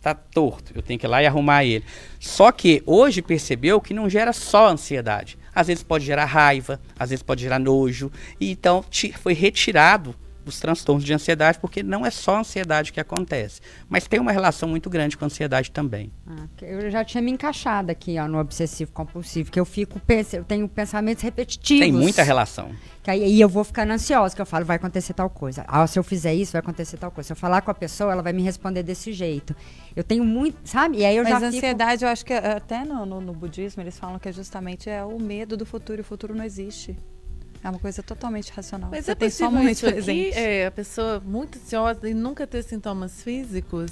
está 0.00 0.14
torto, 0.14 0.72
eu 0.74 0.80
tenho 0.80 0.98
que 0.98 1.06
ir 1.06 1.08
lá 1.08 1.22
e 1.22 1.26
arrumar 1.26 1.62
ele. 1.62 1.84
Só 2.18 2.50
que 2.50 2.82
hoje 2.86 3.20
percebeu 3.20 3.80
que 3.82 3.92
não 3.92 4.08
gera 4.08 4.32
só 4.32 4.68
ansiedade. 4.68 5.38
Às 5.54 5.66
vezes 5.66 5.82
pode 5.82 6.06
gerar 6.06 6.24
raiva, 6.24 6.80
às 6.98 7.10
vezes 7.10 7.22
pode 7.22 7.42
gerar 7.42 7.58
nojo. 7.58 8.10
E 8.40 8.50
então 8.50 8.82
foi 9.20 9.34
retirado 9.34 10.14
os 10.44 10.58
transtornos 10.58 11.04
de 11.04 11.12
ansiedade, 11.12 11.58
porque 11.58 11.82
não 11.82 12.04
é 12.04 12.10
só 12.10 12.36
a 12.36 12.40
ansiedade 12.40 12.92
que 12.92 13.00
acontece, 13.00 13.60
mas 13.88 14.06
tem 14.06 14.20
uma 14.20 14.32
relação 14.32 14.68
muito 14.68 14.88
grande 14.90 15.16
com 15.16 15.24
a 15.24 15.26
ansiedade 15.26 15.70
também. 15.70 16.12
Ah, 16.26 16.46
eu 16.62 16.90
já 16.90 17.04
tinha 17.04 17.22
me 17.22 17.30
encaixado 17.30 17.90
aqui 17.90 18.18
ó, 18.18 18.26
no 18.26 18.38
obsessivo 18.38 18.92
compulsivo, 18.92 19.50
que 19.50 19.58
eu 19.58 19.64
fico 19.64 20.00
eu 20.32 20.44
tenho 20.44 20.68
pensamentos 20.68 21.22
repetitivos. 21.22 21.80
Tem 21.80 21.92
muita 21.92 22.22
relação. 22.22 22.72
Que 23.02 23.10
aí 23.10 23.40
eu 23.40 23.48
vou 23.48 23.64
ficando 23.64 23.92
ansiosa, 23.92 24.34
que 24.34 24.42
eu 24.42 24.46
falo, 24.46 24.64
vai 24.64 24.76
acontecer 24.76 25.14
tal 25.14 25.30
coisa. 25.30 25.64
Ah, 25.66 25.86
se 25.86 25.98
eu 25.98 26.02
fizer 26.02 26.34
isso, 26.34 26.52
vai 26.52 26.60
acontecer 26.60 26.96
tal 26.98 27.10
coisa. 27.10 27.28
Se 27.28 27.32
eu 27.32 27.36
falar 27.36 27.62
com 27.62 27.70
a 27.70 27.74
pessoa, 27.74 28.12
ela 28.12 28.22
vai 28.22 28.32
me 28.32 28.42
responder 28.42 28.82
desse 28.82 29.12
jeito. 29.12 29.54
Eu 29.96 30.04
tenho 30.04 30.24
muito, 30.24 30.58
sabe? 30.64 30.98
E 30.98 31.04
aí 31.04 31.16
eu 31.16 31.22
Mas 31.22 31.32
já 31.32 31.38
a 31.38 31.48
ansiedade, 31.48 31.92
fico... 31.92 32.04
eu 32.04 32.08
acho 32.08 32.24
que 32.24 32.32
até 32.32 32.84
no, 32.84 33.06
no, 33.06 33.20
no 33.20 33.32
budismo 33.32 33.82
eles 33.82 33.98
falam 33.98 34.18
que 34.18 34.28
é 34.28 34.32
justamente 34.32 34.90
é 34.90 35.02
o 35.02 35.18
medo 35.18 35.56
do 35.56 35.64
futuro. 35.64 36.00
E 36.00 36.02
o 36.02 36.04
futuro 36.04 36.34
não 36.34 36.44
existe. 36.44 36.96
É 37.62 37.68
uma 37.68 37.78
coisa 37.78 38.02
totalmente 38.02 38.50
racional. 38.52 38.88
Mas 38.90 39.04
Você 39.04 39.12
é 39.12 39.14
tem 39.14 39.30
só 39.30 39.48
um 39.48 39.52
momento 39.52 39.80
presente. 39.80 40.36
é, 40.36 40.66
a 40.66 40.70
pessoa 40.70 41.22
muito 41.24 41.58
ansiosa 41.58 42.08
e 42.08 42.14
nunca 42.14 42.46
ter 42.46 42.62
sintomas 42.62 43.22
físicos? 43.22 43.90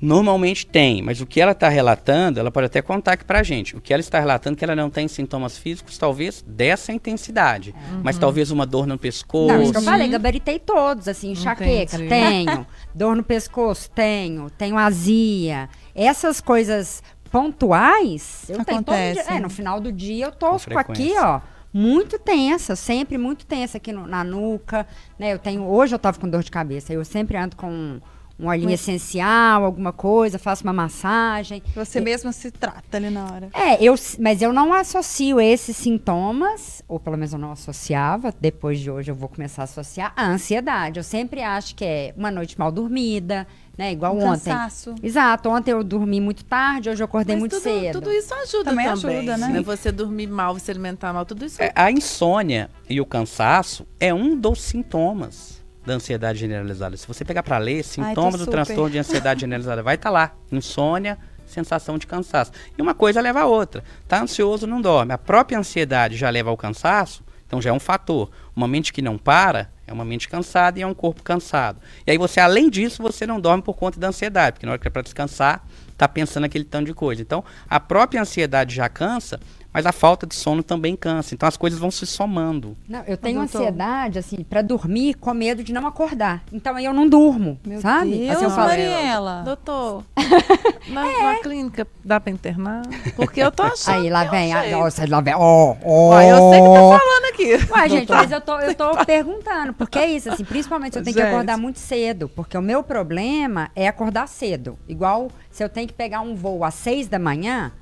Normalmente 0.00 0.66
tem, 0.66 1.02
mas 1.02 1.20
o 1.20 1.26
que 1.26 1.40
ela 1.42 1.52
está 1.52 1.68
relatando, 1.68 2.40
ela 2.40 2.50
pode 2.50 2.66
até 2.66 2.80
contar 2.80 3.12
aqui 3.12 3.24
pra 3.24 3.42
gente. 3.42 3.76
O 3.76 3.82
que 3.82 3.92
ela 3.92 4.00
está 4.00 4.18
relatando 4.18 4.56
é 4.56 4.58
que 4.58 4.64
ela 4.64 4.74
não 4.74 4.88
tem 4.88 5.06
sintomas 5.06 5.58
físicos, 5.58 5.98
talvez 5.98 6.42
dessa 6.46 6.90
intensidade. 6.90 7.74
Uhum. 7.92 8.00
Mas 8.02 8.16
talvez 8.16 8.50
uma 8.50 8.64
dor 8.64 8.86
no 8.86 8.96
pescoço. 8.96 9.52
Não, 9.52 9.62
isso 9.62 9.72
que 9.72 9.78
eu 9.78 9.82
falei, 9.82 10.08
gabaritei 10.08 10.58
todos, 10.58 11.06
assim, 11.06 11.32
enxaqueca, 11.32 11.96
Entendi. 11.96 12.08
tenho. 12.08 12.66
dor 12.94 13.14
no 13.14 13.22
pescoço, 13.22 13.90
tenho. 13.90 14.48
Tenho 14.48 14.78
azia. 14.78 15.68
Essas 15.94 16.40
coisas 16.40 17.02
pontuais, 17.30 18.44
eu 18.48 18.54
Acontece. 18.54 18.64
tenho 18.64 18.84
todo 18.84 19.26
dia. 19.26 19.36
É, 19.36 19.38
no 19.38 19.50
final 19.50 19.80
do 19.80 19.92
dia 19.92 20.24
eu 20.24 20.32
tosco 20.32 20.78
aqui, 20.78 21.12
ó 21.18 21.42
muito 21.72 22.18
tensa, 22.18 22.74
sempre 22.74 23.16
muito 23.16 23.46
tensa 23.46 23.78
aqui 23.78 23.92
no, 23.92 24.06
na 24.06 24.24
nuca, 24.24 24.86
né? 25.18 25.32
Eu 25.32 25.38
tenho, 25.38 25.64
hoje 25.64 25.94
eu 25.94 25.98
tava 25.98 26.18
com 26.18 26.28
dor 26.28 26.42
de 26.42 26.50
cabeça, 26.50 26.92
eu 26.92 27.04
sempre 27.04 27.36
ando 27.36 27.56
com 27.56 28.00
um 28.40 28.48
olhinho 28.48 28.70
mas... 28.70 28.80
essencial, 28.80 29.64
alguma 29.64 29.92
coisa, 29.92 30.38
faço 30.38 30.64
uma 30.64 30.72
massagem. 30.72 31.62
Você 31.74 32.00
mesma 32.00 32.32
se 32.32 32.50
trata 32.50 32.96
ali 32.96 33.10
na 33.10 33.24
hora. 33.24 33.48
É, 33.52 33.82
eu, 33.82 33.94
mas 34.18 34.40
eu 34.40 34.52
não 34.52 34.72
associo 34.72 35.38
esses 35.38 35.76
sintomas, 35.76 36.82
ou 36.88 36.98
pelo 36.98 37.16
menos 37.16 37.32
eu 37.32 37.38
não 37.38 37.52
associava, 37.52 38.34
depois 38.40 38.80
de 38.80 38.90
hoje 38.90 39.10
eu 39.10 39.14
vou 39.14 39.28
começar 39.28 39.62
a 39.62 39.64
associar 39.64 40.12
a 40.16 40.26
ansiedade. 40.26 40.98
Eu 40.98 41.04
sempre 41.04 41.42
acho 41.42 41.74
que 41.74 41.84
é 41.84 42.14
uma 42.16 42.30
noite 42.30 42.58
mal 42.58 42.72
dormida, 42.72 43.46
né? 43.80 43.92
Igual 43.92 44.14
um 44.14 44.22
ontem. 44.22 44.52
Cansaço. 44.52 44.94
Exato. 45.02 45.48
Ontem 45.48 45.70
eu 45.70 45.82
dormi 45.82 46.20
muito 46.20 46.44
tarde, 46.44 46.90
hoje 46.90 47.02
eu 47.02 47.06
acordei 47.06 47.34
Mas 47.34 47.40
muito 47.40 47.56
tudo, 47.56 47.62
cedo. 47.62 47.92
Tudo 47.94 48.12
isso 48.12 48.34
ajuda 48.34 48.64
também. 48.64 48.84
também 48.84 49.18
ajuda, 49.18 49.36
né? 49.38 49.48
né? 49.48 49.62
Você 49.62 49.90
dormir 49.90 50.26
mal, 50.26 50.58
se 50.58 50.70
alimentar 50.70 51.14
mal, 51.14 51.24
tudo 51.24 51.46
isso. 51.46 51.62
É, 51.62 51.72
a 51.74 51.90
insônia 51.90 52.68
e 52.90 53.00
o 53.00 53.06
cansaço 53.06 53.86
é 53.98 54.12
um 54.12 54.36
dos 54.36 54.60
sintomas 54.60 55.64
da 55.86 55.94
ansiedade 55.94 56.38
generalizada. 56.38 56.94
Se 56.94 57.08
você 57.08 57.24
pegar 57.24 57.42
para 57.42 57.56
ler, 57.56 57.82
sintomas 57.82 58.34
do 58.34 58.44
super. 58.44 58.50
transtorno 58.50 58.90
de 58.90 58.98
ansiedade 58.98 59.40
generalizada, 59.40 59.82
vai 59.82 59.94
estar 59.94 60.10
tá 60.10 60.12
lá. 60.12 60.32
Insônia, 60.52 61.16
sensação 61.46 61.96
de 61.96 62.06
cansaço. 62.06 62.52
E 62.76 62.82
uma 62.82 62.92
coisa 62.92 63.18
leva 63.22 63.40
a 63.40 63.46
outra. 63.46 63.82
Tá 64.06 64.20
ansioso, 64.20 64.66
não 64.66 64.82
dorme. 64.82 65.14
A 65.14 65.18
própria 65.18 65.58
ansiedade 65.58 66.16
já 66.16 66.28
leva 66.28 66.50
ao 66.50 66.56
cansaço, 66.56 67.24
então 67.46 67.62
já 67.62 67.70
é 67.70 67.72
um 67.72 67.80
fator. 67.80 68.30
Uma 68.54 68.68
mente 68.68 68.92
que 68.92 69.00
não 69.00 69.16
para 69.16 69.70
é 69.90 69.92
uma 69.92 70.04
mente 70.04 70.28
cansada 70.28 70.78
e 70.78 70.82
é 70.82 70.86
um 70.86 70.94
corpo 70.94 71.20
cansado. 71.20 71.80
E 72.06 72.12
aí 72.12 72.16
você, 72.16 72.38
além 72.38 72.70
disso, 72.70 73.02
você 73.02 73.26
não 73.26 73.40
dorme 73.40 73.60
por 73.60 73.74
conta 73.74 73.98
da 73.98 74.08
ansiedade, 74.08 74.52
porque 74.52 74.64
na 74.64 74.72
hora 74.72 74.80
que 74.80 74.86
é 74.86 74.90
para 74.90 75.02
descansar, 75.02 75.66
tá 75.98 76.06
pensando 76.06 76.44
aquele 76.44 76.64
tanto 76.64 76.86
de 76.86 76.94
coisa. 76.94 77.20
Então, 77.20 77.44
a 77.68 77.80
própria 77.80 78.20
ansiedade 78.22 78.72
já 78.72 78.88
cansa, 78.88 79.40
mas 79.72 79.86
a 79.86 79.92
falta 79.92 80.26
de 80.26 80.34
sono 80.34 80.62
também 80.62 80.96
cansa. 80.96 81.34
Então 81.34 81.48
as 81.48 81.56
coisas 81.56 81.78
vão 81.78 81.90
se 81.90 82.06
somando. 82.06 82.76
Não, 82.88 83.02
eu 83.06 83.16
tenho 83.16 83.40
ansiedade, 83.40 84.18
assim, 84.18 84.42
para 84.42 84.62
dormir 84.62 85.14
com 85.14 85.32
medo 85.32 85.62
de 85.62 85.72
não 85.72 85.86
acordar. 85.86 86.42
Então 86.52 86.74
aí 86.74 86.84
eu 86.84 86.92
não 86.92 87.08
durmo, 87.08 87.58
Meu 87.64 87.80
sabe? 87.80 88.10
Deus, 88.10 88.36
assim, 88.36 88.44
eu 88.44 88.50
falo, 88.50 88.68
Mariela. 88.68 89.42
Doutor, 89.44 90.04
na, 90.88 91.06
é. 91.06 91.22
na, 91.22 91.34
clínica 91.40 91.86
dá 92.04 92.20
para 92.20 92.32
internar? 92.32 92.82
Porque 93.16 93.40
eu 93.40 93.50
tô 93.52 93.62
achando. 93.62 94.02
Aí 94.02 94.10
lá 94.10 94.24
vem, 94.24 94.52
a, 94.52 94.70
nossa, 94.70 95.08
lá 95.08 95.20
vem. 95.20 95.34
Ó, 95.34 95.76
ó. 95.84 96.20
Eu 96.20 96.50
sei 96.50 96.60
que 96.60 96.68
tá 96.68 96.98
falando 96.98 97.24
aqui. 97.32 97.72
Ué, 97.72 97.88
gente, 97.88 98.10
mas 98.10 98.32
eu 98.32 98.40
tô, 98.40 98.58
eu 98.58 98.74
tô 98.74 99.04
perguntando, 99.04 99.72
porque 99.74 99.98
é 99.98 100.10
isso, 100.10 100.30
assim, 100.30 100.44
principalmente 100.44 100.94
se 100.94 100.98
eu 100.98 101.04
tenho 101.04 101.16
gente. 101.16 101.24
que 101.24 101.30
acordar 101.30 101.56
muito 101.56 101.78
cedo, 101.78 102.28
porque 102.28 102.56
o 102.56 102.62
meu 102.62 102.82
problema 102.82 103.70
é 103.76 103.86
acordar 103.86 104.26
cedo. 104.28 104.78
Igual 104.88 105.30
se 105.50 105.62
eu 105.62 105.68
tenho 105.68 105.86
que 105.86 105.94
pegar 105.94 106.20
um 106.20 106.34
voo 106.34 106.64
às 106.64 106.74
seis 106.74 107.08
da 107.08 107.18
manhã, 107.18 107.72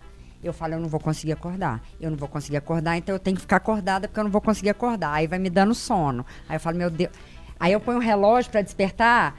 eu 0.43 0.53
falo, 0.53 0.75
eu 0.75 0.81
não 0.81 0.89
vou 0.89 1.01
conseguir 1.01 1.33
acordar. 1.33 1.83
Eu 2.01 2.11
não 2.11 2.17
vou 2.17 2.29
conseguir 2.29 2.57
acordar, 2.57 2.97
então 2.97 3.15
eu 3.15 3.19
tenho 3.19 3.37
que 3.37 3.43
ficar 3.43 3.57
acordada 3.57 4.07
porque 4.07 4.21
eu 4.21 4.25
não 4.25 4.31
vou 4.31 4.41
conseguir 4.41 4.71
acordar. 4.71 5.13
Aí 5.13 5.27
vai 5.27 5.39
me 5.39 5.51
dando 5.51 5.75
sono. 5.75 6.25
Aí 6.49 6.57
eu 6.57 6.61
falo, 6.61 6.77
meu 6.77 6.91
Deus. 6.91 7.11
Aí 7.59 7.73
eu 7.73 7.81
ponho 7.81 7.99
o 7.99 8.01
relógio 8.01 8.51
para 8.51 8.63
despertar, 8.63 9.37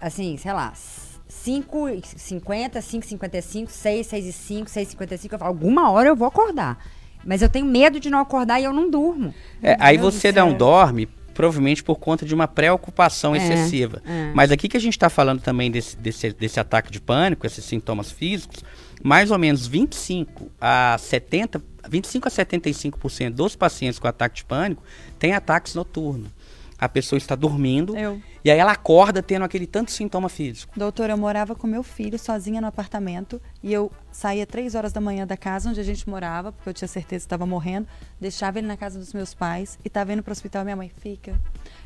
assim, 0.00 0.36
sei 0.36 0.52
lá, 0.52 0.72
5h50, 0.72 2.78
5h55, 2.78 3.68
6, 3.68 4.06
6 4.06 4.26
e 4.26 4.32
5, 4.32 4.70
6 4.70 4.88
55 4.88 5.34
Eu 5.34 5.38
falo, 5.38 5.50
alguma 5.50 5.90
hora 5.90 6.08
eu 6.08 6.16
vou 6.16 6.26
acordar. 6.26 6.78
Mas 7.24 7.42
eu 7.42 7.48
tenho 7.48 7.66
medo 7.66 8.00
de 8.00 8.10
não 8.10 8.18
acordar 8.18 8.60
e 8.60 8.64
eu 8.64 8.72
não 8.72 8.90
durmo. 8.90 9.32
É, 9.62 9.76
aí 9.78 9.96
você 9.96 10.32
não 10.32 10.52
dorme, 10.52 11.06
provavelmente 11.32 11.82
por 11.82 11.96
conta 11.96 12.26
de 12.26 12.34
uma 12.34 12.46
preocupação 12.46 13.34
é, 13.34 13.38
excessiva. 13.38 14.02
É. 14.04 14.32
Mas 14.34 14.50
aqui 14.50 14.68
que 14.68 14.76
a 14.76 14.80
gente 14.80 14.94
está 14.94 15.08
falando 15.08 15.40
também 15.40 15.70
desse, 15.70 15.96
desse, 15.96 16.32
desse 16.32 16.60
ataque 16.60 16.90
de 16.90 17.00
pânico, 17.00 17.46
esses 17.46 17.64
sintomas 17.64 18.10
físicos, 18.10 18.62
mais 19.04 19.30
ou 19.30 19.38
menos 19.38 19.66
25 19.66 20.50
a 20.58 20.96
70, 20.98 21.62
25 21.86 22.26
a 22.26 22.30
75% 22.30 23.30
dos 23.34 23.54
pacientes 23.54 23.98
com 23.98 24.08
ataque 24.08 24.36
de 24.36 24.44
pânico 24.46 24.82
têm 25.18 25.34
ataques 25.34 25.74
noturnos. 25.74 26.30
A 26.78 26.88
pessoa 26.88 27.18
está 27.18 27.34
dormindo 27.34 27.96
eu. 27.96 28.20
e 28.42 28.50
aí 28.50 28.58
ela 28.58 28.72
acorda 28.72 29.22
tendo 29.22 29.44
aquele 29.44 29.66
tanto 29.66 29.90
sintoma 29.90 30.30
físico. 30.30 30.72
Doutor, 30.78 31.10
eu 31.10 31.18
morava 31.18 31.54
com 31.54 31.66
meu 31.66 31.82
filho 31.82 32.18
sozinha 32.18 32.62
no 32.62 32.66
apartamento 32.66 33.40
e 33.62 33.72
eu 33.72 33.92
saía 34.10 34.46
três 34.46 34.74
horas 34.74 34.90
da 34.90 35.02
manhã 35.02 35.26
da 35.26 35.36
casa 35.36 35.68
onde 35.68 35.80
a 35.80 35.84
gente 35.84 36.08
morava, 36.08 36.50
porque 36.50 36.70
eu 36.70 36.74
tinha 36.74 36.88
certeza 36.88 37.20
que 37.20 37.26
estava 37.26 37.44
morrendo, 37.44 37.86
deixava 38.18 38.58
ele 38.58 38.66
na 38.66 38.76
casa 38.76 38.98
dos 38.98 39.12
meus 39.12 39.34
pais 39.34 39.78
e 39.84 39.88
estava 39.88 40.14
indo 40.14 40.22
para 40.22 40.30
o 40.30 40.32
hospital. 40.32 40.64
Minha 40.64 40.76
mãe, 40.76 40.90
fica, 40.96 41.38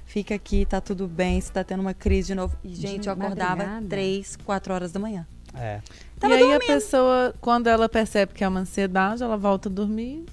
fica 0.04 0.36
aqui, 0.36 0.64
tá 0.64 0.80
tudo 0.80 1.08
bem, 1.08 1.40
você 1.40 1.48
está 1.48 1.64
tendo 1.64 1.80
uma 1.80 1.94
crise 1.94 2.28
de 2.28 2.34
novo. 2.36 2.56
E, 2.62 2.74
gente, 2.76 3.02
de 3.02 3.08
eu 3.08 3.12
acordava 3.12 3.56
madrugada. 3.56 3.86
três, 3.88 4.36
quatro 4.36 4.72
horas 4.72 4.92
da 4.92 5.00
manhã. 5.00 5.26
É. 5.54 5.80
Tava 6.18 6.34
e 6.34 6.36
aí 6.36 6.42
dormindo. 6.42 6.62
a 6.62 6.66
pessoa, 6.66 7.34
quando 7.40 7.68
ela 7.68 7.88
percebe 7.88 8.32
que 8.34 8.42
é 8.42 8.48
uma 8.48 8.60
ansiedade, 8.60 9.22
ela 9.22 9.36
volta 9.36 9.68
a 9.68 9.72
dormir 9.72 10.24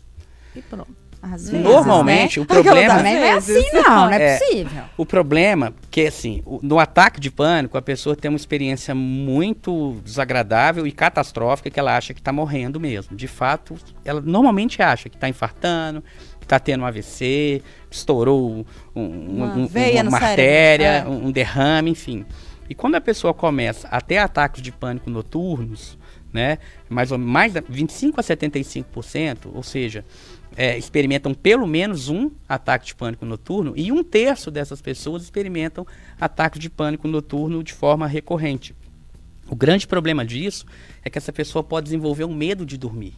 e 0.55 0.61
pronto. 0.61 1.05
Às 1.22 1.49
vezes, 1.49 1.66
Normalmente, 1.66 2.39
né? 2.39 2.43
o 2.43 2.45
problema. 2.45 2.97
Também 2.97 3.16
não 3.16 3.24
é 3.24 3.32
assim, 3.32 3.66
não, 3.74 3.82
não 3.84 4.09
é, 4.11 4.22
é 4.22 4.38
possível. 4.38 4.84
O 4.95 5.05
problema 5.07 5.74
que, 5.89 6.05
assim, 6.05 6.43
no 6.61 6.78
ataque 6.78 7.20
de 7.20 7.32
pânico, 7.32 7.76
a 7.76 7.82
pessoa 7.82 8.16
tem 8.16 8.30
uma 8.30 8.38
experiência 8.38 8.93
muito 8.93 9.99
desagradável 10.03 10.86
e 10.86 10.91
catastrófica 10.91 11.72
que 11.72 11.80
ela 11.80 11.97
acha 11.97 12.13
que 12.13 12.20
está 12.20 12.32
morrendo 12.32 12.80
mesmo. 12.80 13.18
De 13.18 13.28
fato, 13.28 13.76
ela 14.03 14.22
normalmente 14.22 14.84
acha 14.84 15.09
que 15.09 15.16
está 15.16 15.28
infartando, 15.28 16.03
que 16.39 16.45
está 16.45 16.59
tendo 16.59 16.82
um 16.82 16.86
AVC, 16.86 17.63
estourou 17.89 18.63
um, 18.95 19.01
uma, 19.01 19.47
um, 19.47 19.68
uma 20.07 20.18
artéria, 20.18 21.05
é. 21.05 21.07
um 21.07 21.32
derrame, 21.32 21.89
enfim. 21.89 22.24
E 22.70 22.74
quando 22.76 22.95
a 22.95 23.01
pessoa 23.01 23.34
começa 23.34 23.88
a 23.89 24.01
ter 24.01 24.18
ataques 24.18 24.61
de 24.61 24.72
pânico 24.72 25.09
noturnos, 25.09 25.97
né, 26.34 26.57
mais 26.89 27.11
ou 27.11 27.18
mais 27.18 27.53
25 27.70 28.20
a 28.20 28.24
75%, 28.24 29.51
ou 29.53 29.63
seja, 29.63 30.03
é, 30.57 30.78
experimentam 30.78 31.34
pelo 31.34 31.68
menos 31.68 32.09
um 32.09 32.32
ataque 32.47 32.88
de 32.88 32.95
pânico 32.95 33.26
noturno 33.26 33.74
e 33.76 33.91
um 33.91 34.03
terço 34.03 34.49
dessas 34.49 34.82
pessoas 34.82 35.24
experimentam 35.24 35.86
ataques 36.20 36.59
de 36.59 36.70
pânico 36.70 37.07
noturno 37.07 37.63
de 37.63 37.74
forma 37.74 38.07
recorrente. 38.07 38.76
O 39.47 39.55
grande 39.55 39.86
problema 39.86 40.26
disso 40.26 40.66
é 41.03 41.09
que 41.09 41.18
essa 41.18 41.32
pessoa 41.32 41.63
pode 41.63 41.86
desenvolver 41.86 42.24
um 42.24 42.34
medo 42.34 42.66
de 42.66 42.78
dormir. 42.78 43.13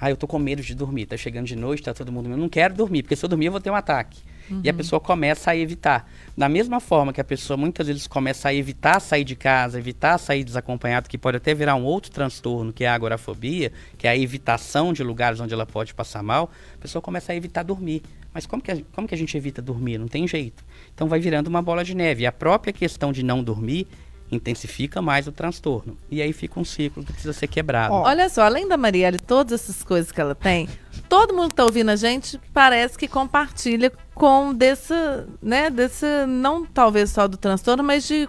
Ah, 0.00 0.10
eu 0.10 0.16
tô 0.16 0.26
com 0.26 0.38
medo 0.38 0.62
de 0.62 0.74
dormir, 0.74 1.06
tá 1.06 1.16
chegando 1.16 1.46
de 1.46 1.56
noite, 1.56 1.82
tá 1.82 1.94
todo 1.94 2.12
mundo, 2.12 2.30
eu 2.30 2.36
não 2.36 2.48
quero 2.48 2.74
dormir, 2.74 3.02
porque 3.02 3.16
se 3.16 3.24
eu 3.24 3.28
dormir 3.28 3.46
eu 3.46 3.52
vou 3.52 3.60
ter 3.60 3.70
um 3.70 3.74
ataque. 3.74 4.20
Uhum. 4.50 4.60
E 4.64 4.68
a 4.68 4.74
pessoa 4.74 5.00
começa 5.00 5.50
a 5.50 5.56
evitar. 5.56 6.10
Da 6.36 6.48
mesma 6.48 6.80
forma 6.80 7.12
que 7.12 7.20
a 7.20 7.24
pessoa 7.24 7.56
muitas 7.56 7.86
vezes 7.86 8.06
começa 8.06 8.48
a 8.48 8.54
evitar 8.54 9.00
sair 9.00 9.24
de 9.24 9.36
casa, 9.36 9.78
evitar 9.78 10.18
sair 10.18 10.44
desacompanhado, 10.44 11.08
que 11.08 11.18
pode 11.18 11.36
até 11.36 11.54
virar 11.54 11.74
um 11.74 11.84
outro 11.84 12.10
transtorno, 12.10 12.72
que 12.72 12.84
é 12.84 12.88
a 12.88 12.94
agorafobia, 12.94 13.72
que 13.98 14.06
é 14.06 14.10
a 14.10 14.16
evitação 14.16 14.92
de 14.92 15.02
lugares 15.02 15.40
onde 15.40 15.54
ela 15.54 15.66
pode 15.66 15.94
passar 15.94 16.22
mal, 16.22 16.50
a 16.74 16.78
pessoa 16.78 17.02
começa 17.02 17.32
a 17.32 17.36
evitar 17.36 17.62
dormir. 17.62 18.02
Mas 18.34 18.46
como 18.46 18.62
que, 18.62 18.70
a, 18.70 18.78
como 18.92 19.06
que 19.06 19.14
a 19.14 19.18
gente 19.18 19.36
evita 19.36 19.60
dormir? 19.60 19.98
Não 19.98 20.08
tem 20.08 20.26
jeito. 20.26 20.64
Então 20.94 21.06
vai 21.06 21.20
virando 21.20 21.48
uma 21.48 21.60
bola 21.60 21.84
de 21.84 21.94
neve. 21.94 22.22
E 22.22 22.26
a 22.26 22.32
própria 22.32 22.72
questão 22.72 23.12
de 23.12 23.22
não 23.22 23.44
dormir 23.44 23.86
intensifica 24.32 25.00
mais 25.02 25.28
o 25.28 25.32
transtorno. 25.32 25.96
E 26.10 26.22
aí 26.22 26.32
fica 26.32 26.58
um 26.58 26.64
ciclo 26.64 27.04
que 27.04 27.12
precisa 27.12 27.32
ser 27.32 27.46
quebrado. 27.46 27.94
Oh, 27.94 28.02
olha 28.02 28.28
só, 28.28 28.42
além 28.42 28.66
da 28.66 28.76
Marielle, 28.76 29.18
todas 29.18 29.60
essas 29.60 29.84
coisas 29.84 30.10
que 30.10 30.20
ela 30.20 30.34
tem, 30.34 30.68
todo 31.08 31.34
mundo 31.34 31.48
que 31.48 31.52
está 31.52 31.64
ouvindo 31.64 31.90
a 31.90 31.96
gente 31.96 32.40
parece 32.52 32.96
que 32.96 33.06
compartilha 33.06 33.92
com 34.14 34.54
desse, 34.54 34.94
né, 35.42 35.68
desse, 35.68 36.06
não 36.26 36.64
talvez 36.64 37.10
só 37.10 37.28
do 37.28 37.36
transtorno, 37.36 37.84
mas 37.84 38.06
de 38.08 38.28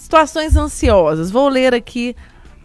Situações 0.00 0.56
ansiosas. 0.56 1.30
Vou 1.30 1.46
ler 1.50 1.74
aqui 1.74 2.16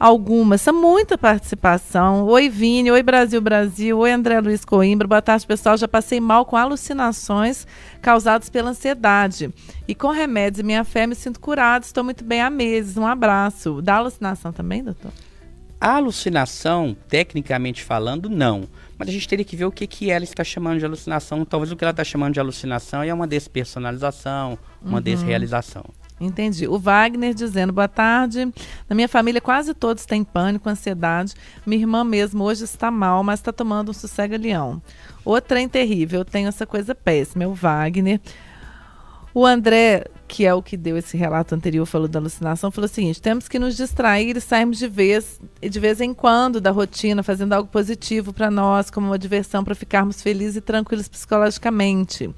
algumas. 0.05 0.61
São 0.61 0.79
muita 0.79 1.17
participação. 1.17 2.25
Oi, 2.27 2.47
Vini. 2.47 2.91
Oi, 2.91 3.01
Brasil, 3.01 3.41
Brasil. 3.41 3.97
Oi, 3.97 4.11
André 4.11 4.39
Luiz 4.39 4.63
Coimbra. 4.63 5.07
Boa 5.07 5.21
tarde, 5.21 5.47
pessoal. 5.47 5.75
Já 5.77 5.87
passei 5.87 6.19
mal 6.21 6.45
com 6.45 6.55
alucinações 6.55 7.65
causadas 8.03 8.47
pela 8.47 8.69
ansiedade. 8.69 9.51
E 9.87 9.95
com 9.95 10.11
remédios 10.11 10.59
e 10.59 10.63
minha 10.63 10.83
fé 10.83 11.07
me 11.07 11.15
sinto 11.15 11.39
curado. 11.39 11.83
Estou 11.83 12.03
muito 12.03 12.23
bem 12.23 12.39
há 12.39 12.51
meses. 12.51 12.97
Um 12.97 13.07
abraço. 13.07 13.81
Dá 13.81 13.95
alucinação 13.95 14.53
também, 14.53 14.83
doutor? 14.83 15.11
A 15.81 15.95
alucinação, 15.95 16.95
tecnicamente 17.09 17.83
falando, 17.83 18.29
não. 18.29 18.65
Mas 18.99 19.09
a 19.09 19.11
gente 19.11 19.27
teria 19.27 19.43
que 19.43 19.55
ver 19.55 19.65
o 19.65 19.71
que, 19.71 19.87
que 19.87 20.11
ela 20.11 20.23
está 20.23 20.43
chamando 20.43 20.77
de 20.79 20.85
alucinação. 20.85 21.43
Talvez 21.43 21.71
o 21.71 21.75
que 21.75 21.83
ela 21.83 21.91
está 21.91 22.03
chamando 22.03 22.33
de 22.35 22.39
alucinação 22.39 23.01
é 23.01 23.11
uma 23.13 23.27
despersonalização, 23.27 24.57
uma 24.83 24.97
Uhum. 24.97 25.01
desrealização. 25.03 25.83
Entendi. 26.19 26.67
O 26.67 26.79
Wagner 26.79 27.33
dizendo, 27.33 27.73
boa 27.73 27.87
tarde. 27.87 28.51
Na 28.87 28.95
minha 28.95 29.07
família 29.07 29.41
quase 29.41 29.73
todos 29.73 30.05
têm 30.05 30.23
pânico, 30.23 30.69
ansiedade. 30.69 31.33
Minha 31.65 31.81
irmã 31.81 32.03
mesmo 32.03 32.43
hoje 32.43 32.63
está 32.63 32.89
mal, 32.89 33.23
mas 33.23 33.39
está 33.39 33.51
tomando 33.51 33.89
um 33.89 33.93
sossega-leão. 33.93 34.81
O 35.25 35.39
trem 35.41 35.67
terrível, 35.67 36.19
eu 36.19 36.25
tenho 36.25 36.47
essa 36.47 36.65
coisa 36.65 36.95
péssima. 36.95 37.43
É 37.43 37.47
o 37.47 37.53
Wagner. 37.53 38.21
O 39.33 39.45
André, 39.45 40.05
que 40.29 40.45
é 40.45 40.53
o 40.53 40.63
que 40.63 40.77
deu 40.77 40.95
esse 40.95 41.17
relato 41.17 41.53
anterior, 41.53 41.85
falou 41.85 42.07
da 42.07 42.19
alucinação, 42.19 42.71
falou 42.71 42.85
o 42.85 42.93
seguinte: 42.93 43.21
temos 43.21 43.49
que 43.49 43.59
nos 43.59 43.75
distrair 43.75 44.37
e 44.37 44.39
sairmos 44.39 44.77
de 44.77 44.87
vez, 44.87 45.41
de 45.61 45.77
vez 45.77 45.99
em 45.99 46.13
quando 46.13 46.61
da 46.61 46.71
rotina, 46.71 47.21
fazendo 47.21 47.51
algo 47.51 47.69
positivo 47.69 48.31
para 48.31 48.49
nós, 48.49 48.89
como 48.89 49.07
uma 49.07 49.19
diversão 49.19 49.61
para 49.61 49.75
ficarmos 49.75 50.21
felizes 50.21 50.55
e 50.55 50.61
tranquilos 50.61 51.09
psicologicamente. 51.09 52.33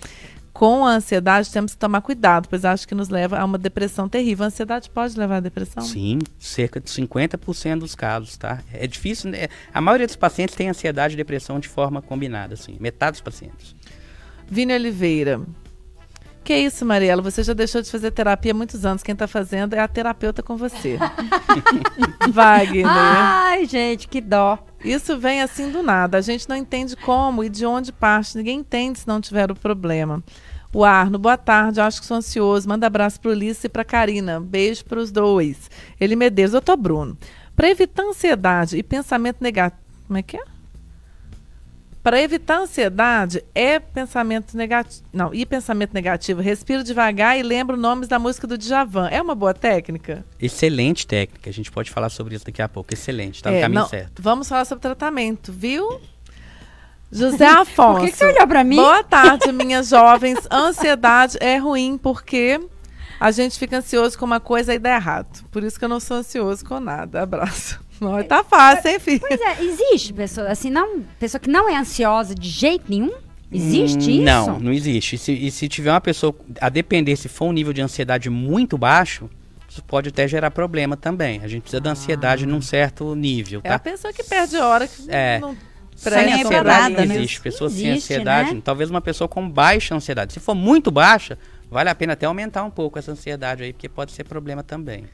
Com 0.58 0.88
a 0.88 0.96
ansiedade, 0.96 1.52
temos 1.52 1.74
que 1.74 1.78
tomar 1.78 2.02
cuidado, 2.02 2.50
pois 2.50 2.66
acho 2.66 2.88
que 2.88 2.96
nos 2.96 3.10
leva 3.10 3.38
a 3.38 3.46
uma 3.46 3.60
depressão 3.60 4.10
terrível. 4.10 4.44
A 4.44 4.48
ansiedade 4.48 4.90
pode 4.90 5.16
levar 5.16 5.36
à 5.36 5.40
depressão? 5.40 5.84
Sim, 5.84 6.18
cerca 6.40 6.80
de 6.80 6.90
50% 6.90 7.78
dos 7.78 7.94
casos, 7.94 8.36
tá? 8.38 8.64
É 8.74 8.88
difícil, 8.88 9.30
né? 9.30 9.50
A 9.72 9.80
maioria 9.80 10.08
dos 10.08 10.16
pacientes 10.16 10.56
tem 10.56 10.68
ansiedade 10.68 11.14
e 11.14 11.18
depressão 11.18 11.60
de 11.60 11.68
forma 11.68 12.02
combinada, 12.02 12.56
assim. 12.56 12.76
Metade 12.80 13.12
dos 13.12 13.22
pacientes. 13.22 13.76
Vini 14.50 14.74
Oliveira. 14.74 15.42
Que 16.48 16.56
isso, 16.56 16.86
Mariela? 16.86 17.22
Você 17.22 17.44
já 17.44 17.52
deixou 17.52 17.82
de 17.82 17.92
fazer 17.92 18.10
terapia 18.10 18.54
há 18.54 18.56
muitos 18.56 18.86
anos. 18.86 19.04
Quem 19.04 19.12
está 19.12 19.28
fazendo 19.28 19.74
é 19.74 19.80
a 19.80 19.88
terapeuta 19.88 20.42
com 20.42 20.56
você. 20.56 20.98
Wagner. 22.32 22.86
Ai, 22.88 23.66
gente, 23.66 24.08
que 24.08 24.22
dó. 24.22 24.58
Isso 24.82 25.20
vem 25.20 25.42
assim 25.42 25.70
do 25.70 25.84
nada. 25.84 26.18
A 26.18 26.22
gente 26.22 26.48
não 26.48 26.56
entende 26.56 26.96
como 26.96 27.44
e 27.44 27.50
de 27.50 27.66
onde 27.66 27.92
parte. 27.92 28.38
Ninguém 28.38 28.60
entende 28.60 29.00
se 29.00 29.06
não 29.10 29.20
tiver 29.20 29.52
o 29.52 29.56
problema. 29.56 30.24
O 30.74 30.86
Arno, 30.86 31.20
boa 31.20 31.38
tarde. 31.38 31.82
Eu 31.82 31.84
acho 31.84 32.00
que 32.00 32.08
sou 32.08 32.16
ansioso. 32.16 32.70
Manda 32.70 32.88
abraço 32.88 33.20
pro 33.20 33.32
Ulisses 33.32 33.66
e 33.66 33.70
pra 33.70 33.84
Karina. 33.84 34.40
Beijo 34.40 34.86
pros 34.86 35.12
dois. 35.12 35.70
Ele 36.00 36.16
Medeiros, 36.16 36.54
doutor 36.54 36.78
Bruno. 36.78 37.18
Para 37.58 37.70
evitar 37.70 38.04
ansiedade 38.04 38.78
e 38.78 38.84
pensamento 38.84 39.42
negativo. 39.42 39.82
Como 40.08 40.18
é 40.18 40.24
que 40.24 40.38
é? 40.38 40.57
Para 42.08 42.22
evitar 42.22 42.60
ansiedade 42.60 43.44
é 43.54 43.80
pensamento 43.80 44.56
negativo. 44.56 45.04
Não, 45.12 45.34
e 45.34 45.46
pensamento 45.46 45.94
negativo. 45.94 46.40
Respiro 46.40 46.82
devagar 46.82 47.38
e 47.38 47.44
lembro 47.44 47.76
nomes 47.76 48.08
da 48.08 48.18
música 48.18 48.48
do 48.48 48.58
Djavan. 48.58 49.10
É 49.10 49.22
uma 49.22 49.36
boa 49.36 49.54
técnica? 49.54 50.24
Excelente 50.42 51.06
técnica. 51.06 51.50
A 51.50 51.52
gente 51.52 51.70
pode 51.70 51.92
falar 51.92 52.08
sobre 52.08 52.34
isso 52.34 52.46
daqui 52.46 52.62
a 52.62 52.70
pouco. 52.70 52.94
Excelente, 52.94 53.44
tá 53.44 53.52
no 53.52 53.58
É, 53.58 53.60
caminho 53.60 53.82
não, 53.82 53.90
certo. 53.90 54.22
Vamos 54.22 54.48
falar 54.48 54.64
sobre 54.64 54.84
tratamento, 54.84 55.52
viu? 55.52 56.00
José 57.12 57.44
Afonso. 57.52 58.00
Por 58.00 58.06
que, 58.06 58.12
que 58.14 58.18
você 58.18 58.28
olhou 58.28 58.48
pra 58.48 58.64
mim? 58.64 58.78
Boa 58.78 59.04
tarde, 59.04 59.52
minhas 59.52 59.90
jovens. 59.90 60.40
Ansiedade 60.50 61.38
é 61.42 61.58
ruim 61.58 61.98
porque 62.02 62.58
a 63.20 63.32
gente 63.32 63.60
fica 63.60 63.80
ansioso 63.80 64.18
com 64.18 64.24
uma 64.24 64.40
coisa 64.40 64.74
e 64.74 64.80
dá 64.80 64.96
errado. 64.96 65.44
Por 65.52 65.62
isso 65.62 65.78
que 65.78 65.84
eu 65.84 65.90
não 65.90 66.00
sou 66.00 66.16
ansioso 66.16 66.64
com 66.64 66.80
nada. 66.80 67.22
Abraço. 67.22 67.86
Não, 68.00 68.24
tá 68.24 68.44
fácil, 68.44 68.90
hein, 68.92 69.00
filho? 69.00 69.20
Pois 69.20 69.40
é, 69.40 69.64
existe 69.64 70.14
pessoa 70.14 70.48
assim, 70.50 70.70
não, 70.70 71.02
pessoa 71.20 71.40
que 71.40 71.50
não 71.50 71.70
é 71.70 71.76
ansiosa 71.76 72.34
de 72.36 72.50
jeito 72.50 72.86
nenhum? 72.90 73.14
Existe 73.52 74.10
Hum, 74.10 74.14
isso? 74.16 74.22
Não, 74.24 74.60
não 74.60 74.74
existe. 74.74 75.16
E 75.16 75.18
se, 75.18 75.32
e 75.32 75.52
se 75.52 75.68
tiver 75.70 75.92
uma 75.92 76.02
pessoa, 76.02 76.36
a 76.60 76.68
depender 76.70 77.16
se 77.16 77.30
for 77.30 77.46
um 77.46 77.54
nível 77.54 77.72
de 77.72 77.82
ansiedade 77.82 78.30
muito 78.30 78.78
baixo, 78.78 79.30
isso 79.70 79.82
pode 79.84 80.10
até 80.10 80.28
gerar 80.28 80.52
problema 80.52 80.98
também. 80.98 81.40
A 81.44 81.48
gente 81.48 81.62
precisa 81.62 81.80
da 81.80 81.92
ansiedade 81.92 82.46
num 82.46 82.62
certo 82.62 83.16
nível, 83.16 83.62
É 83.64 83.70
a 83.70 83.74
tá? 83.74 83.80
pessoa 83.80 84.12
que 84.14 84.24
perde 84.24 84.58
hora 84.58 84.86
que 84.88 85.10
É. 85.10 85.40
não 85.40 85.56
Sem 85.96 86.14
é 86.14 86.34
ansiedade 86.44 86.96
não 86.96 87.06
né? 87.06 87.16
existe. 87.16 87.42
Pessoas 87.42 87.72
sem 87.74 87.88
Existe, 87.90 88.14
ansiedade, 88.14 88.54
né? 88.54 88.62
talvez 88.64 88.90
uma 88.90 89.02
pessoa 89.02 89.28
com 89.28 89.50
baixa 89.50 89.96
ansiedade. 89.96 90.34
Se 90.34 90.40
for 90.40 90.54
muito 90.54 90.92
baixa, 90.92 91.38
vale 91.72 91.90
a 91.90 91.96
pena 91.96 92.14
até 92.14 92.26
aumentar 92.26 92.64
um 92.64 92.70
pouco 92.70 93.00
essa 93.00 93.12
ansiedade 93.14 93.64
aí, 93.64 93.72
porque 93.74 93.88
pode 93.90 94.12
ser 94.12 94.26
problema 94.26 94.62
também. 94.62 95.06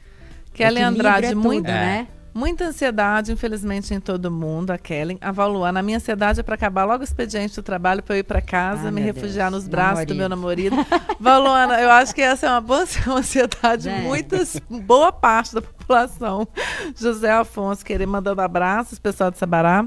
Kelly 0.52 0.80
Andrade, 0.82 1.26
é 1.26 1.30
tudo, 1.30 1.40
muito, 1.40 1.66
né? 1.66 2.06
Muita 2.34 2.64
ansiedade, 2.64 3.30
infelizmente, 3.30 3.94
em 3.94 4.00
todo 4.00 4.28
mundo. 4.28 4.72
A 4.72 4.76
Kellen. 4.78 5.16
A 5.20 5.30
Valuana, 5.30 5.74
na 5.74 5.82
minha 5.82 5.98
ansiedade 5.98 6.40
é 6.40 6.42
para 6.42 6.56
acabar 6.56 6.84
logo 6.84 7.00
o 7.02 7.04
expediente 7.04 7.54
do 7.54 7.62
trabalho, 7.62 8.02
para 8.02 8.16
eu 8.16 8.18
ir 8.18 8.24
para 8.24 8.40
casa, 8.42 8.88
Ah, 8.88 8.90
me 8.90 9.00
refugiar 9.00 9.50
Deus. 9.52 9.62
nos 9.62 9.68
braços 9.68 10.04
do 10.04 10.14
meu 10.16 10.28
Namorido. 10.28 10.74
namorado. 10.74 11.16
Valuana, 11.20 11.80
eu 11.80 11.88
acho 11.92 12.12
que 12.12 12.20
essa 12.20 12.48
é 12.48 12.50
uma 12.50 12.60
boa 12.60 12.84
uma 13.06 13.18
ansiedade 13.20 13.84
de 13.84 13.88
É. 13.90 14.00
muitas, 14.00 14.60
boa 14.68 15.12
parte 15.12 15.54
da 15.54 15.62
população. 15.62 16.48
José 16.96 17.30
Afonso, 17.30 17.84
querer 17.84 18.06
mandando 18.06 18.40
abraços, 18.40 18.98
pessoal 18.98 19.30
de 19.30 19.38
Sabará. 19.38 19.86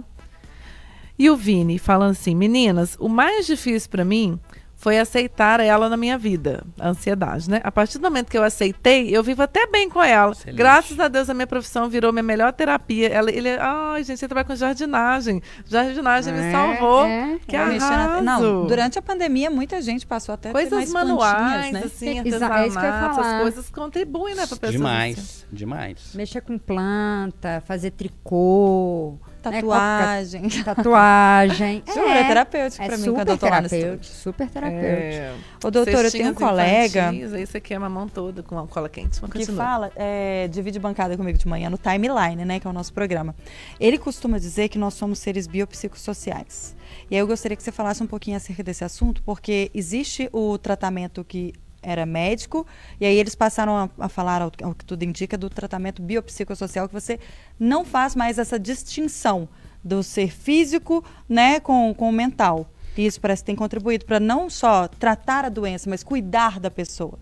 E 1.20 1.30
o 1.30 1.36
Vini 1.36 1.78
falando 1.78 2.12
assim: 2.12 2.34
meninas, 2.34 2.95
o 2.98 3.10
mais 3.10 3.45
difícil 3.45 3.89
para 3.89 4.06
mim 4.06 4.39
foi 4.80 5.00
aceitar 5.00 5.60
ela 5.60 5.90
na 5.90 5.98
minha 5.98 6.18
vida, 6.20 6.64
a 6.80 6.90
ansiedade, 6.90 7.50
né? 7.50 7.60
A 7.64 7.72
partir 7.72 7.98
do 7.98 8.04
momento 8.04 8.30
que 8.30 8.38
eu 8.38 8.44
aceitei, 8.44 9.10
eu 9.10 9.24
vivo 9.24 9.42
até 9.42 9.66
bem 9.66 9.90
com 9.90 10.02
ela. 10.04 10.32
Excelente. 10.34 10.56
Graças 10.56 11.00
a 11.00 11.08
Deus, 11.08 11.30
a 11.32 11.34
minha 11.34 11.48
profissão 11.48 11.90
virou 11.90 12.14
minha 12.14 12.22
melhor 12.22 12.54
terapia. 12.54 13.10
Ela, 13.10 13.32
ele, 13.32 13.50
ai, 13.60 14.04
gente, 14.04 14.20
você 14.20 14.28
trabalha 14.28 14.46
com 14.46 14.56
jardinagem. 14.56 15.42
Jardinagem 15.66 16.32
me 16.32 16.40
É, 16.42 16.52
salvou. 16.52 17.06
é. 17.06 17.40
Que 17.48 17.56
É, 17.56 17.60
arraso. 17.60 18.24
Não, 18.24 18.68
durante 18.68 19.00
a 19.00 19.02
pandemia, 19.02 19.50
muita 19.50 19.82
gente 19.82 20.06
passou 20.06 20.36
até 20.36 20.52
Coisas 20.52 20.72
mais 20.72 20.92
manuais, 20.94 21.72
né? 21.72 21.82
assim, 21.84 22.16
é 22.16 22.18
artesanato, 22.20 22.72
falar. 22.74 23.10
essas 23.10 23.42
coisas 23.42 23.70
contribuem, 23.72 24.36
né, 24.36 24.46
pra 24.46 24.58
pessoa. 24.58 24.72
Demais, 24.72 25.46
demais. 25.52 26.12
Mexer 26.14 26.42
com 26.42 26.56
planta, 26.58 27.64
fazer 27.66 27.92
tricô. 27.92 29.18
Né, 29.46 29.62
Tatuagem. 29.62 30.42
qualquer- 30.42 30.64
Tatuagem. 30.76 31.84
Super 31.88 32.28
terapêutico 32.28 32.84
é 32.84 32.88
pra 32.88 32.98
mim 32.98 33.04
super 33.04 33.16
quando 33.18 33.30
eu 33.30 33.38
tô 33.38 33.46
lá 33.48 33.62
no 33.62 33.70
terapêutico, 33.70 34.04
estúdio. 34.04 34.22
Super 34.22 34.50
terapêutico. 34.50 34.86
É, 34.86 35.34
Ô, 35.64 35.72
doutor, 35.72 36.06
eu 36.06 36.12
tenho 36.12 36.30
um 36.30 36.34
colega 36.34 37.08
infantis, 37.14 37.34
Aí 37.34 37.46
você 37.46 37.60
queima 37.62 37.86
a 37.86 37.90
mão 37.90 38.08
toda 38.08 38.44
com 38.44 38.58
a 38.60 38.68
cola 38.68 38.90
quente. 38.90 39.20
Mas 39.22 39.32
que 39.32 39.40
continua. 39.40 39.64
fala, 39.64 39.92
é, 39.96 40.48
divide 40.50 40.80
bancada 40.80 41.16
comigo 41.18 41.38
de 41.38 41.48
manhã 41.48 41.70
no 41.70 41.78
Timeline, 41.78 42.44
né, 42.46 42.60
que 42.60 42.68
é 42.68 42.70
o 42.70 42.74
nosso 42.74 42.94
programa. 42.94 43.36
Ele 43.80 43.98
costuma 43.98 44.38
dizer 44.38 44.70
que 44.70 44.78
nós 44.78 44.94
somos 44.94 45.20
seres 45.20 45.48
biopsicossociais. 45.48 46.76
E 47.10 47.16
aí 47.16 47.20
eu 47.22 47.28
gostaria 47.28 47.56
que 47.56 47.64
você 47.64 47.72
falasse 47.72 48.02
um 48.04 48.08
pouquinho 48.08 48.38
acerca 48.38 48.64
desse 48.64 48.84
assunto, 48.84 49.22
porque 49.24 49.72
existe 49.74 50.30
o 50.32 50.58
tratamento 50.58 51.24
que 51.24 51.54
era 51.82 52.06
médico, 52.06 52.66
e 53.00 53.06
aí 53.06 53.16
eles 53.18 53.36
passaram 53.36 53.76
a, 53.76 53.90
a 54.00 54.10
falar, 54.10 54.42
ao, 54.42 54.52
ao 54.64 54.74
que 54.74 54.86
tudo 54.86 55.04
indica, 55.04 55.38
do 55.38 55.50
tratamento 55.50 56.02
biopsicossocial, 56.02 56.88
que 56.88 56.94
você 56.94 57.20
não 57.60 57.86
faz 57.86 58.16
mais 58.16 58.38
essa 58.40 58.60
distinção 58.60 59.48
do 59.84 60.04
ser 60.04 60.32
físico 60.32 61.04
né, 61.28 61.60
com, 61.60 61.94
com 61.94 62.10
o 62.10 62.12
mental. 62.12 62.70
E 62.98 63.06
isso 63.06 63.22
parece 63.22 63.44
que 63.44 63.48
tem 63.48 63.56
contribuído 63.56 64.06
para 64.06 64.20
não 64.20 64.50
só 64.50 64.88
tratar 64.88 65.46
a 65.46 65.50
doença, 65.50 65.90
mas 65.90 66.04
cuidar 66.04 66.60
da 66.60 66.72
pessoa. 66.72 67.20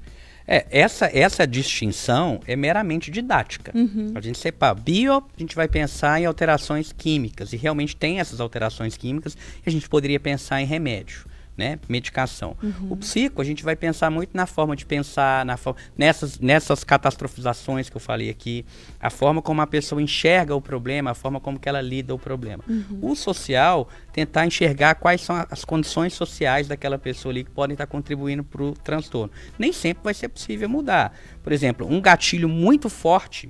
É, 0.48 0.66
essa, 0.70 1.10
essa 1.12 1.46
distinção 1.46 2.40
é 2.46 2.56
meramente 2.56 3.10
didática. 3.10 3.74
A 4.14 4.22
gente 4.22 4.38
separa 4.38 4.76
bio, 4.76 5.16
a 5.16 5.40
gente 5.40 5.56
vai 5.56 5.68
pensar 5.68 6.22
em 6.22 6.26
alterações 6.26 6.92
químicas, 6.92 7.52
e 7.52 7.58
realmente 7.58 7.96
tem 7.96 8.20
essas 8.20 8.40
alterações 8.40 8.96
químicas, 8.96 9.36
e 9.66 9.70
a 9.70 9.72
gente 9.72 9.90
poderia 9.90 10.20
pensar 10.20 10.62
em 10.62 10.66
remédio, 10.66 11.26
né? 11.58 11.80
Medicação. 11.88 12.56
O 12.90 12.98
psico, 12.98 13.42
a 13.42 13.46
gente 13.46 13.64
vai 13.64 13.76
pensar 13.76 14.10
muito 14.10 14.32
na 14.34 14.46
forma 14.46 14.76
de 14.76 14.86
pensar, 14.86 15.46
na 15.46 15.56
forma, 15.56 15.80
nessas, 15.98 16.40
nessas 16.40 16.84
catastrofizações 16.84 17.90
que 17.90 17.96
eu 17.96 18.02
falei 18.02 18.30
aqui, 18.30 18.66
a 19.00 19.10
forma 19.10 19.42
como 19.42 19.62
a 19.62 19.68
pessoa 19.68 20.02
enxerga 20.02 20.56
o 20.56 20.62
problema, 20.62 21.12
a 21.12 21.14
forma 21.14 21.40
como 21.40 21.60
que 21.60 21.70
ela 21.70 21.82
lida 21.82 22.14
o 22.14 22.20
problema. 22.20 22.64
O 23.02 23.16
social, 23.16 23.88
tentar 24.12 24.46
enxergar 24.46 24.96
quais 24.96 25.22
são 25.22 25.46
as 25.50 25.64
condições 25.64 26.14
sociais 26.14 26.68
daquela 26.68 26.98
pessoa 26.98 27.32
ali 27.32 27.44
que 27.44 27.52
podem 27.52 27.74
estar 27.74 27.88
contribuindo 27.88 28.44
para 28.44 28.64
o 28.64 28.74
transtorno. 28.74 29.32
Nem 29.58 29.72
sempre 29.72 30.04
vai 30.04 30.14
ser 30.14 30.30
possível 30.30 30.68
mudar. 30.68 31.18
Por 31.44 31.54
exemplo, 31.54 31.88
um 31.88 32.02
gatilho 32.02 32.50
muito 32.50 32.90
forte, 32.90 33.50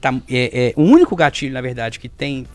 tá, 0.00 0.12
é, 0.28 0.68
é, 0.68 0.72
o 0.76 0.82
único 0.82 1.14
gatilho, 1.14 1.52
na 1.52 1.60
verdade, 1.60 2.00
que 2.00 2.08
tem 2.08 2.46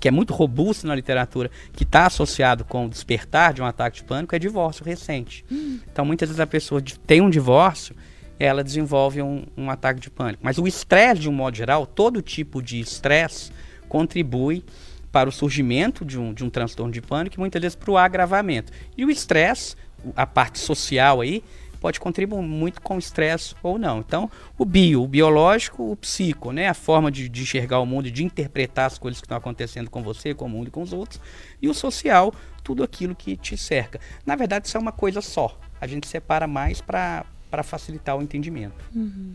que 0.00 0.08
é 0.08 0.10
muito 0.10 0.32
robusto 0.32 0.86
na 0.86 0.94
literatura, 0.94 1.50
que 1.74 1.84
está 1.84 2.06
associado 2.06 2.64
com 2.64 2.86
o 2.86 2.88
despertar 2.88 3.52
de 3.52 3.60
um 3.60 3.66
ataque 3.66 3.98
de 3.98 4.04
pânico, 4.04 4.34
é 4.34 4.38
divórcio 4.38 4.84
recente. 4.84 5.44
Então, 5.92 6.04
muitas 6.04 6.28
vezes 6.28 6.40
a 6.40 6.46
pessoa 6.46 6.82
tem 7.06 7.20
um 7.20 7.28
divórcio, 7.28 7.94
ela 8.38 8.64
desenvolve 8.64 9.20
um, 9.20 9.44
um 9.56 9.70
ataque 9.70 10.00
de 10.00 10.08
pânico. 10.08 10.40
Mas 10.42 10.56
o 10.56 10.66
estresse, 10.66 11.20
de 11.20 11.28
um 11.28 11.32
modo 11.32 11.54
geral, 11.54 11.84
todo 11.86 12.22
tipo 12.22 12.62
de 12.62 12.80
estresse 12.80 13.52
contribui 13.88 14.64
para 15.12 15.28
o 15.28 15.32
surgimento 15.32 16.04
de 16.04 16.18
um, 16.18 16.32
de 16.32 16.42
um 16.44 16.48
transtorno 16.48 16.92
de 16.92 17.02
pânico 17.02 17.36
e 17.36 17.38
muitas 17.38 17.60
vezes 17.60 17.76
para 17.76 17.90
o 17.90 17.98
agravamento. 17.98 18.72
E 18.96 19.04
o 19.04 19.10
estresse, 19.10 19.76
a 20.16 20.26
parte 20.26 20.58
social 20.58 21.20
aí, 21.20 21.44
pode 21.80 21.98
contribuir 21.98 22.42
muito 22.42 22.80
com 22.82 22.96
o 22.96 22.98
estresse 22.98 23.54
ou 23.62 23.78
não. 23.78 23.98
Então, 23.98 24.30
o 24.58 24.64
bio, 24.64 25.02
o 25.02 25.08
biológico, 25.08 25.90
o 25.90 25.96
psico, 25.96 26.52
né? 26.52 26.68
A 26.68 26.74
forma 26.74 27.10
de, 27.10 27.28
de 27.28 27.42
enxergar 27.42 27.80
o 27.80 27.86
mundo 27.86 28.10
de 28.10 28.22
interpretar 28.22 28.86
as 28.86 28.98
coisas 28.98 29.20
que 29.20 29.26
estão 29.26 29.38
acontecendo 29.38 29.90
com 29.90 30.02
você, 30.02 30.34
com 30.34 30.44
o 30.44 30.48
mundo 30.48 30.68
e 30.68 30.70
com 30.70 30.82
os 30.82 30.92
outros. 30.92 31.20
E 31.60 31.68
o 31.68 31.74
social, 31.74 32.32
tudo 32.62 32.84
aquilo 32.84 33.14
que 33.14 33.36
te 33.36 33.56
cerca. 33.56 33.98
Na 34.24 34.36
verdade, 34.36 34.68
isso 34.68 34.76
é 34.76 34.80
uma 34.80 34.92
coisa 34.92 35.20
só. 35.20 35.58
A 35.80 35.86
gente 35.86 36.06
separa 36.06 36.46
mais 36.46 36.80
para 36.80 37.24
facilitar 37.64 38.16
o 38.16 38.22
entendimento. 38.22 38.84
Uhum. 38.94 39.34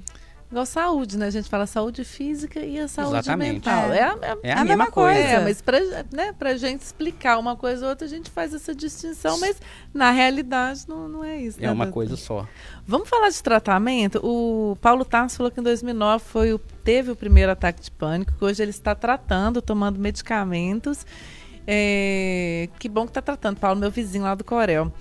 Igual 0.49 0.65
saúde, 0.65 1.17
né? 1.17 1.25
A 1.25 1.29
gente 1.31 1.49
fala 1.49 1.65
saúde 1.65 2.03
física 2.03 2.59
e 2.59 2.79
a 2.79 2.87
saúde 2.87 3.17
Exatamente. 3.17 3.53
mental. 3.53 3.91
É. 3.91 3.97
É, 3.97 4.03
a, 4.03 4.37
É 4.43 4.51
a, 4.53 4.63
mesma, 4.63 4.91
coisa. 4.91 5.19
É, 5.19 5.43
mas 5.43 5.59
pra, 5.59 5.79
né, 6.11 6.33
pra 6.37 6.55
gente 6.55 6.81
explicar 6.81 7.39
uma 7.39 7.55
coisa 7.55 7.83
ou 7.85 7.89
outra, 7.89 8.05
a 8.05 8.09
gente 8.09 8.29
faz 8.29 8.53
essa 8.53 8.73
distinção, 8.73 9.39
mas 9.39 9.59
na 9.91 10.11
realidade 10.11 10.87
não, 10.87 11.09
não 11.09 11.23
é 11.23 11.37
isso. 11.37 11.57
É 11.59 11.63
né, 11.63 11.71
uma 11.71 11.85
doutor? 11.85 11.93
coisa 11.93 12.15
só. 12.15 12.47
Vamos 12.85 13.09
falar 13.09 13.29
de 13.29 13.41
tratamento? 13.41 14.19
O 14.23 14.77
Paulo 14.79 15.03
Tarso 15.03 15.37
falou 15.37 15.51
que 15.51 15.59
em 15.59 15.63
2009 15.63 16.23
foi 16.23 16.53
o, 16.53 16.59
teve 16.59 17.09
o 17.09 17.15
primeiro 17.15 17.51
ataque 17.51 17.81
de 17.81 17.89
pânico, 17.89 18.33
que 18.37 18.45
hoje 18.45 18.61
ele 18.61 18.71
está 18.71 18.93
tratando, 18.93 19.63
tomando 19.63 19.99
medicamentos. 19.99 21.05
É, 21.67 22.69
que 22.77 22.87
bom 22.87 23.05
que 23.05 23.09
está 23.09 23.21
tratando, 23.21 23.57
Paulo, 23.57 23.79
meu 23.79 23.89
vizinho 23.89 24.23
lá 24.23 24.35
do 24.35 24.43
Corel. 24.43 24.93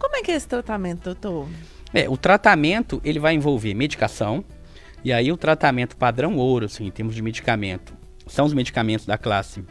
Como 0.00 0.16
é 0.16 0.22
que 0.22 0.32
é 0.32 0.34
esse 0.34 0.48
tratamento, 0.48 1.04
doutor? 1.04 1.46
É, 1.94 2.08
o 2.08 2.16
tratamento 2.16 3.00
ele 3.04 3.18
vai 3.18 3.34
envolver 3.34 3.72
medicação, 3.74 4.44
e 5.04 5.12
aí 5.12 5.32
o 5.32 5.36
tratamento 5.36 5.96
padrão 5.96 6.36
ouro, 6.36 6.66
assim, 6.66 6.86
em 6.86 6.90
termos 6.90 7.14
de 7.14 7.22
medicamento, 7.22 7.94
são 8.26 8.46
os 8.46 8.54
medicamentos 8.54 9.06
da 9.06 9.18
classe 9.18 9.64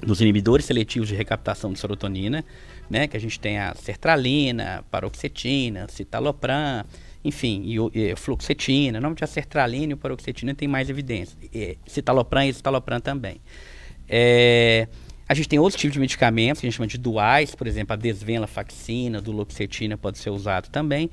dos 0.00 0.20
inibidores 0.20 0.64
seletivos 0.64 1.08
de 1.08 1.14
recaptação 1.14 1.72
de 1.72 1.78
serotonina, 1.78 2.44
né, 2.90 3.06
que 3.06 3.16
a 3.16 3.20
gente 3.20 3.38
tem 3.38 3.58
a 3.58 3.74
sertralina, 3.74 4.84
paroxetina, 4.90 5.86
citalopram, 5.88 6.84
enfim, 7.24 7.62
e, 7.64 8.10
e 8.10 8.16
fluoxetina, 8.16 8.98
o 8.98 9.00
nome 9.00 9.14
de 9.14 9.26
sertralina 9.26 9.92
e 9.92 9.96
paroxetina 9.96 10.54
tem 10.54 10.66
mais 10.66 10.90
evidência, 10.90 11.36
e, 11.52 11.78
citalopram 11.86 12.42
e 12.42 12.52
citalopram 12.52 13.00
também. 13.00 13.40
É, 14.08 14.88
a 15.28 15.34
gente 15.34 15.48
tem 15.48 15.58
outros 15.58 15.80
tipos 15.80 15.94
de 15.94 16.00
medicamentos 16.00 16.60
que 16.60 16.66
a 16.66 16.68
gente 16.68 16.76
chama 16.76 16.86
de 16.86 16.98
duais, 16.98 17.54
por 17.54 17.66
exemplo, 17.66 17.94
a 17.94 17.96
desvenlafaxina, 17.96 19.20
duloxetina 19.20 19.96
pode 19.96 20.18
ser 20.18 20.30
usado 20.30 20.68
também. 20.68 21.08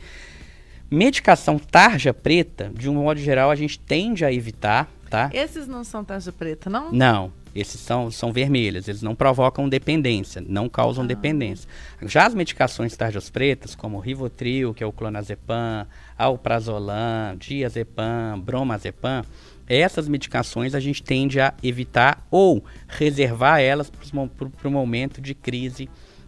Medicação 0.92 1.60
tarja 1.60 2.14
preta, 2.14 2.72
de 2.74 2.90
um 2.90 2.96
modo 2.96 3.20
geral, 3.20 3.52
a 3.52 3.56
gente 3.56 3.80
tende 3.80 4.26
a 4.26 4.34
evitar, 4.34 4.90
tá? 5.08 5.30
Esses 5.32 5.68
não 5.68 5.84
são 5.84 6.04
tarja 6.04 6.32
preta, 6.32 6.68
não? 6.68 6.92
Não, 6.92 7.32
esses 7.56 7.80
são, 7.80 8.10
são 8.10 8.34
vermelhas, 8.34 8.88
eles 8.88 9.04
não 9.04 9.14
provocam 9.14 9.70
dependência, 9.70 10.44
não 10.48 10.68
causam 10.68 11.06
dependência. 11.06 11.70
Já 12.04 12.26
as 12.26 12.34
medicações 12.34 12.96
tarjas 12.98 13.30
pretas, 13.30 13.76
como 13.76 13.98
o 13.98 14.00
Rivotril, 14.00 14.74
que 14.74 14.84
é 14.84 14.88
o 14.88 14.92
clonazepam, 14.92 15.86
alprazolam, 16.18 17.38
diazepam, 17.38 18.40
bromazepam, 18.40 19.24
essas 19.68 20.08
medicações 20.08 20.74
a 20.74 20.80
gente 20.80 21.04
tende 21.04 21.40
a 21.40 21.54
evitar 21.62 22.26
ou 22.32 22.64
reservar 22.88 23.62
elas 23.62 23.92
para 23.92 24.68
o 24.68 24.72
momento 24.72 25.22
de 25.22 25.36
crise 25.36 25.88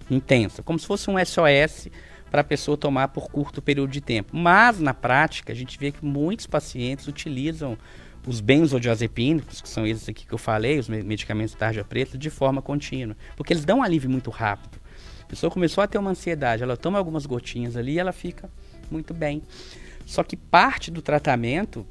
intensa, 0.10 0.62
como 0.62 0.78
se 0.78 0.86
fosse 0.86 1.10
um 1.10 1.16
SOS 1.18 1.88
para 2.32 2.42
a 2.42 2.44
pessoa 2.44 2.78
tomar 2.78 3.10
por 3.10 3.30
curto 3.30 3.62
período 3.62 3.92
de 3.92 4.02
tempo. 4.02 4.36
Mas 4.36 4.80
na 4.80 4.94
prática, 4.94 5.52
a 5.52 5.56
gente 5.56 5.78
vê 5.78 5.92
que 5.92 6.04
muitos 6.04 6.48
pacientes 6.48 7.08
utilizam 7.08 7.78
os 8.26 8.40
benzodiazepínicos, 8.40 9.62
que 9.62 9.68
são 9.68 9.86
esses 9.86 10.08
aqui 10.08 10.26
que 10.26 10.34
eu 10.34 10.38
falei, 10.38 10.80
os 10.80 10.88
me- 10.88 11.04
medicamentos 11.04 11.54
tarja 11.54 11.84
preta, 11.84 12.18
de 12.18 12.30
forma 12.30 12.62
contínua, 12.62 13.18
porque 13.36 13.52
eles 13.52 13.66
dão 13.66 13.80
um 13.80 13.84
alívio 13.84 14.10
muito 14.10 14.30
rápido. 14.30 14.80
A 15.24 15.26
pessoa 15.26 15.52
começou 15.52 15.84
a 15.84 15.88
ter 15.88 15.98
uma 15.98 16.12
ansiedade, 16.12 16.64
ela 16.64 16.78
toma 16.78 16.98
algumas 16.98 17.26
gotinhas 17.26 17.76
ali 17.76 17.94
e 17.94 18.00
ela 18.00 18.12
fica 18.12 18.50
muito 18.90 19.14
bem. 19.14 19.42
Só 20.06 20.24
que 20.24 20.36
parte 20.38 20.92
do 20.92 21.02
tratamento, 21.02 21.86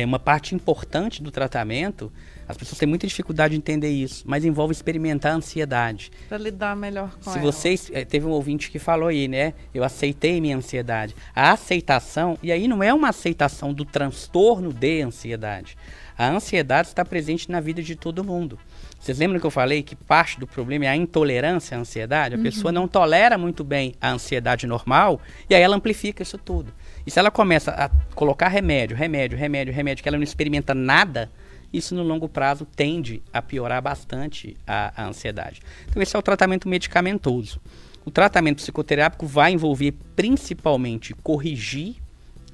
é 0.00 0.04
uma 0.04 0.18
parte 0.18 0.54
importante 0.54 1.22
do 1.22 1.30
tratamento, 1.30 2.12
as 2.48 2.56
pessoas 2.56 2.78
têm 2.78 2.88
muita 2.88 3.06
dificuldade 3.06 3.52
de 3.52 3.58
entender 3.58 3.88
isso, 3.90 4.22
mas 4.26 4.44
envolve 4.44 4.72
experimentar 4.72 5.32
a 5.32 5.36
ansiedade. 5.36 6.10
Para 6.28 6.38
lidar 6.38 6.76
melhor 6.76 7.10
com 7.22 7.30
Se 7.30 7.38
ela. 7.38 7.40
vocês. 7.40 7.90
eh, 7.92 8.04
Teve 8.04 8.26
um 8.26 8.30
ouvinte 8.30 8.70
que 8.70 8.78
falou 8.78 9.08
aí, 9.08 9.26
né? 9.26 9.54
Eu 9.74 9.82
aceitei 9.82 10.40
minha 10.40 10.56
ansiedade. 10.56 11.14
A 11.34 11.50
aceitação, 11.52 12.38
e 12.42 12.52
aí 12.52 12.68
não 12.68 12.82
é 12.82 12.92
uma 12.94 13.08
aceitação 13.08 13.72
do 13.72 13.84
transtorno 13.84 14.72
de 14.72 15.02
ansiedade. 15.02 15.76
A 16.16 16.28
ansiedade 16.28 16.88
está 16.88 17.04
presente 17.04 17.50
na 17.50 17.60
vida 17.60 17.82
de 17.82 17.94
todo 17.96 18.22
mundo. 18.24 18.58
Vocês 18.98 19.18
lembram 19.18 19.38
que 19.38 19.46
eu 19.46 19.50
falei 19.50 19.82
que 19.82 19.94
parte 19.94 20.40
do 20.40 20.46
problema 20.46 20.86
é 20.86 20.88
a 20.88 20.96
intolerância 20.96 21.76
à 21.76 21.80
ansiedade? 21.80 22.34
A 22.34 22.38
pessoa 22.38 22.72
não 22.72 22.88
tolera 22.88 23.36
muito 23.36 23.62
bem 23.62 23.94
a 24.00 24.10
ansiedade 24.10 24.66
normal 24.66 25.20
e 25.48 25.54
aí 25.54 25.62
ela 25.62 25.76
amplifica 25.76 26.22
isso 26.22 26.38
tudo. 26.38 26.72
E 27.06 27.10
se 27.10 27.18
ela 27.18 27.30
começa 27.30 27.70
a 27.70 27.88
colocar 28.14 28.48
remédio, 28.48 28.96
remédio, 28.96 29.38
remédio, 29.38 29.72
remédio, 29.72 30.02
que 30.02 30.08
ela 30.08 30.18
não 30.18 30.24
experimenta 30.24 30.74
nada, 30.74 31.30
isso 31.72 31.94
no 31.94 32.02
longo 32.02 32.28
prazo 32.28 32.66
tende 32.66 33.22
a 33.32 33.40
piorar 33.40 33.80
bastante 33.80 34.56
a, 34.66 35.04
a 35.04 35.06
ansiedade. 35.06 35.60
Então 35.88 36.02
esse 36.02 36.16
é 36.16 36.18
o 36.18 36.22
tratamento 36.22 36.68
medicamentoso. 36.68 37.60
O 38.04 38.10
tratamento 38.10 38.56
psicoterápico 38.56 39.26
vai 39.26 39.52
envolver 39.52 39.92
principalmente 40.14 41.14
corrigir 41.14 41.96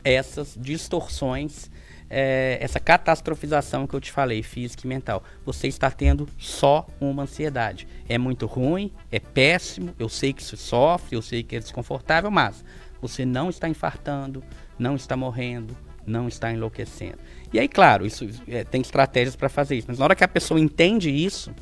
essas 0.03 0.57
distorções, 0.59 1.71
eh, 2.11 2.59
essa 2.61 2.81
catastrofização 2.81 3.87
que 3.87 3.95
eu 3.95 4.01
te 4.01 4.11
falei, 4.11 4.43
física 4.43 4.87
e 4.87 4.89
mental. 4.89 5.23
Você 5.45 5.69
está 5.69 5.91
tendo 5.91 6.29
só 6.39 6.87
uma 7.01 7.25
ansiedade. 7.25 7.87
É 8.09 8.19
muito 8.19 8.47
ruim, 8.47 8.91
é 9.11 9.21
péssimo, 9.21 9.95
eu 9.99 10.09
sei 10.09 10.33
que 10.33 10.43
você 10.43 10.57
sofre, 10.57 11.17
eu 11.17 11.23
sei 11.23 11.43
que 11.43 11.57
é 11.57 11.61
desconfortável, 11.61 12.31
mas 12.31 12.65
você 13.03 13.27
não 13.27 13.51
está 13.51 13.69
infartando, 13.69 14.43
não 14.79 14.95
está 14.95 15.17
morrendo, 15.17 15.77
não 16.07 16.29
está 16.29 16.53
enlouquecendo. 16.53 17.19
E 17.53 17.59
aí, 17.59 17.69
claro, 17.69 18.07
isso 18.07 18.29
eh, 18.47 18.63
tem 18.63 18.81
estratégias 18.81 19.35
para 19.35 19.49
fazer 19.49 19.77
isso, 19.77 19.89
mas 19.89 19.99
na 19.99 20.05
hora 20.05 20.15
que 20.15 20.25
a 20.25 20.29
pessoa 20.29 20.61
entende 20.61 21.11
isso, 21.11 21.53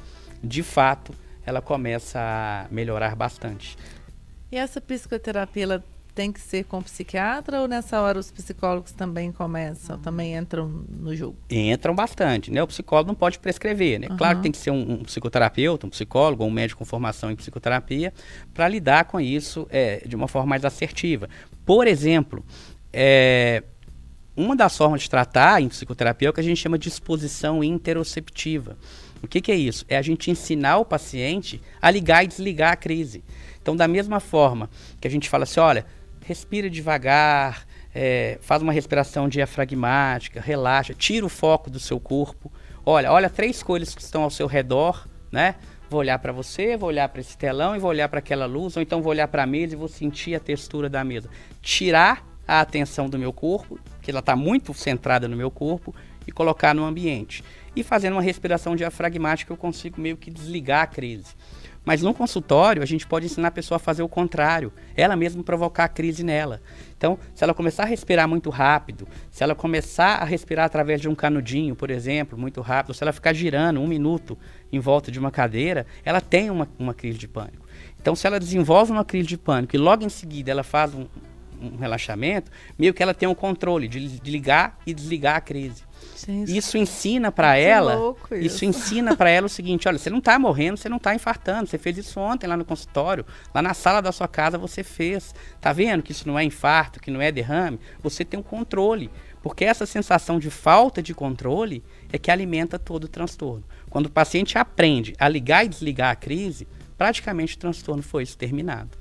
de 0.45 0.62
fato, 0.62 1.14
ela 1.45 1.62
começa 1.62 2.20
a 2.20 2.66
melhorar 2.70 3.16
bastante. 3.16 3.76
E 4.53 4.57
essa 4.57 4.80
psicoterapia 4.80 5.62
ela 5.62 5.84
tem 6.21 6.31
que 6.31 6.41
ser 6.41 6.64
com 6.64 6.83
psiquiatra 6.83 7.62
ou 7.62 7.66
nessa 7.66 7.99
hora 7.99 8.18
os 8.18 8.31
psicólogos 8.31 8.93
também 8.93 9.33
começam, 9.33 9.99
também 9.99 10.37
entram 10.37 10.68
no 10.68 11.16
jogo? 11.16 11.35
entram 11.49 11.95
bastante, 11.95 12.51
né? 12.51 12.62
O 12.62 12.66
psicólogo 12.66 13.09
não 13.09 13.14
pode 13.14 13.39
prescrever, 13.39 13.99
né? 13.99 14.09
Claro 14.18 14.37
que 14.37 14.43
tem 14.43 14.53
que 14.53 14.59
ser 14.59 14.71
um, 14.71 14.93
um 14.93 15.03
psicoterapeuta, 15.03 15.87
um 15.87 15.89
psicólogo, 15.89 16.43
ou 16.43 16.51
um 16.51 16.53
médico 16.53 16.81
com 16.81 16.85
formação 16.85 17.31
em 17.31 17.37
psicoterapia, 17.37 18.12
para 18.53 18.68
lidar 18.68 19.07
com 19.07 19.18
isso 19.18 19.66
é, 19.71 20.07
de 20.07 20.14
uma 20.14 20.29
forma 20.29 20.47
mais 20.47 20.62
assertiva. 20.62 21.27
Por 21.64 21.87
exemplo, 21.87 22.45
é, 22.93 23.62
uma 24.37 24.55
das 24.55 24.77
formas 24.77 25.01
de 25.01 25.09
tratar 25.09 25.62
em 25.62 25.71
psicoterapia 25.71 26.29
é 26.29 26.31
o 26.31 26.35
que 26.35 26.41
a 26.41 26.45
gente 26.45 26.59
chama 26.61 26.79
de 26.79 26.91
exposição 26.91 27.64
interoceptiva. 27.64 28.77
O 29.23 29.27
que, 29.27 29.41
que 29.41 29.51
é 29.51 29.57
isso? 29.57 29.87
É 29.89 29.97
a 29.97 30.03
gente 30.03 30.31
ensinar 30.31 30.77
o 30.77 30.85
paciente 30.85 31.62
a 31.81 31.91
ligar 31.91 32.25
e 32.25 32.27
desligar 32.27 32.73
a 32.73 32.77
crise. 32.77 33.25
Então, 33.62 33.77
da 33.77 33.87
mesma 33.87 34.21
forma 34.21 34.68
que 35.01 35.07
a 35.07 35.11
gente 35.11 35.29
fala 35.29 35.45
assim, 35.45 35.61
olha, 35.61 35.87
respira 36.25 36.71
devagar, 36.71 37.66
é, 37.95 38.39
faz 38.41 38.62
uma 38.62 38.73
respiração 38.73 39.29
diafragmática, 39.29 40.41
relaxa, 40.41 40.95
tira 40.95 41.27
o 41.27 41.29
foco 41.29 41.71
do 41.71 41.81
seu 41.81 41.99
corpo. 41.99 42.53
Olha, 42.85 43.12
olha 43.12 43.29
três 43.29 43.62
coisas 43.62 43.95
que 43.95 44.03
estão 44.03 44.23
ao 44.23 44.31
seu 44.31 44.47
redor, 44.47 45.07
né? 45.31 45.57
Vou 45.89 46.01
olhar 46.01 46.18
para 46.18 46.33
você, 46.33 46.77
vou 46.77 46.89
olhar 46.89 47.09
para 47.09 47.21
esse 47.21 47.37
telão 47.37 47.75
e 47.75 47.79
vou 47.79 47.91
olhar 47.91 48.09
para 48.09 48.21
aquela 48.21 48.47
luz, 48.47 48.77
ou 48.77 48.83
então 48.83 49.03
vou 49.03 49.11
olhar 49.11 49.27
para 49.27 49.43
a 49.43 49.47
mesa 49.47 49.75
e 49.75 49.77
vou 49.77 49.89
sentir 49.89 50.35
a 50.35 50.41
textura 50.41 50.89
da 50.89 51.03
mesa. 51.03 51.29
Tirar 51.61 52.25
a 52.47 52.61
atenção 52.61 53.09
do 53.09 53.18
meu 53.18 53.33
corpo, 53.33 53.79
que 54.01 54.11
ela 54.11 54.21
está 54.21 54.37
muito 54.37 54.73
centrada 54.73 55.27
no 55.27 55.37
meu 55.37 55.51
corpo, 55.51 55.95
e 56.27 56.33
colocar 56.33 56.75
no 56.75 56.85
ambiente. 56.85 57.43
E 57.75 57.83
fazendo 57.83 58.14
uma 58.14 58.23
respiração 58.23 58.77
diafragmática, 58.77 59.53
eu 59.53 59.57
consigo 59.57 60.01
meio 60.01 60.16
que 60.16 60.31
desligar 60.31 60.83
a 60.83 60.87
crise. 60.87 61.35
Mas 61.85 62.03
no 62.03 62.12
consultório, 62.12 62.83
a 62.83 62.87
gente 62.87 63.07
pode 63.07 63.26
ensinar 63.26 63.49
a 63.49 63.51
pessoa 63.51 63.76
a 63.76 63.78
fazer 63.78 64.03
o 64.03 64.09
contrário, 64.09 64.72
ela 64.95 65.16
mesma 65.16 65.43
provocar 65.43 65.85
a 65.85 65.89
crise 65.89 66.22
nela. 66.22 66.61
Então, 66.97 67.18
se 67.35 67.43
ela 67.43 67.55
começar 67.55 67.85
a 67.85 67.87
respirar 67.87 68.28
muito 68.28 68.51
rápido, 68.51 69.09
se 69.31 69.43
ela 69.43 69.55
começar 69.55 70.16
a 70.16 70.24
respirar 70.24 70.66
através 70.66 71.01
de 71.01 71.09
um 71.09 71.14
canudinho, 71.14 71.74
por 71.74 71.91
exemplo, 71.91 72.39
muito 72.39 72.61
rápido, 72.61 72.95
se 72.95 73.03
ela 73.03 73.12
ficar 73.12 73.33
girando 73.33 73.81
um 73.81 73.87
minuto 73.87 74.37
em 74.70 74.78
volta 74.78 75.11
de 75.11 75.18
uma 75.18 75.31
cadeira, 75.31 75.87
ela 76.05 76.20
tem 76.20 76.51
uma, 76.51 76.68
uma 76.78 76.93
crise 76.93 77.18
de 77.18 77.26
pânico. 77.26 77.66
Então, 77.99 78.14
se 78.14 78.26
ela 78.26 78.39
desenvolve 78.39 78.93
uma 78.93 79.05
crise 79.05 79.28
de 79.28 79.39
pânico 79.39 79.74
e 79.74 79.78
logo 79.78 80.05
em 80.05 80.09
seguida 80.11 80.51
ela 80.51 80.62
faz 80.62 80.95
um, 80.95 81.07
um 81.61 81.76
relaxamento, 81.76 82.51
meio 82.78 82.93
que 82.93 83.03
ela 83.03 83.14
tem 83.14 83.28
um 83.28 83.35
controle 83.35 83.89
de, 83.89 84.20
de 84.20 84.31
ligar 84.31 84.78
e 84.87 84.93
desligar 84.93 85.37
a 85.37 85.41
crise. 85.41 85.89
Gente, 86.27 86.57
Isso 86.57 86.77
ensina 86.77 87.33
para 87.33 87.57
ela, 87.57 87.95
isso. 88.33 88.35
isso. 88.35 88.64
ensina 88.64 89.16
para 89.16 89.31
ela 89.31 89.47
o 89.47 89.51
seguinte, 89.51 89.89
olha, 89.89 89.99
você 89.99 90.11
não 90.11 90.18
está 90.18 90.39
morrendo, 90.39 90.77
você 90.77 90.89
não 90.89 90.97
está 90.97 91.14
infartando, 91.14 91.68
você 91.68 91.79
fez 91.79 91.97
isso 91.99 92.21
ontem 92.21 92.47
lá 92.47 92.57
no 92.57 92.64
consultório, 92.64 93.25
lá 93.55 93.62
na 93.62 93.75
sala 93.75 94.01
da 94.01 94.12
sua 94.12 94.29
casa 94.29 94.59
você 94.59 94.83
fez. 94.83 95.35
Tá 95.61 95.73
vendo 95.73 96.03
que 96.03 96.12
isso 96.12 96.27
não 96.27 96.39
é 96.39 96.45
infarto, 96.45 97.01
que 97.01 97.11
não 97.11 97.21
é 97.21 97.33
derrame? 97.33 97.81
Você 98.03 98.25
tem 98.25 98.39
um 98.39 98.43
controle, 98.43 99.11
porque 99.43 99.64
essa 99.64 99.87
sensação 99.87 100.39
de 100.39 100.51
falta 100.51 101.03
de 101.03 101.14
controle 101.14 101.83
é 102.12 102.18
que 102.18 102.31
alimenta 102.31 102.79
todo 102.79 103.05
o 103.05 103.09
transtorno. 103.09 103.64
Quando 103.89 104.07
o 104.07 104.11
paciente 104.11 104.59
aprende 104.59 105.14
a 105.18 105.29
ligar 105.29 105.64
e 105.64 105.68
desligar 105.68 106.11
a 106.11 106.16
crise, 106.16 106.68
praticamente 106.99 107.57
o 107.57 107.59
transtorno 107.59 108.03
foi 108.03 108.23
exterminado. 108.23 108.99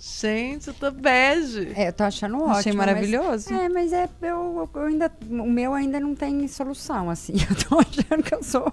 Gente, 0.00 0.68
eu 0.68 0.74
tô 0.74 0.92
bege. 0.92 1.72
É, 1.74 1.88
eu 1.88 1.92
tô 1.92 2.04
achando 2.04 2.36
ótimo. 2.36 2.50
Achei 2.52 2.72
mas- 2.72 2.86
maravilhoso. 2.86 3.52
é, 3.52 3.68
mas 3.68 3.92
é, 3.92 4.08
eu, 4.22 4.68
eu 4.72 4.80
ainda, 4.82 5.12
o 5.28 5.50
meu 5.50 5.74
ainda 5.74 5.98
não 5.98 6.14
tem 6.14 6.46
solução, 6.46 7.10
assim. 7.10 7.32
Eu 7.50 7.56
tô 7.68 7.78
achando 7.80 8.22
que 8.22 8.32
eu 8.34 8.42
sou. 8.42 8.72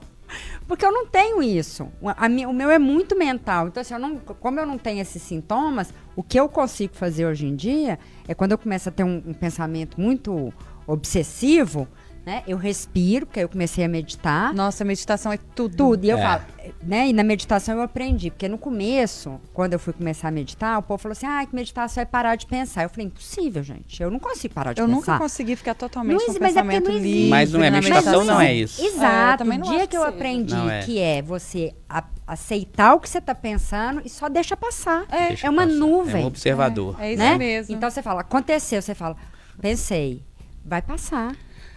Porque 0.67 0.85
eu 0.85 0.91
não 0.91 1.07
tenho 1.07 1.41
isso. 1.41 1.87
O- 2.01 2.09
a 2.09 2.29
mi- 2.29 2.45
o 2.45 2.53
meu 2.53 2.69
é 2.69 2.77
muito 2.77 3.17
mental. 3.17 3.67
Então, 3.67 3.81
assim, 3.81 3.93
eu 3.95 3.99
não, 3.99 4.17
como 4.17 4.59
eu 4.59 4.65
não 4.67 4.77
tenho 4.77 5.01
esses 5.01 5.21
sintomas, 5.21 5.91
o 6.15 6.21
que 6.21 6.39
eu 6.39 6.47
consigo 6.47 6.93
fazer 6.95 7.25
hoje 7.25 7.47
em 7.47 7.55
dia 7.55 7.97
é 8.27 8.33
quando 8.35 8.51
eu 8.51 8.57
começo 8.57 8.89
a 8.89 8.91
ter 8.91 9.03
um, 9.03 9.21
um 9.25 9.33
pensamento 9.33 9.99
muito 9.99 10.53
obsessivo, 10.85 11.87
né? 12.25 12.41
Eu 12.47 12.57
respiro, 12.57 13.25
porque 13.25 13.39
aí 13.39 13.43
eu 13.45 13.49
comecei 13.49 13.83
a 13.85 13.87
meditar. 13.87 14.53
Nossa, 14.53 14.83
meditação 14.83 15.31
é 15.31 15.37
tudo. 15.55 15.75
Tudo. 15.77 16.03
E 16.05 16.09
eu 16.09 16.17
É. 16.17 16.21
falo, 16.21 16.41
né? 16.83 17.07
E 17.09 17.13
na 17.13 17.23
meditação 17.23 17.75
eu 17.75 17.81
aprendi, 17.81 18.31
porque 18.31 18.47
no 18.47 18.57
começo, 18.57 19.39
quando 19.53 19.73
eu 19.73 19.79
fui 19.79 19.93
começar 19.93 20.29
a 20.29 20.31
meditar, 20.31 20.79
o 20.79 20.81
povo 20.81 21.01
falou 21.01 21.11
assim: 21.13 21.25
ah, 21.27 21.45
que 21.45 21.53
meditação 21.55 22.01
é 22.01 22.05
parar 22.05 22.35
de 22.35 22.45
pensar. 22.47 22.83
Eu 22.83 22.89
falei, 22.89 23.07
impossível, 23.07 23.61
gente. 23.63 24.01
Eu 24.01 24.09
não 24.09 24.19
consigo 24.19 24.53
parar 24.53 24.73
de 24.73 24.81
Eu 24.81 24.87
pensar. 24.87 24.97
nunca 25.13 25.17
consegui 25.17 25.55
ficar 25.55 25.75
totalmente 25.75 26.13
Não 26.13 26.19
com 26.19 26.25
o 26.25 26.29
existe, 26.31 26.41
mas 26.41 26.51
é 26.55 26.61
pensamento 26.61 26.87
não 26.89 26.95
existe. 26.95 27.13
livre. 27.13 27.29
Mas 27.29 27.51
não 27.51 27.63
é 27.63 27.69
meditação, 27.71 28.23
não 28.23 28.41
é 28.41 28.53
isso. 28.53 28.81
É, 28.81 28.85
eu 28.85 28.89
Exato. 28.95 29.43
também 29.43 29.59
o 29.59 29.65
não 29.65 29.69
dia 29.71 29.85
que 29.87 29.95
eu 29.97 30.03
aprendi 30.03 30.55
Não 30.55 30.69
é. 30.69 30.81
que 30.83 30.97
é 30.99 31.21
você 31.21 31.73
a- 31.87 32.03
aceitar 32.25 32.95
o 32.95 32.99
que 32.99 33.07
você 33.07 33.19
está 33.19 33.35
pensando 33.35 34.01
e 34.03 34.09
só 34.09 34.27
deixa 34.27 34.57
passar. 34.57 35.05
É, 35.11 35.27
Deixa 35.27 35.49
uma 35.49 35.63
passar. 35.67 35.77
nuvem. 35.77 36.21
É 36.21 36.25
um 36.25 36.27
observador. 36.27 36.95
É 36.99 37.13
isso 37.13 37.21
né? 37.21 37.37
mesmo. 37.37 37.75
Então 37.75 37.89
você 37.91 38.01
fala, 38.01 38.21
aconteceu, 38.21 38.81
você 38.81 38.95
fala, 38.95 39.15
pensei, 39.61 40.23
vai 40.65 40.81
passar. 40.81 41.35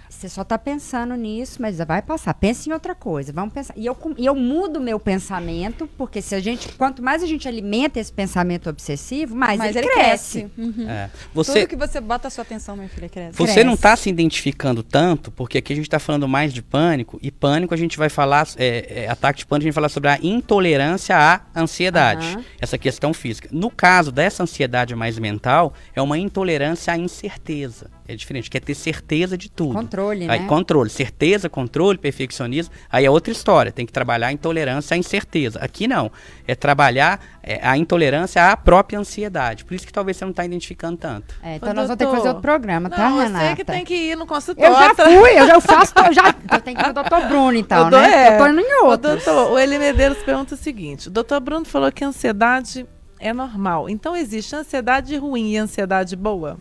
Você 0.08 0.28
só 0.28 0.42
está 0.42 0.58
pensando 0.58 1.14
nisso, 1.14 1.60
mas 1.60 1.78
vai 1.78 2.02
passar. 2.02 2.34
Pense 2.34 2.68
em 2.68 2.72
outra 2.72 2.94
coisa. 2.94 3.32
Vamos 3.32 3.52
pensar. 3.52 3.74
E 3.76 3.86
eu, 3.86 3.96
e 4.16 4.26
eu 4.26 4.34
mudo 4.34 4.80
meu 4.80 4.98
pensamento, 4.98 5.86
porque 5.98 6.20
se 6.22 6.34
a 6.34 6.40
gente, 6.40 6.68
quanto 6.72 7.02
mais 7.02 7.22
a 7.22 7.26
gente 7.26 7.46
alimenta 7.46 8.00
esse 8.00 8.12
pensamento 8.12 8.68
obsessivo, 8.70 9.34
mais 9.36 9.58
Mas 9.58 9.76
ele, 9.76 9.86
ele 9.86 9.94
cresce. 9.94 10.40
cresce. 10.40 10.52
Uhum. 10.58 10.88
É. 10.90 11.08
Tudo 11.08 11.34
Você, 11.34 11.66
que 11.66 11.76
você 11.76 12.00
bota 12.00 12.28
a 12.28 12.30
sua 12.30 12.42
atenção, 12.42 12.76
minha 12.76 12.88
filha, 12.88 13.08
cresce. 13.08 13.36
Você 13.36 13.52
Cresce. 13.52 13.64
não 13.64 13.74
está 13.74 13.94
se 13.96 14.08
identificando 14.08 14.82
tanto, 14.82 15.30
porque 15.30 15.58
aqui 15.58 15.72
a 15.72 15.76
gente 15.76 15.86
está 15.86 15.98
falando 15.98 16.26
mais 16.26 16.52
de 16.52 16.62
pânico, 16.62 17.18
e 17.22 17.30
pânico 17.30 17.74
a 17.74 17.76
gente 17.76 17.96
vai 17.98 18.08
falar, 18.08 18.48
é, 18.56 19.04
é, 19.04 19.08
ataque 19.08 19.40
de 19.40 19.46
pânico, 19.46 19.64
a 19.64 19.66
gente 19.66 19.74
vai 19.74 19.82
falar 19.82 19.88
sobre 19.88 20.10
a 20.10 20.18
intolerância 20.22 21.16
à 21.16 21.40
ansiedade, 21.54 22.26
Aham. 22.34 22.44
essa 22.60 22.78
questão 22.78 23.12
física. 23.12 23.48
No 23.52 23.70
caso 23.70 24.10
dessa 24.10 24.42
ansiedade 24.42 24.94
mais 24.94 25.18
mental, 25.18 25.74
é 25.94 26.00
uma 26.02 26.18
intolerância 26.18 26.92
à 26.92 26.98
incerteza. 26.98 27.90
É 28.06 28.16
diferente, 28.16 28.48
quer 28.48 28.60
ter 28.60 28.74
certeza 28.74 29.36
de 29.36 29.50
tudo. 29.50 29.74
Controle, 29.74 29.97
Aí, 30.30 30.40
né? 30.40 30.46
controle, 30.46 30.88
certeza, 30.90 31.48
controle, 31.48 31.98
perfeccionismo, 31.98 32.72
aí 32.90 33.04
é 33.04 33.10
outra 33.10 33.32
história, 33.32 33.72
tem 33.72 33.84
que 33.84 33.92
trabalhar 33.92 34.28
a 34.28 34.32
intolerância 34.32 34.94
à 34.94 34.98
incerteza. 34.98 35.58
Aqui 35.60 35.86
não, 35.88 36.10
é 36.46 36.54
trabalhar 36.54 37.20
é, 37.42 37.60
a 37.62 37.76
intolerância 37.76 38.50
à 38.50 38.56
própria 38.56 38.98
ansiedade. 38.98 39.64
Por 39.64 39.74
isso 39.74 39.86
que 39.86 39.92
talvez 39.92 40.16
você 40.16 40.24
não 40.24 40.30
está 40.30 40.44
identificando 40.44 40.96
tanto. 40.96 41.34
É, 41.42 41.56
então 41.56 41.70
Ô, 41.70 41.74
nós 41.74 41.86
vamos 41.88 41.98
ter 41.98 42.04
que 42.04 42.04
doutor, 42.04 42.16
fazer 42.18 42.28
outro 42.28 42.42
programa, 42.42 42.88
tá, 42.90 43.08
não, 43.10 43.18
Renata? 43.18 43.46
você 43.50 43.56
que 43.56 43.64
tem 43.64 43.84
que 43.84 43.94
ir 43.94 44.16
no 44.16 44.26
consultório. 44.26 44.70
Eu 44.72 44.78
já 44.78 44.94
fui, 45.20 45.30
eu 45.38 45.46
já 45.46 45.60
faço, 45.60 45.92
eu 46.06 46.12
já 46.12 46.34
eu 46.52 46.60
tenho 46.60 46.76
que 46.76 46.82
ir 46.82 46.86
no 46.88 46.94
doutor 46.94 47.20
Bruno, 47.26 47.54
então, 47.54 47.86
O 47.86 47.90
do- 47.90 47.98
né? 47.98 48.28
é. 48.28 48.34
Eu 48.34 48.38
tô 48.38 48.46
indo 48.48 48.60
em 48.60 48.82
O 48.82 48.86
outros. 48.86 49.24
doutor, 49.24 49.52
o 49.52 49.58
Eli 49.58 49.78
Medeiros 49.78 50.18
pergunta 50.18 50.54
o 50.54 50.58
seguinte: 50.58 51.08
o 51.08 51.10
doutor 51.10 51.40
Bruno 51.40 51.64
falou 51.64 51.90
que 51.90 52.04
a 52.04 52.08
ansiedade 52.08 52.86
é 53.20 53.32
normal. 53.32 53.88
Então 53.88 54.14
existe 54.16 54.54
ansiedade 54.54 55.16
ruim 55.16 55.50
e 55.52 55.56
ansiedade 55.56 56.14
boa? 56.14 56.56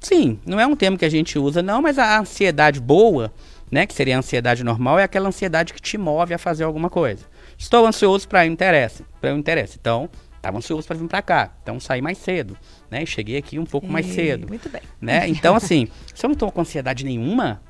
Sim, 0.00 0.38
não 0.46 0.60
é 0.60 0.66
um 0.66 0.76
termo 0.76 0.96
que 0.98 1.04
a 1.04 1.08
gente 1.10 1.38
usa, 1.38 1.62
não, 1.62 1.82
mas 1.82 1.98
a 1.98 2.18
ansiedade 2.20 2.80
boa, 2.80 3.32
né, 3.70 3.86
que 3.86 3.94
seria 3.94 4.16
a 4.16 4.18
ansiedade 4.18 4.62
normal, 4.62 4.98
é 4.98 5.02
aquela 5.04 5.28
ansiedade 5.28 5.72
que 5.74 5.80
te 5.80 5.98
move 5.98 6.32
a 6.34 6.38
fazer 6.38 6.64
alguma 6.64 6.88
coisa. 6.90 7.24
Estou 7.58 7.86
ansioso 7.86 8.28
para 8.28 8.46
ir 8.46 8.50
interessa, 8.50 9.04
para 9.20 9.30
eu 9.30 9.36
interessa. 9.36 9.76
Então, 9.80 10.08
estava 10.36 10.58
ansioso 10.58 10.86
para 10.86 10.96
vir 10.96 11.08
para 11.08 11.22
cá, 11.22 11.50
então 11.62 11.80
saí 11.80 12.00
mais 12.02 12.18
cedo, 12.18 12.56
né? 12.90 13.02
E 13.02 13.06
cheguei 13.06 13.38
aqui 13.38 13.58
um 13.58 13.64
pouco 13.64 13.86
mais 13.88 14.06
E- 14.06 14.12
cedo, 14.14 14.46
Muito 14.48 14.68
bem. 14.68 14.82
né? 15.00 15.26
Então, 15.28 15.56
assim, 15.56 15.88
se 16.14 16.24
eu 16.24 16.28
não 16.28 16.34
estou 16.34 16.52
com 16.52 16.60
ansiedade 16.60 17.04
nenhuma, 17.04 17.60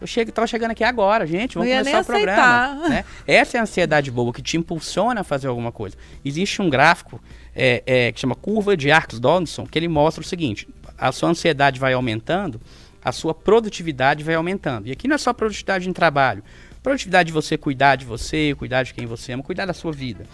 eu 0.00 0.06
chego, 0.06 0.32
tava 0.32 0.46
chegando 0.48 0.72
aqui 0.72 0.82
agora, 0.82 1.26
gente, 1.26 1.54
vamos 1.56 1.70
começar 1.70 2.00
o 2.00 2.04
programa. 2.04 2.88
né? 2.88 3.04
Essa 3.26 3.56
é 3.58 3.60
a 3.60 3.62
ansiedade 3.62 4.10
boa 4.10 4.32
que 4.32 4.42
te 4.42 4.56
impulsiona 4.56 5.20
a 5.20 5.24
fazer 5.24 5.46
alguma 5.46 5.70
coisa. 5.70 5.96
Existe 6.24 6.60
um 6.60 6.68
gráfico 6.68 7.20
é, 7.54 7.82
é, 7.86 8.12
que 8.12 8.18
chama 8.18 8.34
curva 8.34 8.76
de 8.76 8.90
Arcs-Dodson, 8.90 9.64
que 9.66 9.78
ele 9.78 9.86
mostra 9.88 10.20
o 10.22 10.26
seguinte: 10.26 10.66
a 10.98 11.12
sua 11.12 11.30
ansiedade 11.30 11.78
vai 11.80 11.92
aumentando, 11.92 12.60
a 13.04 13.12
sua 13.12 13.34
produtividade 13.34 14.24
vai 14.24 14.34
aumentando. 14.34 14.88
E 14.88 14.92
aqui 14.92 15.06
não 15.06 15.14
é 15.14 15.18
só 15.18 15.32
produtividade 15.32 15.88
em 15.88 15.92
trabalho, 15.92 16.42
produtividade 16.82 17.28
de 17.28 17.32
você 17.32 17.56
cuidar 17.56 17.96
de 17.96 18.04
você, 18.04 18.54
cuidar 18.56 18.82
de 18.82 18.94
quem 18.94 19.06
você 19.06 19.32
ama, 19.32 19.42
cuidar 19.42 19.66
da 19.66 19.74
sua 19.74 19.92
vida. 19.92 20.24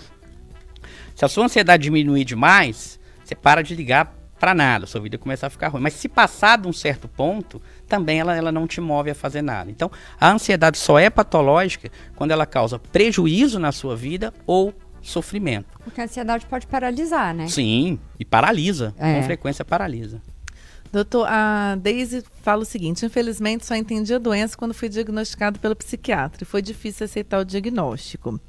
Se 1.15 1.25
a 1.25 1.29
sua 1.29 1.45
ansiedade 1.45 1.83
diminuir 1.83 2.25
demais, 2.25 2.99
você 3.23 3.35
para 3.35 3.63
de 3.63 3.75
ligar 3.75 4.17
para 4.39 4.55
nada, 4.55 4.87
sua 4.87 5.03
vida 5.03 5.19
começa 5.19 5.47
a 5.47 5.51
ficar 5.51 5.69
ruim. 5.69 5.83
Mas 5.83 5.93
se 5.93 6.09
passar 6.09 6.57
de 6.57 6.67
um 6.67 6.73
certo 6.73 7.07
ponto, 7.07 7.61
também 7.87 8.21
ela, 8.21 8.35
ela 8.35 8.51
não 8.51 8.67
te 8.67 8.81
move 8.81 9.11
a 9.11 9.15
fazer 9.15 9.43
nada. 9.43 9.71
Então, 9.71 9.91
a 10.19 10.31
ansiedade 10.31 10.79
só 10.79 10.99
é 10.99 11.11
patológica 11.11 11.91
quando 12.17 12.31
ela 12.31 12.47
causa 12.47 12.79
prejuízo 12.79 13.59
na 13.59 13.71
sua 13.71 13.95
vida 13.95 14.33
ou 14.47 14.73
sofrimento. 15.03 15.79
Porque 15.85 16.01
a 16.01 16.05
ansiedade 16.05 16.47
pode 16.47 16.67
paralisar, 16.67 17.35
né? 17.35 17.49
Sim, 17.49 17.99
e 18.19 18.25
paralisa. 18.25 18.95
É. 18.99 19.17
Com 19.17 19.23
frequência 19.25 19.65
paralisa. 19.65 20.23
Doutor, 20.93 21.27
a 21.29 21.77
Daisy 21.77 22.23
fala 22.43 22.63
o 22.63 22.65
seguinte: 22.65 23.07
infelizmente 23.07 23.65
só 23.65 23.75
entendi 23.77 24.13
a 24.15 24.19
doença 24.19 24.57
quando 24.57 24.75
fui 24.75 24.89
diagnosticado 24.89 25.59
pelo 25.61 25.77
psiquiatra 25.77 26.43
e 26.43 26.47
foi 26.47 26.61
difícil 26.61 27.05
aceitar 27.05 27.39
o 27.41 27.45
diagnóstico. 27.45 28.41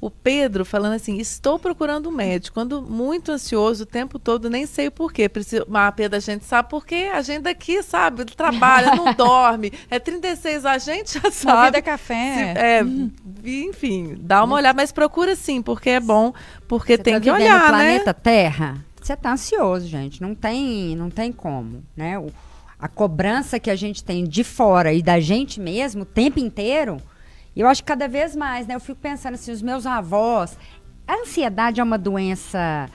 O 0.00 0.10
Pedro 0.10 0.64
falando 0.66 0.92
assim: 0.92 1.16
estou 1.18 1.58
procurando 1.58 2.10
um 2.10 2.12
médico, 2.12 2.60
ando 2.60 2.82
muito 2.82 3.32
ansioso 3.32 3.84
o 3.84 3.86
tempo 3.86 4.18
todo, 4.18 4.50
nem 4.50 4.66
sei 4.66 4.88
o 4.88 4.92
porquê. 4.92 5.28
Preciso... 5.30 5.64
Mas 5.66 5.94
Pedro, 5.96 6.16
a 6.18 6.20
gente 6.20 6.44
sabe 6.44 6.68
porque 6.68 7.10
a 7.12 7.22
gente 7.22 7.42
daqui, 7.42 7.82
sabe, 7.82 8.24
trabalha, 8.26 8.94
não 8.94 9.12
dorme. 9.14 9.72
É 9.90 9.98
36 9.98 10.66
a 10.66 10.76
gente 10.78 11.14
já 11.14 11.20
Uma 11.24 11.30
sabe. 11.32 11.66
vida 11.66 11.78
é 11.78 11.82
café. 11.82 12.34
Se- 12.54 12.58
é, 12.60 12.84
enfim, 13.50 14.14
dá 14.20 14.44
uma 14.44 14.56
olhada, 14.56 14.76
mas 14.76 14.92
procura 14.92 15.34
sim, 15.34 15.62
porque 15.62 15.90
é 15.90 16.00
bom, 16.00 16.32
porque 16.68 16.96
Você 16.96 17.02
tem 17.02 17.14
tá 17.14 17.20
que 17.20 17.30
olhar, 17.30 17.54
no 17.72 17.78
né? 17.78 17.84
planeta 17.98 18.12
Terra, 18.14 18.84
você 19.06 19.16
tá 19.16 19.32
ansioso, 19.32 19.86
gente. 19.86 20.20
Não 20.22 20.34
tem, 20.34 20.96
não 20.96 21.10
tem 21.10 21.30
como, 21.32 21.82
né? 21.96 22.18
O- 22.18 22.30
a 22.78 22.88
cobrança 22.88 23.58
que 23.60 23.70
a 23.70 23.76
gente 23.76 24.02
tem 24.04 24.24
de 24.24 24.42
fora 24.44 24.92
e 24.92 25.02
da 25.02 25.18
gente 25.20 25.60
mesmo 25.60 26.02
o 26.02 26.04
tempo 26.06 26.38
inteiro, 26.38 26.98
e 27.56 27.60
eu 27.60 27.68
acho 27.68 27.82
que 27.82 27.86
cada 27.88 28.08
vez 28.08 28.34
mais, 28.36 28.66
né? 28.66 28.74
Eu 28.74 28.80
fico 28.80 29.00
pensando 29.00 29.34
assim, 29.34 29.52
os 29.52 29.62
meus 29.62 29.86
avós, 29.86 30.58
a 31.06 31.14
ansiedade 31.20 31.80
é 31.80 31.84
uma 31.84 31.96
doença, 31.98 32.88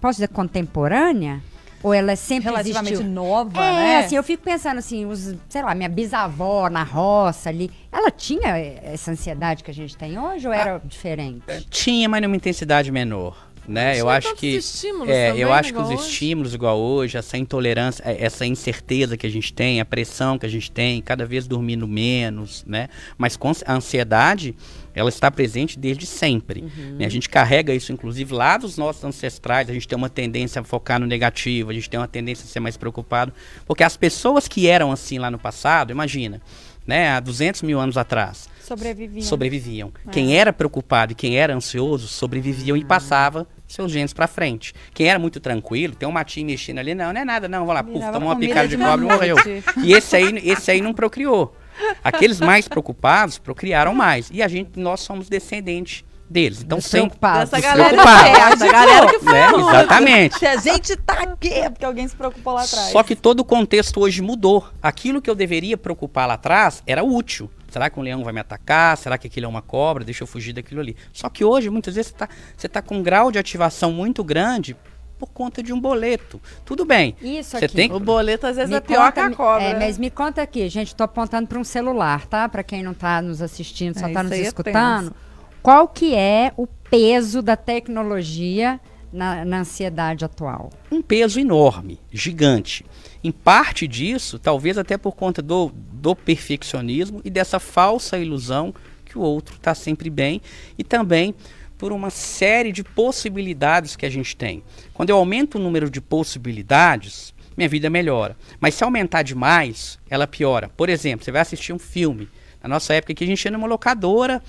posso 0.00 0.16
dizer, 0.16 0.28
contemporânea? 0.28 1.40
Ou 1.82 1.92
ela 1.92 2.12
é 2.12 2.16
sempre 2.16 2.48
Relativamente 2.50 2.92
existiu? 2.92 3.10
nova, 3.12 3.60
É, 3.64 3.72
né? 3.72 3.98
assim, 3.98 4.14
eu 4.14 4.22
fico 4.22 4.44
pensando 4.44 4.78
assim, 4.78 5.04
os, 5.04 5.34
sei 5.48 5.62
lá, 5.62 5.74
minha 5.74 5.88
bisavó 5.88 6.70
na 6.70 6.84
roça 6.84 7.48
ali, 7.48 7.72
ela 7.90 8.08
tinha 8.08 8.56
essa 8.56 9.10
ansiedade 9.10 9.64
que 9.64 9.70
a 9.72 9.74
gente 9.74 9.96
tem 9.96 10.16
hoje 10.16 10.46
ou 10.46 10.52
era 10.52 10.78
diferente? 10.84 11.66
Tinha, 11.68 12.08
mas 12.08 12.22
numa 12.22 12.36
intensidade 12.36 12.92
menor. 12.92 13.50
Né? 13.66 14.00
Eu 14.00 14.08
acho 14.08 14.34
que 14.34 14.58
é, 15.06 15.28
também, 15.28 15.40
eu 15.40 15.52
acho 15.52 15.72
que 15.72 15.78
os 15.78 15.88
hoje. 15.88 16.08
estímulos 16.08 16.52
igual 16.52 16.78
hoje, 16.78 17.16
essa 17.16 17.38
intolerância, 17.38 18.02
é, 18.04 18.24
essa 18.24 18.44
incerteza 18.44 19.16
que 19.16 19.24
a 19.24 19.30
gente 19.30 19.52
tem, 19.52 19.80
a 19.80 19.84
pressão 19.84 20.36
que 20.36 20.44
a 20.44 20.48
gente 20.48 20.70
tem, 20.70 21.00
cada 21.00 21.24
vez 21.24 21.46
dormindo 21.46 21.86
menos, 21.86 22.64
né? 22.66 22.88
Mas 23.16 23.36
com 23.36 23.52
a 23.64 23.72
ansiedade, 23.72 24.56
ela 24.94 25.08
está 25.08 25.30
presente 25.30 25.78
desde 25.78 26.06
sempre. 26.06 26.62
né? 26.98 27.06
A 27.06 27.08
gente 27.08 27.28
carrega 27.28 27.72
isso, 27.72 27.92
inclusive, 27.92 28.34
lá 28.34 28.56
dos 28.56 28.76
nossos 28.76 29.04
ancestrais. 29.04 29.70
A 29.70 29.72
gente 29.72 29.86
tem 29.86 29.96
uma 29.96 30.10
tendência 30.10 30.60
a 30.60 30.64
focar 30.64 30.98
no 30.98 31.06
negativo, 31.06 31.70
a 31.70 31.74
gente 31.74 31.88
tem 31.88 31.98
uma 32.00 32.08
tendência 32.08 32.44
a 32.44 32.48
ser 32.48 32.60
mais 32.60 32.76
preocupado. 32.76 33.32
Porque 33.64 33.84
as 33.84 33.96
pessoas 33.96 34.48
que 34.48 34.66
eram 34.66 34.90
assim 34.90 35.18
lá 35.18 35.30
no 35.30 35.38
passado, 35.38 35.92
imagina, 35.92 36.40
né? 36.86 37.10
Há 37.10 37.20
200 37.20 37.62
mil 37.62 37.78
anos 37.78 37.96
atrás, 37.96 38.48
Sobreviviam. 38.76 39.22
sobreviviam. 39.22 39.92
Quem 40.10 40.36
era 40.36 40.52
preocupado 40.52 41.12
e 41.12 41.14
quem 41.14 41.38
era 41.38 41.54
ansioso 41.54 42.08
sobreviviam 42.08 42.76
e 42.76 42.84
passava 42.84 43.46
seus 43.66 43.90
genes 43.90 44.12
pra 44.12 44.26
frente. 44.26 44.74
Quem 44.92 45.08
era 45.08 45.18
muito 45.18 45.40
tranquilo, 45.40 45.94
tem 45.94 46.08
um 46.08 46.12
matinho 46.12 46.46
mexendo 46.46 46.78
ali, 46.78 46.94
não, 46.94 47.12
não 47.12 47.20
é 47.20 47.24
nada, 47.24 47.48
não, 47.48 47.64
vou 47.64 47.74
lá, 47.74 47.82
puf, 47.82 48.00
tomou 48.12 48.28
uma 48.28 48.36
picada 48.38 48.68
de 48.68 48.76
de 48.76 48.82
cobre 48.82 49.04
e 49.04 49.08
morreu. 49.08 49.36
E 49.82 49.92
esse 49.92 50.16
aí, 50.16 50.40
esse 50.44 50.70
aí 50.70 50.80
não 50.80 50.92
procriou. 50.92 51.56
Aqueles 52.04 52.40
mais 52.40 52.68
preocupados 52.68 53.38
procriaram 53.38 53.94
mais. 53.94 54.28
E 54.32 54.42
a 54.42 54.48
gente, 54.48 54.78
nós 54.78 55.00
somos 55.00 55.28
descendentes 55.28 56.04
deles. 56.28 56.62
Então, 56.62 56.80
sem 56.80 57.02
Despreocupados. 57.02 57.50
Dessa 57.50 57.62
galera 57.62 57.96
Despreocupado. 57.96 58.58
certa, 58.58 58.64
a 58.64 58.72
galera 58.72 59.06
que 59.06 59.24
né? 59.24 59.48
foi. 59.48 59.60
Exatamente. 59.60 60.38
Se 60.38 60.46
a 60.46 60.56
gente 60.56 60.96
tá 60.96 61.14
aqui, 61.14 61.52
é 61.52 61.70
porque 61.70 61.84
alguém 61.84 62.08
se 62.08 62.16
preocupou 62.16 62.54
lá 62.54 62.62
atrás. 62.62 62.90
Só 62.90 63.02
que 63.02 63.14
todo 63.14 63.40
o 63.40 63.44
contexto 63.44 64.00
hoje 64.00 64.22
mudou. 64.22 64.66
Aquilo 64.82 65.20
que 65.20 65.28
eu 65.28 65.34
deveria 65.34 65.76
preocupar 65.76 66.26
lá 66.26 66.34
atrás 66.34 66.82
era 66.86 67.04
útil. 67.04 67.50
Será 67.72 67.88
que 67.88 67.98
um 67.98 68.02
leão 68.02 68.22
vai 68.22 68.32
me 68.32 68.40
atacar? 68.40 68.96
Será 68.98 69.16
que 69.16 69.26
aquilo 69.26 69.46
é 69.46 69.48
uma 69.48 69.62
cobra? 69.62 70.04
Deixa 70.04 70.22
eu 70.22 70.26
fugir 70.26 70.52
daquilo 70.52 70.80
ali. 70.80 70.94
Só 71.12 71.28
que 71.30 71.42
hoje, 71.44 71.70
muitas 71.70 71.94
vezes, 71.94 72.10
você 72.10 72.14
está 72.14 72.28
você 72.56 72.68
tá 72.68 72.82
com 72.82 72.98
um 72.98 73.02
grau 73.02 73.32
de 73.32 73.38
ativação 73.38 73.90
muito 73.92 74.22
grande 74.22 74.76
por 75.18 75.30
conta 75.30 75.62
de 75.62 75.72
um 75.72 75.80
boleto. 75.80 76.40
Tudo 76.64 76.84
bem. 76.84 77.16
Isso 77.22 77.56
Você 77.56 77.64
aqui. 77.66 77.74
tem 77.76 77.92
O 77.92 78.00
boleto 78.00 78.44
às 78.46 78.56
vezes 78.56 78.70
Me 78.70 78.76
é 78.76 78.80
pior 78.80 79.06
conta, 79.12 79.12
que 79.28 79.32
a 79.32 79.36
cobra. 79.36 79.62
É, 79.62 79.72
né? 79.74 79.86
mas 79.86 79.96
me 79.96 80.10
conta 80.10 80.42
aqui, 80.42 80.68
gente, 80.68 80.94
tô 80.96 81.04
apontando 81.04 81.46
para 81.46 81.58
um 81.58 81.64
celular, 81.64 82.26
tá? 82.26 82.48
Para 82.48 82.62
quem 82.64 82.82
não 82.82 82.92
tá 82.92 83.22
nos 83.22 83.40
assistindo, 83.40 83.98
só 83.98 84.06
É, 84.08 84.12
tá 84.12 84.20
isso 84.20 84.30
nos 84.30 84.38
é 84.38 84.42
escutando. 84.42 85.02
tenso. 85.10 85.14
Qual 85.62 85.86
que 85.88 86.14
é 86.14 86.52
o 86.56 86.66
peso 86.66 87.40
da 87.40 87.54
tecnologia 87.56 88.80
na, 89.12 89.44
na 89.44 89.58
ansiedade 89.60 90.24
atual? 90.24 90.70
um 90.90 91.00
peso 91.00 91.38
enorme, 91.38 92.00
gigante. 92.12 92.84
Em 93.24 93.30
parte 93.30 93.86
disso, 93.86 94.38
talvez 94.38 94.76
até 94.76 94.98
por 94.98 95.12
conta 95.12 95.40
do, 95.40 95.72
do 95.92 96.14
perfeccionismo 96.16 97.20
e 97.24 97.30
dessa 97.30 97.60
falsa 97.60 98.18
ilusão 98.18 98.74
que 99.04 99.18
o 99.18 99.20
outro 99.20 99.56
está 99.56 99.74
sempre 99.74 100.08
bem, 100.08 100.40
e 100.76 100.82
também 100.82 101.34
por 101.76 101.92
uma 101.92 102.10
série 102.10 102.72
de 102.72 102.82
possibilidades 102.82 103.94
que 103.96 104.06
a 104.06 104.10
gente 104.10 104.36
tem. 104.36 104.62
Quando 104.94 105.10
eu 105.10 105.16
aumento 105.16 105.58
o 105.58 105.60
número 105.60 105.90
de 105.90 106.00
possibilidades, 106.00 107.34
minha 107.56 107.68
vida 107.68 107.90
melhora. 107.90 108.36
Mas 108.60 108.74
se 108.74 108.84
aumentar 108.84 109.22
demais, 109.22 109.98
ela 110.08 110.26
piora. 110.26 110.68
Por 110.68 110.88
exemplo, 110.88 111.24
você 111.24 111.32
vai 111.32 111.42
assistir 111.42 111.72
um 111.72 111.78
filme. 111.78 112.28
Na 112.62 112.68
nossa 112.68 112.94
época 112.94 113.12
aqui 113.12 113.24
a 113.24 113.26
gente 113.26 113.44
ia 113.44 113.50
numa 113.50 113.66
locadora, 113.66 114.42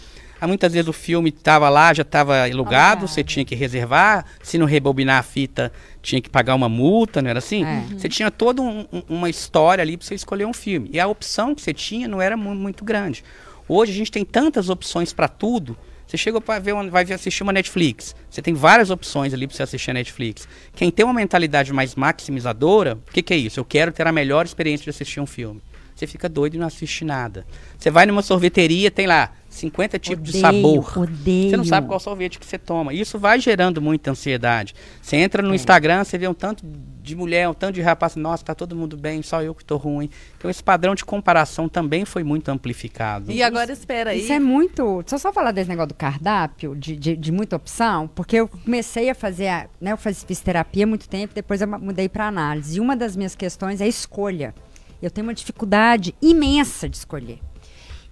Aí 0.43 0.47
muitas 0.49 0.73
vezes 0.73 0.89
o 0.89 0.91
filme 0.93 1.29
estava 1.29 1.69
lá, 1.69 1.93
já 1.93 2.01
estava 2.01 2.43
alugado, 2.43 3.07
você 3.07 3.23
tinha 3.23 3.45
que 3.45 3.55
reservar. 3.55 4.25
Se 4.41 4.57
não 4.57 4.65
rebobinar 4.65 5.17
a 5.17 5.23
fita, 5.23 5.71
tinha 6.01 6.19
que 6.21 6.29
pagar 6.29 6.53
uma 6.53 6.67
multa, 6.67 7.21
não 7.21 7.29
era 7.29 7.39
assim? 7.39 7.63
É. 7.63 7.81
Você 7.97 8.09
tinha 8.09 8.29
toda 8.29 8.61
um- 8.61 8.85
um- 8.91 9.03
uma 9.07 9.29
história 9.29 9.81
ali 9.81 9.95
para 9.95 10.05
você 10.05 10.15
escolher 10.15 10.45
um 10.45 10.51
filme. 10.51 10.89
E 10.91 10.99
a 10.99 11.07
opção 11.07 11.55
que 11.55 11.61
você 11.61 11.73
tinha 11.73 12.09
não 12.09 12.21
era 12.21 12.35
mu- 12.35 12.53
muito 12.53 12.83
grande. 12.83 13.23
Hoje 13.69 13.93
a 13.93 13.95
gente 13.95 14.11
tem 14.11 14.25
tantas 14.25 14.67
opções 14.67 15.13
para 15.13 15.29
tudo. 15.29 15.77
Você 16.05 16.17
chega 16.17 16.41
para 16.41 16.59
ver, 16.59 16.73
uma- 16.73 16.89
vai 16.89 17.03
assistir 17.13 17.41
uma 17.41 17.53
Netflix. 17.53 18.13
Você 18.29 18.41
tem 18.41 18.53
várias 18.53 18.89
opções 18.89 19.33
ali 19.33 19.47
para 19.47 19.55
você 19.55 19.63
assistir 19.63 19.91
a 19.91 19.93
Netflix. 19.93 20.45
Quem 20.75 20.91
tem 20.91 21.05
uma 21.05 21.13
mentalidade 21.13 21.71
mais 21.71 21.95
maximizadora, 21.95 22.95
o 23.09 23.13
que, 23.13 23.21
que 23.21 23.33
é 23.33 23.37
isso? 23.37 23.61
Eu 23.61 23.65
quero 23.65 23.93
ter 23.93 24.05
a 24.05 24.11
melhor 24.11 24.43
experiência 24.45 24.83
de 24.83 24.89
assistir 24.89 25.21
um 25.21 25.25
filme. 25.25 25.61
Você 26.03 26.07
fica 26.11 26.27
doido 26.27 26.55
e 26.55 26.57
não 26.57 26.67
assiste 26.67 27.05
nada. 27.05 27.45
Você 27.77 27.89
vai 27.89 28.05
numa 28.05 28.21
sorveteria, 28.21 28.91
tem 28.91 29.07
lá 29.07 29.31
50 29.49 29.99
tipos 29.99 30.31
de 30.31 30.37
Odeio, 30.39 30.41
sabor. 30.83 30.97
Odeio. 31.03 31.49
Você 31.51 31.57
não 31.57 31.63
sabe 31.63 31.87
qual 31.87 31.99
sorvete 31.99 32.39
que 32.39 32.45
você 32.45 32.57
toma. 32.57 32.93
Isso 32.93 33.17
vai 33.19 33.39
gerando 33.39 33.81
muita 33.81 34.11
ansiedade. 34.11 34.73
Você 35.01 35.15
entra 35.15 35.41
no 35.43 35.53
Instagram, 35.55 36.03
você 36.03 36.17
vê 36.17 36.27
um 36.27 36.33
tanto 36.33 36.65
de 37.03 37.15
mulher, 37.15 37.47
um 37.47 37.53
tanto 37.53 37.75
de 37.75 37.81
rapaz, 37.81 38.15
nossa, 38.15 38.43
tá 38.43 38.55
todo 38.55 38.75
mundo 38.75 38.97
bem, 38.97 39.21
só 39.21 39.41
eu 39.41 39.53
que 39.53 39.63
tô 39.63 39.77
ruim. 39.77 40.09
Então 40.37 40.49
esse 40.49 40.63
padrão 40.63 40.95
de 40.95 41.05
comparação 41.05 41.69
também 41.69 42.03
foi 42.03 42.23
muito 42.23 42.49
amplificado. 42.49 43.31
E 43.31 43.43
agora 43.43 43.71
espera 43.71 44.09
aí. 44.11 44.21
Isso 44.21 44.33
é 44.33 44.39
muito. 44.39 45.01
Deixa 45.03 45.15
eu 45.15 45.19
só 45.19 45.31
falar 45.31 45.51
desse 45.51 45.69
negócio 45.69 45.89
do 45.89 45.93
cardápio, 45.95 46.75
de, 46.75 46.95
de, 46.95 47.15
de 47.15 47.31
muita 47.31 47.55
opção, 47.55 48.07
porque 48.13 48.37
eu 48.37 48.47
comecei 48.47 49.09
a 49.09 49.15
fazer, 49.15 49.47
a- 49.47 49.67
né, 49.79 49.91
eu 49.91 49.97
fiz 49.97 50.23
terapia 50.41 50.83
há 50.83 50.87
muito 50.87 51.07
tempo, 51.07 51.33
depois 51.35 51.61
eu 51.61 51.67
mudei 51.67 52.09
para 52.09 52.27
análise. 52.27 52.77
E 52.77 52.79
uma 52.79 52.95
das 52.95 53.15
minhas 53.15 53.35
questões 53.35 53.81
é 53.81 53.83
a 53.85 53.87
escolha. 53.87 54.55
Eu 55.03 55.11
tenho 55.11 55.27
uma 55.27 55.33
dificuldade 55.33 56.15
imensa 56.21 56.87
de 56.87 56.95
escolher. 56.97 57.39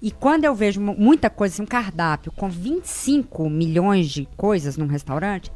E 0.02 0.12
quando 0.12 0.44
eu 0.46 0.54
vejo 0.54 0.82
mu- 0.82 0.96
muita 0.98 1.30
coisa, 1.30 1.54
assim, 1.56 1.64
um 1.64 1.66
cardápio 1.66 2.32
com 2.32 2.50
25 2.50 3.50
milhões 3.50 4.10
de 4.10 4.28
coisas 4.36 4.76
num 4.76 4.88
restaurante, 4.88 5.52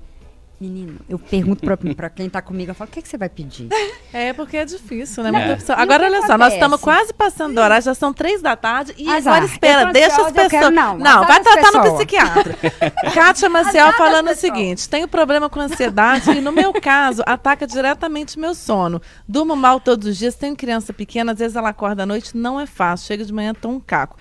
menino, 0.59 0.97
eu 1.09 1.19
pergunto 1.19 1.65
para 1.95 2.09
quem 2.09 2.29
tá 2.29 2.41
comigo, 2.41 2.71
eu 2.71 2.75
falo, 2.75 2.89
o 2.89 2.93
que, 2.93 3.01
que 3.01 3.07
você 3.07 3.17
vai 3.17 3.27
pedir? 3.29 3.67
É, 4.13 4.31
porque 4.33 4.57
é 4.57 4.65
difícil, 4.65 5.23
né? 5.23 5.31
Não. 5.31 5.75
Agora, 5.75 6.05
olha 6.05 6.25
só, 6.25 6.37
nós 6.37 6.53
estamos 6.53 6.79
quase 6.79 7.13
passando 7.13 7.55
do 7.55 7.61
horário, 7.61 7.83
já 7.83 7.93
são 7.93 8.13
três 8.13 8.41
da 8.41 8.55
tarde. 8.55 8.93
E 8.97 9.07
Azar. 9.09 9.33
agora 9.35 9.45
espera, 9.51 9.91
deixa 9.91 10.21
as 10.21 10.31
pessoas. 10.31 10.47
quero- 10.51 10.71
não, 10.71 10.97
não 10.97 11.25
vai 11.25 11.41
tratar 11.41 11.71
no 11.71 11.81
pessoas. 11.81 11.93
psiquiatra. 11.97 12.55
Kátia 13.13 13.49
Maciel 13.49 13.87
Azar 13.87 13.97
falando 13.97 14.29
o 14.31 14.35
seguinte: 14.35 14.87
tenho 14.87 15.07
problema 15.07 15.49
com 15.49 15.59
ansiedade 15.59 16.31
e, 16.31 16.41
no 16.41 16.51
meu 16.51 16.71
caso, 16.73 17.21
ataca 17.25 17.67
diretamente 17.67 18.39
meu 18.39 18.55
sono. 18.55 19.01
Durmo 19.27 19.55
mal 19.55 19.79
todos 19.79 20.07
os 20.07 20.17
dias, 20.17 20.35
tenho 20.35 20.55
criança 20.55 20.93
pequena, 20.93 21.33
às 21.33 21.39
vezes 21.39 21.55
ela 21.57 21.69
acorda 21.69 22.03
à 22.03 22.05
noite, 22.05 22.35
não 22.37 22.59
é 22.59 22.65
fácil. 22.65 23.07
Chega 23.07 23.25
de 23.25 23.33
manhã, 23.33 23.53
tô 23.53 23.69
um 23.69 23.79
caco. 23.79 24.17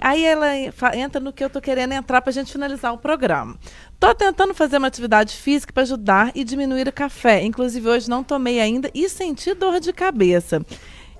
Aí 0.00 0.24
ela 0.24 0.46
entra 0.94 1.20
no 1.20 1.32
que 1.32 1.42
eu 1.42 1.50
tô 1.50 1.60
querendo 1.60 1.90
entrar 1.92 2.20
pra 2.22 2.32
gente 2.32 2.52
finalizar 2.52 2.92
o 2.92 2.98
programa. 2.98 3.56
Tô 4.00 4.14
tentando 4.14 4.54
fazer 4.54 4.78
uma 4.78 4.86
atividade 4.86 5.34
física 5.34 5.72
para 5.72 5.82
ajudar 5.82 6.30
e 6.32 6.44
diminuir 6.44 6.86
o 6.86 6.92
café. 6.92 7.42
Inclusive, 7.42 7.88
hoje 7.88 8.08
não 8.08 8.22
tomei 8.22 8.60
ainda 8.60 8.88
e 8.94 9.08
senti 9.08 9.52
dor 9.54 9.80
de 9.80 9.92
cabeça. 9.92 10.64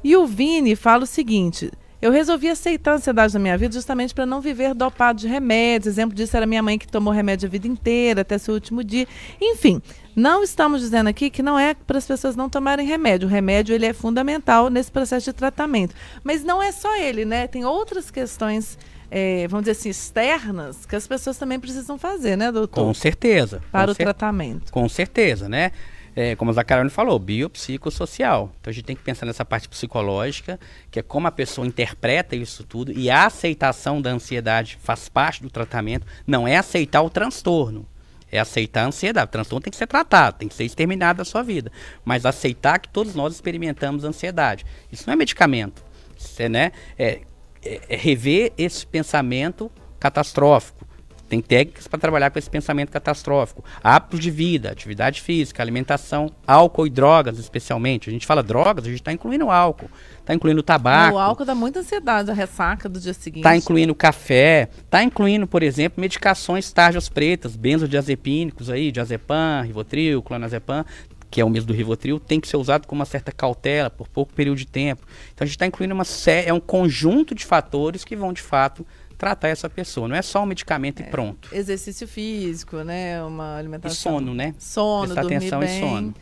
E 0.04 0.16
o 0.16 0.24
Vini 0.26 0.76
fala 0.76 1.02
o 1.02 1.06
seguinte: 1.06 1.72
eu 2.00 2.12
resolvi 2.12 2.48
aceitar 2.48 2.92
a 2.92 2.94
ansiedade 2.94 3.34
na 3.34 3.40
minha 3.40 3.58
vida 3.58 3.74
justamente 3.74 4.14
para 4.14 4.24
não 4.24 4.40
viver 4.40 4.72
dopado 4.72 5.18
de 5.18 5.26
remédios. 5.26 5.92
Exemplo 5.92 6.14
disso 6.14 6.36
era 6.36 6.46
minha 6.46 6.62
mãe 6.62 6.78
que 6.78 6.86
tomou 6.86 7.12
remédio 7.12 7.48
a 7.48 7.50
vida 7.50 7.66
inteira, 7.66 8.20
até 8.20 8.38
seu 8.38 8.54
último 8.54 8.84
dia. 8.84 9.08
Enfim, 9.40 9.82
não 10.14 10.44
estamos 10.44 10.80
dizendo 10.80 11.08
aqui 11.08 11.28
que 11.28 11.42
não 11.42 11.58
é 11.58 11.74
para 11.74 11.98
as 11.98 12.06
pessoas 12.06 12.36
não 12.36 12.48
tomarem 12.48 12.86
remédio. 12.86 13.26
O 13.26 13.30
remédio 13.30 13.74
ele 13.74 13.86
é 13.86 13.92
fundamental 13.92 14.70
nesse 14.70 14.92
processo 14.92 15.24
de 15.24 15.32
tratamento. 15.32 15.96
Mas 16.22 16.44
não 16.44 16.62
é 16.62 16.70
só 16.70 16.96
ele, 16.96 17.24
né? 17.24 17.48
Tem 17.48 17.64
outras 17.64 18.12
questões, 18.12 18.78
eh, 19.10 19.46
vamos 19.48 19.64
dizer 19.64 19.72
assim, 19.78 19.88
externas 19.90 20.84
que 20.86 20.94
as 20.96 21.06
pessoas 21.06 21.36
também 21.38 21.58
precisam 21.58 21.98
fazer, 21.98 22.36
né, 22.36 22.50
doutor? 22.52 22.84
Com 22.84 22.94
certeza. 22.94 23.62
para 23.72 23.86
com 23.86 23.92
o 23.92 23.94
cer- 23.94 24.04
tratamento. 24.04 24.72
Com 24.72 24.88
certeza, 24.88 25.48
né? 25.48 25.72
É, 26.16 26.34
como 26.34 26.50
a 26.50 26.64
Carolina 26.64 26.90
falou, 26.90 27.16
biopsicossocial. 27.18 28.52
Então 28.60 28.70
a 28.70 28.74
gente 28.74 28.84
tem 28.84 28.96
que 28.96 29.02
pensar 29.02 29.24
nessa 29.24 29.44
parte 29.44 29.68
psicológica, 29.68 30.58
que 30.90 30.98
é 30.98 31.02
como 31.02 31.28
a 31.28 31.30
pessoa 31.30 31.66
interpreta 31.66 32.34
isso 32.34 32.64
tudo, 32.64 32.90
e 32.92 33.08
a 33.08 33.26
aceitação 33.26 34.02
da 34.02 34.10
ansiedade 34.10 34.78
faz 34.82 35.08
parte 35.08 35.42
do 35.42 35.50
tratamento, 35.50 36.06
não 36.26 36.46
é 36.46 36.56
aceitar 36.56 37.02
o 37.02 37.10
transtorno. 37.10 37.86
É 38.30 38.38
aceitar 38.38 38.82
a 38.82 38.86
ansiedade. 38.88 39.28
O 39.28 39.32
transtorno 39.32 39.62
tem 39.62 39.70
que 39.70 39.76
ser 39.76 39.86
tratado, 39.86 40.38
tem 40.38 40.48
que 40.48 40.54
ser 40.54 40.64
exterminado 40.64 41.18
da 41.18 41.24
sua 41.24 41.42
vida. 41.42 41.70
Mas 42.04 42.26
aceitar 42.26 42.78
que 42.78 42.88
todos 42.88 43.14
nós 43.14 43.32
experimentamos 43.34 44.04
ansiedade. 44.04 44.66
Isso 44.92 45.04
não 45.06 45.14
é 45.14 45.16
medicamento. 45.16 45.82
Isso 46.18 46.42
é, 46.42 46.48
né, 46.48 46.72
é, 46.98 47.20
é- 47.64 47.80
é 47.88 47.96
rever 47.96 48.52
esse 48.56 48.86
pensamento 48.86 49.70
catastrófico. 49.98 50.86
Tem 51.28 51.42
técnicas 51.42 51.86
para 51.86 51.98
trabalhar 51.98 52.30
com 52.30 52.38
esse 52.38 52.48
pensamento 52.48 52.90
catastrófico. 52.90 53.62
Hábitos 53.84 54.18
de 54.20 54.30
vida, 54.30 54.70
atividade 54.70 55.20
física, 55.20 55.62
alimentação, 55.62 56.32
álcool 56.46 56.86
e 56.86 56.90
drogas, 56.90 57.38
especialmente. 57.38 58.08
A 58.08 58.12
gente 58.12 58.26
fala 58.26 58.42
drogas, 58.42 58.84
a 58.84 58.88
gente 58.88 59.00
está 59.00 59.12
incluindo 59.12 59.50
álcool, 59.50 59.90
está 60.20 60.32
incluindo 60.32 60.62
tabaco. 60.62 61.16
O 61.16 61.18
álcool 61.18 61.44
dá 61.44 61.54
muita 61.54 61.80
ansiedade, 61.80 62.30
a 62.30 62.34
ressaca 62.34 62.88
do 62.88 62.98
dia 62.98 63.12
seguinte. 63.12 63.40
Está 63.40 63.54
incluindo 63.54 63.94
café, 63.94 64.70
está 64.82 65.02
incluindo, 65.02 65.46
por 65.46 65.62
exemplo, 65.62 66.00
medicações 66.00 66.72
tarjas 66.72 67.10
pretas, 67.10 67.56
benzodiazepínicos 67.56 68.70
aí, 68.70 68.90
diazepam, 68.90 69.62
rivotril, 69.66 70.22
clonazepam, 70.22 70.82
que 71.30 71.40
é 71.40 71.44
o 71.44 71.50
mesmo 71.50 71.68
do 71.68 71.72
rivotril, 71.74 72.18
tem 72.18 72.40
que 72.40 72.48
ser 72.48 72.56
usado 72.56 72.86
com 72.86 72.94
uma 72.94 73.04
certa 73.04 73.30
cautela 73.32 73.90
por 73.90 74.08
pouco 74.08 74.32
período 74.32 74.58
de 74.58 74.66
tempo. 74.66 75.06
Então 75.34 75.44
a 75.44 75.46
gente 75.46 75.56
está 75.56 75.66
incluindo 75.66 75.94
uma 75.94 76.04
série, 76.04 76.48
é 76.48 76.52
um 76.54 76.60
conjunto 76.60 77.34
de 77.34 77.44
fatores 77.44 78.04
que 78.04 78.16
vão 78.16 78.32
de 78.32 78.40
fato 78.42 78.86
tratar 79.16 79.48
essa 79.48 79.68
pessoa. 79.68 80.06
Não 80.08 80.14
é 80.16 80.22
só 80.22 80.42
um 80.42 80.46
medicamento 80.46 81.00
e 81.00 81.04
pronto. 81.04 81.48
Exercício 81.52 82.06
físico, 82.06 82.76
né? 82.78 83.22
Uma 83.24 83.56
E 83.56 83.58
alimentação. 83.58 84.12
sono, 84.12 84.32
né? 84.34 84.54
Sono, 84.58 85.04
Prestar 85.06 85.20
dormir 85.22 85.36
atenção 85.36 85.60
bem. 85.60 85.76
em 85.76 85.80
sono. 85.80 86.14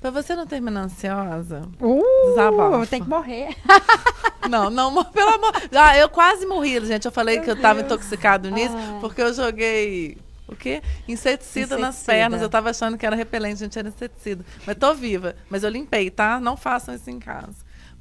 Pra 0.00 0.10
você 0.10 0.36
não 0.36 0.46
terminar 0.46 0.82
ansiosa. 0.82 1.62
Uh, 1.80 2.02
Desabafa. 2.28 2.86
tem 2.86 3.02
que 3.02 3.08
morrer. 3.08 3.48
Não, 4.48 4.68
não, 4.68 5.02
pelo 5.06 5.30
amor. 5.30 5.52
Ah, 5.74 5.96
eu 5.96 6.06
quase 6.06 6.44
morri, 6.44 6.78
gente. 6.84 7.06
Eu 7.06 7.12
falei 7.12 7.40
que 7.40 7.50
eu 7.50 7.58
tava 7.58 7.80
intoxicado 7.80 8.50
nisso, 8.50 8.74
Ah. 8.76 8.98
porque 9.00 9.22
eu 9.22 9.32
joguei. 9.32 10.18
O 10.46 10.54
quê? 10.54 10.82
Inseticida, 11.08 11.76
nas 11.78 11.94
Inseticida. 11.96 12.12
pernas. 12.12 12.42
Eu 12.42 12.48
tava 12.48 12.70
achando 12.70 12.98
que 12.98 13.06
era 13.06 13.16
repelente, 13.16 13.58
gente, 13.58 13.78
era 13.78 13.88
inseticida. 13.88 14.44
Mas 14.66 14.76
tô 14.76 14.94
viva. 14.94 15.34
Mas 15.48 15.62
eu 15.62 15.70
limpei, 15.70 16.10
tá? 16.10 16.38
Não 16.38 16.56
façam 16.56 16.94
isso 16.94 17.10
em 17.10 17.18
casa. 17.18 17.56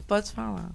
Pode 0.08 0.32
falar. 0.32 0.72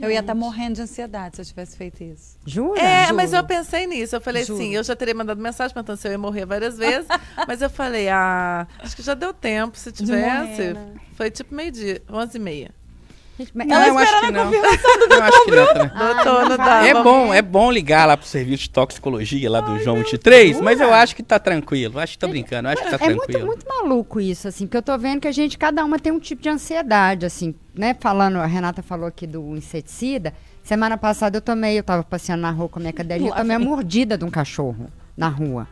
Eu 0.00 0.10
ia 0.10 0.18
estar 0.20 0.34
morrendo 0.34 0.74
de 0.74 0.82
ansiedade 0.82 1.36
se 1.36 1.42
eu 1.42 1.46
tivesse 1.46 1.76
feito 1.76 2.02
isso. 2.02 2.36
Jura? 2.44 2.80
É, 2.80 3.04
Juro. 3.04 3.16
mas 3.16 3.32
eu 3.32 3.44
pensei 3.44 3.86
nisso. 3.86 4.16
Eu 4.16 4.20
falei 4.20 4.44
Juro. 4.44 4.60
assim, 4.60 4.74
eu 4.74 4.82
já 4.82 4.96
teria 4.96 5.14
mandado 5.14 5.40
mensagem 5.40 5.72
perguntando 5.72 5.98
se 5.98 6.08
eu 6.08 6.12
ia 6.12 6.18
morrer 6.18 6.44
várias 6.44 6.76
vezes. 6.76 7.06
mas 7.46 7.62
eu 7.62 7.70
falei, 7.70 8.08
ah, 8.08 8.66
acho 8.80 8.96
que 8.96 9.02
já 9.02 9.14
deu 9.14 9.32
tempo. 9.32 9.78
Se 9.78 9.92
tivesse. 9.92 10.20
morrer, 10.20 10.74
né? 10.74 10.94
Foi 11.14 11.30
tipo 11.30 11.54
meio-dia, 11.54 12.02
11 12.10 12.36
e 12.36 12.40
meia. 12.40 12.70
Gente, 13.38 13.50
mas 13.54 13.66
Não, 13.66 13.76
ela 13.76 13.88
eu 13.88 13.98
acho 13.98 14.12
que 14.12 14.14
esperando 14.26 14.38
a 14.38 14.44
não. 14.44 14.52
confirmação. 14.52 15.08
Eu 15.10 15.22
acho 15.22 15.44
que 15.44 15.50
não 15.50 15.66
também. 15.66 16.14
Doutor, 16.14 16.48
não 16.48 16.56
dá. 16.56 16.86
É 16.86 16.94
bom, 17.02 17.34
é 17.34 17.42
bom 17.42 17.70
ligar 17.72 18.06
lá 18.06 18.16
pro 18.16 18.26
serviço 18.26 18.62
de 18.64 18.70
toxicologia 18.70 19.50
lá 19.50 19.60
do 19.60 19.78
João 19.80 19.96
23, 19.96 20.60
mas 20.60 20.80
eu 20.80 20.92
acho 20.94 21.16
que 21.16 21.22
tá 21.22 21.38
tranquilo. 21.38 21.98
Acho 21.98 22.12
que 22.12 22.18
tô 22.18 22.28
brincando, 22.28 22.68
eu 22.68 22.72
acho 22.72 22.82
que 22.84 22.90
tá 22.96 23.04
É 23.04 23.08
muito, 23.08 23.22
tranquilo. 23.24 23.46
muito 23.48 23.66
maluco 23.68 24.20
isso, 24.20 24.46
assim, 24.46 24.66
porque 24.66 24.76
eu 24.76 24.82
tô 24.82 24.96
vendo 24.96 25.20
que 25.20 25.28
a 25.28 25.32
gente, 25.32 25.58
cada 25.58 25.84
uma 25.84 25.98
tem 25.98 26.12
um 26.12 26.20
tipo 26.20 26.42
de 26.42 26.48
ansiedade, 26.48 27.26
assim, 27.26 27.54
né? 27.74 27.96
Falando, 27.98 28.36
a 28.38 28.46
Renata 28.46 28.82
falou 28.82 29.06
aqui 29.08 29.26
do 29.26 29.56
inseticida. 29.56 30.32
Semana 30.62 30.96
passada 30.96 31.36
eu 31.36 31.42
tomei, 31.42 31.76
eu 31.78 31.82
tava 31.82 32.04
passeando 32.04 32.42
na 32.42 32.50
rua 32.50 32.68
com 32.68 32.78
a 32.78 32.82
minha 32.82 32.92
cadelinha, 32.92 33.30
eu 33.30 33.34
tomei 33.34 33.56
a 33.56 33.58
mordida 33.58 34.16
de 34.16 34.24
um 34.24 34.30
cachorro 34.30 34.86
na 35.16 35.28
rua. 35.28 35.66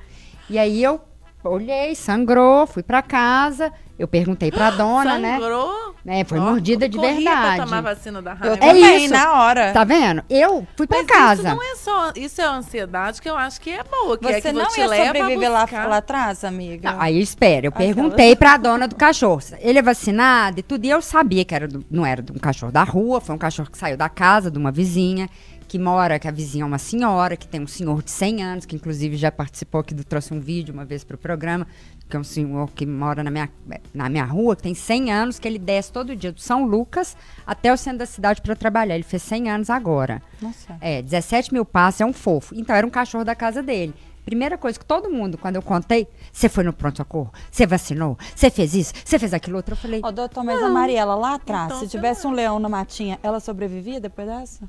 E 0.50 0.58
aí 0.58 0.82
eu 0.82 1.00
olhei, 1.44 1.94
sangrou, 1.94 2.66
fui 2.66 2.82
pra 2.82 3.00
casa, 3.02 3.72
eu 3.98 4.08
perguntei 4.08 4.50
pra 4.50 4.70
dona, 4.72 5.18
né? 5.18 5.38
Sangrou? 5.38 5.92
É, 6.04 6.24
foi 6.24 6.38
Ó, 6.40 6.42
mordida 6.42 6.88
de 6.88 6.96
corria 6.96 7.14
verdade. 7.14 7.56
Pra 7.56 7.64
tomar 7.64 7.80
vacina 7.80 8.20
da 8.20 8.32
Eu 8.32 8.36
raiva. 8.36 8.54
É 8.56 8.56
também, 8.74 9.04
isso. 9.04 9.14
na 9.14 9.32
hora. 9.40 9.72
Tá 9.72 9.84
vendo? 9.84 10.24
Eu 10.28 10.66
fui 10.76 10.84
pra 10.86 10.98
Mas 10.98 11.06
casa. 11.06 11.42
isso 11.48 11.54
não 11.56 11.62
é 11.62 11.76
só. 11.76 12.12
Isso 12.16 12.40
é 12.40 12.44
a 12.44 12.50
ansiedade 12.56 13.22
que 13.22 13.30
eu 13.30 13.36
acho 13.36 13.60
que 13.60 13.70
é 13.70 13.84
boa. 13.84 14.18
Que 14.18 14.26
é 14.26 14.32
Você 14.40 14.40
que 14.40 14.52
não 14.52 14.66
te 14.66 14.80
ia 14.80 14.88
sobreviver 14.88 15.50
lá, 15.52 15.64
lá 15.86 15.96
atrás, 15.98 16.42
amiga? 16.42 16.90
Não, 16.92 17.00
aí 17.00 17.20
espera, 17.20 17.66
eu 17.66 17.70
Aquela- 17.70 17.94
perguntei 17.94 18.34
pra 18.36 18.56
dona 18.56 18.88
do 18.88 18.96
cachorro. 18.96 19.40
Ele 19.60 19.78
é 19.78 19.82
vacinado 19.82 20.58
e 20.58 20.62
tudo, 20.64 20.84
e 20.84 20.90
eu 20.90 21.00
sabia 21.00 21.44
que 21.44 21.54
era 21.54 21.68
do- 21.68 21.84
não 21.88 22.04
era 22.04 22.20
de 22.20 22.32
um 22.32 22.38
cachorro 22.38 22.72
da 22.72 22.82
rua, 22.82 23.20
foi 23.20 23.34
um 23.36 23.38
cachorro 23.38 23.70
que 23.70 23.78
saiu 23.78 23.96
da 23.96 24.08
casa 24.08 24.50
de 24.50 24.58
uma 24.58 24.72
vizinha, 24.72 25.28
que 25.68 25.78
mora, 25.78 26.18
que 26.18 26.26
a 26.26 26.32
vizinha 26.32 26.64
é 26.64 26.66
uma 26.66 26.78
senhora, 26.78 27.36
que 27.36 27.46
tem 27.46 27.60
um 27.62 27.66
senhor 27.68 28.02
de 28.02 28.10
100 28.10 28.42
anos, 28.42 28.66
que 28.66 28.74
inclusive 28.76 29.16
já 29.16 29.30
participou 29.30 29.80
aqui, 29.80 29.94
do, 29.94 30.04
trouxe 30.04 30.34
um 30.34 30.40
vídeo 30.40 30.74
uma 30.74 30.84
vez 30.84 31.02
para 31.04 31.14
o 31.14 31.18
programa, 31.18 31.66
que 32.12 32.16
é 32.16 32.20
um 32.20 32.24
senhor 32.24 32.70
que 32.72 32.84
mora 32.84 33.24
na 33.24 33.30
minha, 33.30 33.48
na 33.94 34.06
minha 34.06 34.24
rua, 34.26 34.54
que 34.54 34.62
tem 34.62 34.74
100 34.74 35.10
anos, 35.10 35.38
que 35.38 35.48
ele 35.48 35.58
desce 35.58 35.90
todo 35.90 36.14
dia 36.14 36.30
do 36.30 36.40
São 36.40 36.66
Lucas 36.66 37.16
até 37.46 37.72
o 37.72 37.76
centro 37.76 38.00
da 38.00 38.06
cidade 38.06 38.42
para 38.42 38.54
trabalhar. 38.54 38.94
Ele 38.94 39.02
fez 39.02 39.22
100 39.22 39.50
anos 39.50 39.70
agora. 39.70 40.20
Nossa. 40.40 40.76
É, 40.78 41.00
17 41.00 41.54
mil 41.54 41.64
passos, 41.64 42.02
é 42.02 42.04
um 42.04 42.12
fofo. 42.12 42.54
Então, 42.54 42.76
era 42.76 42.86
um 42.86 42.90
cachorro 42.90 43.24
da 43.24 43.34
casa 43.34 43.62
dele. 43.62 43.94
Primeira 44.26 44.58
coisa 44.58 44.78
que 44.78 44.84
todo 44.84 45.08
mundo, 45.10 45.38
quando 45.38 45.56
eu 45.56 45.62
contei, 45.62 46.06
você 46.30 46.50
foi 46.50 46.62
no 46.62 46.72
pronto-socorro, 46.72 47.32
você 47.50 47.66
vacinou, 47.66 48.16
você 48.36 48.50
fez 48.50 48.74
isso, 48.74 48.92
você 49.02 49.18
fez 49.18 49.32
aquilo 49.32 49.56
outro. 49.56 49.72
Eu 49.72 49.76
falei, 49.76 50.00
Ó, 50.04 50.12
doutor, 50.12 50.44
mas 50.44 50.62
a 50.62 50.68
Mariela 50.68 51.14
lá 51.14 51.34
atrás, 51.34 51.66
Então, 51.66 51.80
se 51.80 51.88
tivesse 51.88 52.26
um 52.26 52.30
leão 52.30 52.60
na 52.60 52.68
matinha, 52.68 53.18
ela 53.22 53.40
sobrevivia 53.40 54.00
depois 54.00 54.28
dessa? 54.28 54.68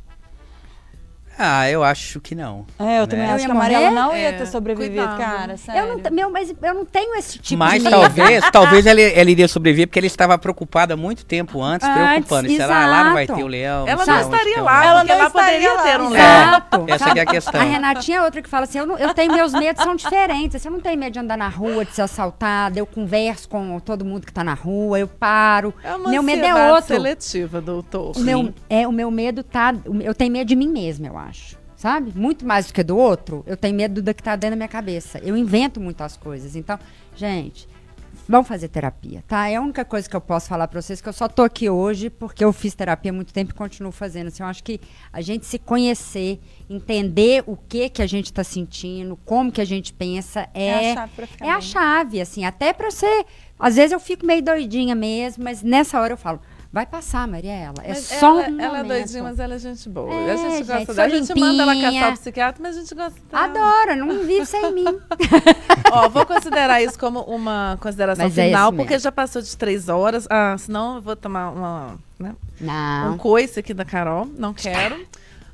Ah, 1.38 1.70
eu 1.70 1.84
acho 1.84 2.22
que 2.22 2.36
não. 2.36 2.66
É, 2.80 3.00
eu 3.00 3.08
também 3.08 3.26
Né? 3.26 3.32
Eu 3.32 3.36
acho 3.36 3.46
que 3.46 3.52
a 3.52 3.56
Mariela 3.56 3.90
não 3.92 4.16
ia 4.16 4.30
É, 4.30 4.32
ter 4.34 4.46
sobrevivido, 4.46 4.96
cuidado. 4.98 5.18
cara. 5.18 5.58
Sério. 5.58 5.82
eu 5.82 5.98
não, 5.98 6.12
meu, 6.12 6.30
mas 6.32 6.54
eu 6.62 6.74
não 6.76 6.86
tenho 6.86 7.16
esse 7.16 7.40
tipo 7.40 7.58
Mas 7.58 7.82
de 7.82 7.90
medo. 7.90 8.00
talvez, 8.02 8.44
talvez 8.52 8.86
ela, 8.86 9.02
ela 9.02 9.32
iria 9.32 9.48
sobreviver 9.48 9.88
porque 9.88 10.00
ela 10.00 10.06
estava 10.06 10.38
preocupada 10.38 10.94
há 10.94 10.98
muito 10.98 11.26
tempo 11.26 11.62
antes, 11.62 11.88
Antes, 11.88 12.02
preocupando. 12.28 12.50
Será 12.56 12.86
lá 12.86 13.04
não 13.06 13.14
vai 13.14 13.24
exato. 13.24 13.40
ter 13.40 13.44
o 13.46 13.48
leão? 13.48 13.88
Ela 13.88 14.06
sei 14.06 14.14
não 14.14 14.22
estaria 14.22 14.62
lá. 14.62 14.86
Ela 14.86 15.00
porque 15.00 15.14
lá 15.14 15.26
estaria 15.28 15.50
poderia 15.50 15.74
lá. 15.74 15.82
ter 15.84 16.02
um 16.02 16.06
É. 16.06 16.10
leão. 16.10 16.48
Exato. 16.48 16.86
Essa 16.88 17.10
é 17.18 17.22
a 17.22 17.26
questão. 17.26 17.62
A 17.62 17.64
Renatinha 17.64 18.18
é 18.18 18.22
outra 18.22 18.42
que 18.42 18.50
fala 18.50 18.64
assim, 18.66 18.78
eu, 18.78 18.86
não- 18.86 18.98
eu 18.98 19.14
tenho, 19.14 19.34
meus 19.34 19.54
medos 19.54 19.84
são 19.84 19.96
diferentes. 19.96 20.56
Assim, 20.56 20.68
eu 20.68 20.72
não 20.74 20.82
tenho 20.82 21.00
medo 21.00 21.14
de 21.14 21.20
andar 21.20 21.38
na 21.38 21.48
rua, 21.50 21.84
de 21.84 21.94
ser 21.96 22.04
assaltada. 22.04 22.78
Eu 22.78 22.86
converso 22.86 23.50
com 23.50 23.80
todo 23.80 24.06
mundo 24.06 24.26
que 24.26 24.32
tá 24.34 24.44
na 24.44 24.54
rua, 24.54 25.00
eu 25.00 25.08
paro. 25.08 25.74
É 25.84 25.96
uma 25.96 26.10
meu 26.10 26.22
medo 26.22 26.46
é 26.46 26.72
outro. 26.72 26.88
seletiva, 26.94 27.60
doutor. 27.60 28.12
O 28.16 28.20
meu, 28.20 28.54
é, 28.70 28.88
o 28.88 28.92
meu 28.92 29.10
medo 29.10 29.44
tá. 29.44 29.74
Eu 30.02 30.14
tenho 30.14 30.32
medo 30.32 30.48
de 30.48 30.56
mim 30.56 30.68
mesma, 30.68 31.08
eu 31.08 31.18
acho. 31.18 31.23
Sabe? 31.76 32.14
Muito 32.16 32.46
mais 32.46 32.68
do 32.68 32.74
que 32.74 32.84
do 32.84 32.98
outro, 32.98 33.44
eu 33.46 33.58
tenho 33.58 33.76
medo 33.76 34.02
do 34.02 34.14
que 34.14 34.24
tá 34.24 34.36
dentro 34.36 34.52
da 34.52 34.56
minha 34.56 34.70
cabeça. 34.70 35.20
Eu 35.20 35.36
invento 35.36 35.82
muitas 35.82 36.16
coisas. 36.16 36.56
Então, 36.56 36.80
gente, 37.16 37.68
vamos 38.28 38.48
fazer 38.48 38.68
terapia, 38.70 39.24
tá? 39.28 39.50
É 39.50 39.56
a 39.56 39.62
única 39.62 39.84
coisa 39.84 40.10
que 40.10 40.16
eu 40.16 40.22
posso 40.22 40.48
falar 40.48 40.68
pra 40.68 40.82
vocês, 40.82 41.02
que 41.02 41.10
eu 41.10 41.14
só 41.14 41.28
tô 41.28 41.44
aqui 41.44 41.70
hoje 41.70 42.10
porque 42.10 42.44
eu 42.44 42.54
fiz 42.54 42.74
terapia 42.74 43.12
há 43.12 43.14
muito 43.14 43.34
tempo 43.34 43.52
e 43.52 43.54
continuo 43.54 43.92
fazendo. 43.92 44.28
Assim, 44.28 44.44
eu 44.44 44.48
acho 44.48 44.64
que 44.64 44.80
a 45.12 45.22
gente 45.22 45.46
se 45.46 45.60
conhecer, 45.60 46.40
entender 46.70 47.44
o 47.46 47.58
que 47.58 47.90
que 47.90 48.02
a 48.02 48.08
gente 48.08 48.32
tá 48.32 48.44
sentindo, 48.44 49.18
como 49.26 49.52
que 49.52 49.62
a 49.62 49.66
gente 49.66 49.94
pensa, 49.94 50.48
é, 50.54 50.68
É 50.68 50.92
a 50.92 50.96
chave 50.96 51.28
é 51.42 51.52
a 51.52 51.62
chave, 51.62 52.22
assim, 52.22 52.46
até 52.46 52.72
pra 52.74 52.92
ser. 52.92 53.26
Às 53.60 53.76
vezes 53.76 53.92
eu 53.92 54.00
fico 54.00 54.26
meio 54.26 54.42
doidinha 54.42 54.96
mesmo, 54.96 55.44
mas 55.44 55.62
nessa 55.62 56.00
hora 56.00 56.14
eu 56.14 56.18
falo, 56.18 56.40
vai 56.74 56.88
passar, 56.88 57.28
Mariela. 57.28 57.76
É 57.84 57.90
Mas 57.90 58.00
só 58.00 58.42
ela, 58.42 58.50
um 58.50 58.60
ela 58.60 58.80
é 58.80 58.84
doidinha, 58.84 59.22
mas 59.22 59.40
ela 59.40 59.54
é 59.54 59.60
gente 59.60 59.88
boa. 59.88 60.12
É, 60.12 60.32
a 60.32 60.36
gente 60.36 60.52
gente, 60.58 60.68
gosta 60.68 60.94
dela. 60.96 61.08
A 61.08 61.10
gente 61.16 61.40
manda 61.40 61.62
ela 61.64 61.74
limpinha. 61.76 62.02
caçar 62.02 62.14
o 62.14 62.18
psiquiatra, 62.18 62.64
mas 62.64 62.76
a 62.76 62.80
gente 62.80 62.96
gosta 62.96 63.20
dela. 63.30 63.44
Adora, 63.46 63.96
não 63.96 64.10
vive 64.26 64.46
sem 64.48 64.74
mim. 64.74 64.86
Ó, 65.94 66.10
vou 66.10 66.26
considerar 66.26 66.82
isso 66.82 66.98
como 66.98 67.22
uma 67.22 67.78
consideração 67.80 68.26
Mas 68.26 68.36
é 68.40 68.46
final, 68.48 68.72
isso 68.72 68.78
porque 68.78 68.98
já 68.98 69.12
passou 69.12 69.40
de 69.40 69.56
três 69.56 69.88
horas. 69.88 70.26
Ah, 70.30 70.56
senão 70.58 70.96
eu 70.96 71.02
vou 71.02 71.16
tomar 71.16 71.52
uma, 71.52 72.00
né, 72.18 72.36
um 72.60 72.66
Não. 72.66 73.18
coice 73.20 73.60
aqui 73.60 73.74
da 73.74 73.86
Carol. 73.86 74.26
Não 74.36 74.52
quero. 74.52 75.06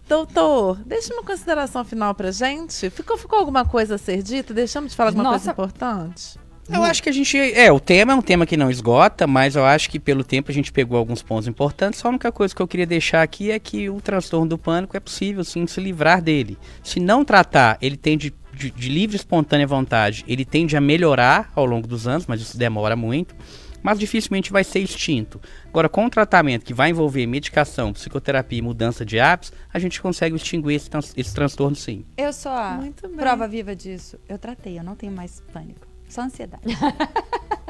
Doutor, 0.08 0.78
deixa 0.86 1.14
uma 1.14 1.24
consideração 1.24 1.84
final 1.84 2.16
pra 2.16 2.32
gente. 2.32 2.90
Ficou, 2.90 3.18
ficou 3.18 3.38
alguma 3.38 3.66
coisa 3.66 3.96
a 3.96 3.98
ser 3.98 4.24
dita? 4.24 4.54
Deixamos 4.54 4.92
de 4.92 4.96
falar 4.98 5.10
alguma 5.10 5.30
coisa 5.30 5.46
Nossa. 5.46 5.52
importante? 5.52 6.40
Eu 6.72 6.84
acho 6.84 7.02
que 7.02 7.10
a 7.10 7.12
gente. 7.12 7.38
É, 7.38 7.72
o 7.72 7.80
tema 7.80 8.14
é 8.14 8.16
um 8.16 8.22
tema 8.22 8.46
que 8.46 8.56
não 8.56 8.70
esgota, 8.70 9.26
mas 9.26 9.56
eu 9.56 9.66
acho 9.66 9.90
que 9.90 10.00
pelo 10.00 10.24
tempo 10.24 10.52
a 10.52 10.54
gente 10.54 10.72
pegou 10.72 10.98
alguns 10.98 11.22
pontos 11.22 11.48
importantes. 11.48 12.00
Só 12.00 12.08
a 12.08 12.12
única 12.12 12.32
coisa 12.32 12.56
que 12.56 12.62
eu 12.62 12.68
queria 12.68 12.86
deixar 12.86 13.24
aqui 13.24 13.50
é 13.52 13.58
que 13.58 13.90
o 13.90 14.00
transtorno 14.00 14.48
do 14.48 14.58
pânico 14.58 14.96
é 14.96 15.00
possível 15.00 15.44
sim 15.44 15.66
se 15.66 15.82
livrar 15.82 16.22
dele. 16.22 16.58
Se 16.84 17.00
não 17.00 17.26
tratar, 17.26 17.78
ele 17.82 17.98
tende 17.98 18.34
de, 18.54 18.70
de 18.70 18.90
livre 18.90 19.16
e 19.16 19.20
espontânea 19.20 19.66
vontade, 19.66 20.24
ele 20.28 20.46
tende 20.46 20.78
a 20.78 20.82
melhorar 20.82 21.52
ao 21.56 21.66
longo 21.66 21.88
dos 21.88 22.08
anos, 22.08 22.28
mas 22.28 22.42
isso 22.42 22.58
demora 22.58 22.96
muito. 22.96 23.36
Mas 23.82 23.98
dificilmente 23.98 24.52
vai 24.52 24.64
ser 24.64 24.80
extinto. 24.80 25.40
Agora, 25.70 25.88
com 25.88 26.06
o 26.06 26.10
tratamento 26.10 26.66
que 26.66 26.74
vai 26.74 26.90
envolver 26.90 27.26
medicação, 27.26 27.94
psicoterapia 27.94 28.60
e 28.60 28.62
mudança 28.62 29.06
de 29.06 29.22
hábitos, 29.22 29.54
a 29.74 29.80
gente 29.80 30.02
consegue 30.02 30.36
extinguir 30.36 30.76
esse, 30.76 30.90
esse 31.16 31.34
transtorno 31.34 31.78
sim. 31.78 32.04
Eu 32.18 32.34
sou 32.34 32.52
a 32.52 32.78
prova 33.16 33.48
viva 33.48 33.74
disso. 33.74 34.20
Eu 34.28 34.38
tratei, 34.38 34.78
eu 34.78 34.84
não 34.84 34.96
tenho 34.96 35.14
mais 35.14 35.42
pânico. 35.54 35.89
Só 36.10 36.22
ansiedade. 36.24 36.64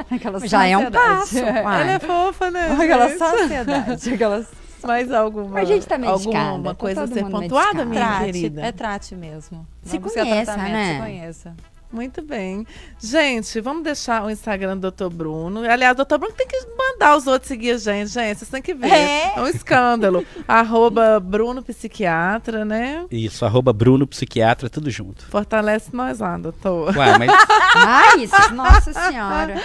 Aquela 0.09 0.39
só 0.39 0.47
Já 0.47 0.65
é 0.65 0.75
um 0.77 0.79
ansiedade. 0.79 1.05
passo. 1.19 1.35
uai. 1.37 1.81
Ela 1.81 1.91
é 1.91 1.99
fofa, 1.99 2.49
né? 2.51 2.71
Aquela 2.71 3.17
só 3.17 3.43
ansiedade. 3.43 4.13
Aquela 4.13 4.45
Mais 4.83 5.11
alguma, 5.11 5.59
A 5.59 5.65
gente 5.65 5.85
tá 5.85 5.95
alguma 5.95 6.13
medicada, 6.13 6.75
coisa 6.75 7.03
a 7.03 7.07
ser 7.07 7.25
pontuada, 7.29 7.85
medicado. 7.85 7.89
minha 7.89 8.05
trate, 8.07 8.25
querida? 8.25 8.61
É 8.65 8.71
trate 8.71 9.15
mesmo. 9.15 9.67
Se 9.83 9.99
buscar 9.99 10.25
conheça, 10.25 10.57
né? 10.57 10.93
Se 10.95 11.01
conheça. 11.01 11.55
Muito 11.91 12.21
bem. 12.21 12.67
Gente, 12.99 13.59
vamos 13.61 13.83
deixar 13.83 14.23
o 14.23 14.29
Instagram 14.29 14.77
do 14.77 14.91
Dr. 14.91 15.09
Bruno. 15.09 15.61
Aliás, 15.67 15.97
o 15.97 16.05
Dr. 16.05 16.17
Bruno 16.17 16.35
tem 16.35 16.47
que 16.47 16.67
mandar 16.77 17.17
os 17.17 17.25
outros 17.25 17.47
seguir 17.47 17.71
a 17.71 17.77
gente, 17.77 18.09
gente. 18.09 18.37
Vocês 18.37 18.49
têm 18.49 18.61
que 18.61 18.75
ver. 18.75 18.91
É. 18.91 19.33
um 19.37 19.47
escândalo. 19.47 20.23
Arroba 20.47 21.19
Bruno 21.19 21.63
Psiquiatra, 21.63 22.63
né? 22.63 23.05
Isso, 23.09 23.43
arroba 23.45 23.73
Bruno 23.73 24.05
Psiquiatra, 24.05 24.69
tudo 24.69 24.91
junto. 24.91 25.25
Fortalece 25.25 25.89
nós 25.95 26.19
lá, 26.19 26.37
doutor. 26.37 26.95
Ué, 26.95 27.17
mas 27.17 27.31
Mas, 27.75 28.51
nossa 28.51 28.93
senhora. 28.93 29.61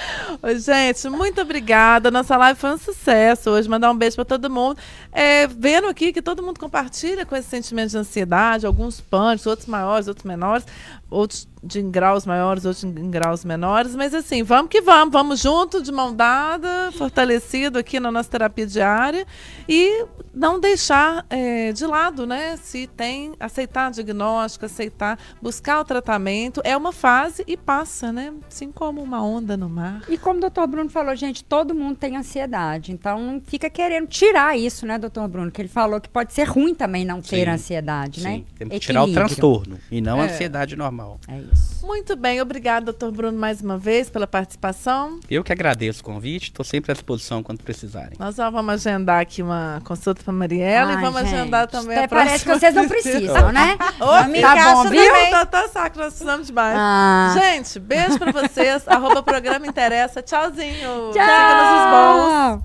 Gente, 0.58 1.08
muito 1.08 1.40
obrigada. 1.40 2.10
Nossa 2.10 2.36
live 2.36 2.58
foi 2.58 2.70
um 2.70 2.78
sucesso 2.78 3.50
hoje. 3.50 3.68
Mandar 3.68 3.90
um 3.90 3.96
beijo 3.96 4.16
para 4.16 4.24
todo 4.24 4.50
mundo. 4.50 4.78
É, 5.12 5.46
vendo 5.46 5.88
aqui 5.88 6.12
que 6.12 6.22
todo 6.22 6.42
mundo 6.42 6.58
compartilha 6.58 7.24
com 7.24 7.34
esse 7.36 7.48
sentimento 7.48 7.90
de 7.90 7.98
ansiedade, 7.98 8.66
alguns 8.66 9.00
pânicos, 9.00 9.46
outros 9.46 9.68
maiores, 9.68 10.08
outros 10.08 10.24
menores, 10.24 10.64
outros 11.10 11.48
de 11.66 11.80
em 11.80 11.90
graus 11.90 12.26
maiores, 12.26 12.66
outros 12.66 12.84
em 12.84 13.10
graus 13.10 13.42
menores. 13.42 13.96
Mas 13.96 14.12
assim, 14.12 14.42
vamos 14.42 14.68
que 14.68 14.82
vamos, 14.82 15.10
vamos 15.12 15.40
junto, 15.40 15.82
de 15.82 15.90
mão 15.90 16.14
dada, 16.14 16.92
fortalecido 16.92 17.78
aqui 17.78 17.98
na 17.98 18.12
nossa 18.12 18.28
terapia 18.30 18.66
diária 18.66 19.26
e 19.66 20.04
não 20.34 20.60
deixar 20.60 21.24
é, 21.30 21.72
de 21.72 21.86
lado, 21.86 22.26
né? 22.26 22.58
Se 22.58 22.86
tem, 22.86 23.32
aceitar 23.40 23.90
diagnóstico, 23.90 24.66
aceitar, 24.66 25.18
buscar 25.40 25.80
o 25.80 25.84
tratamento. 25.86 26.60
É 26.64 26.76
uma 26.76 26.92
fase 26.92 27.42
e 27.46 27.56
passa, 27.56 28.12
né? 28.12 28.30
Assim 28.46 28.70
como 28.70 29.02
uma 29.02 29.24
onda 29.24 29.56
no 29.56 29.68
mar. 29.70 30.02
E 30.08 30.18
como 30.18 30.36
o 30.36 30.40
doutor 30.40 30.66
Bruno 30.66 30.90
falou, 30.90 31.16
gente, 31.16 31.42
todo 31.42 31.74
mundo 31.74 31.96
tem 31.96 32.16
ansiedade. 32.16 32.92
Então 32.92 33.18
não 33.18 33.40
fica 33.40 33.70
querendo 33.70 34.06
tirar 34.08 34.58
isso, 34.58 34.84
né, 34.84 34.98
doutor 34.98 35.26
Bruno? 35.28 35.50
Que 35.50 35.62
ele 35.62 35.68
falou 35.68 35.98
que 35.98 36.10
pode 36.10 36.34
ser 36.34 36.44
ruim 36.44 36.74
também 36.74 37.06
não 37.06 37.22
ter 37.22 37.44
Sim, 37.46 37.50
ansiedade, 37.50 38.22
né? 38.22 38.30
sim, 38.34 38.46
temos 38.58 38.74
que 38.74 38.80
tirar 38.80 39.00
o 39.00 39.04
Equilíbrio. 39.04 39.26
transtorno 39.28 39.78
e 39.90 40.00
não 40.02 40.20
a 40.20 40.24
É. 40.24 40.26
ansiedade 40.26 40.76
normal. 40.76 40.93
É 41.28 41.38
isso. 41.38 41.86
Muito 41.86 42.16
bem, 42.16 42.40
obrigada, 42.40 42.86
doutor 42.86 43.10
Bruno, 43.10 43.38
mais 43.38 43.60
uma 43.60 43.76
vez 43.76 44.08
pela 44.08 44.26
participação. 44.26 45.20
Eu 45.30 45.44
que 45.44 45.52
agradeço 45.52 46.00
o 46.00 46.04
convite, 46.04 46.44
estou 46.44 46.64
sempre 46.64 46.92
à 46.92 46.94
disposição 46.94 47.42
quando 47.42 47.62
precisarem. 47.62 48.12
Nós 48.18 48.36
já 48.36 48.48
vamos 48.50 48.74
agendar 48.74 49.20
aqui 49.20 49.42
uma 49.42 49.80
consulta 49.84 50.22
para 50.22 50.32
Mariela 50.32 50.92
e 50.92 50.96
Ai, 50.96 51.02
vamos 51.02 51.20
gente, 51.22 51.34
agendar 51.34 51.66
também 51.66 51.96
até 51.96 52.04
a 52.04 52.08
parece 52.08 52.44
que 52.44 52.50
próxima 52.50 52.60
vocês 52.60 52.74
não 52.74 52.88
precisam, 52.88 53.52
né? 53.52 53.76
Ô, 54.00 54.06
tá 54.06 54.28
encaixa 54.28 54.74
bom, 54.74 54.90
viu? 54.90 55.04
também. 55.04 55.30
Tá, 55.30 55.46
tá 55.46 55.68
saco, 55.68 55.98
nós 55.98 56.08
precisamos 56.08 56.46
demais. 56.46 56.76
Ah. 56.78 57.34
Gente, 57.38 57.78
beijo 57.78 58.18
pra 58.18 58.32
vocês. 58.32 58.86
arroba 58.88 59.22
programa 59.22 59.66
interessa. 59.66 60.22
Tchauzinho. 60.22 61.12
Tchau. 61.12 61.12
Siga-nos 61.12 61.80
os 61.80 62.58
bons. 62.58 62.64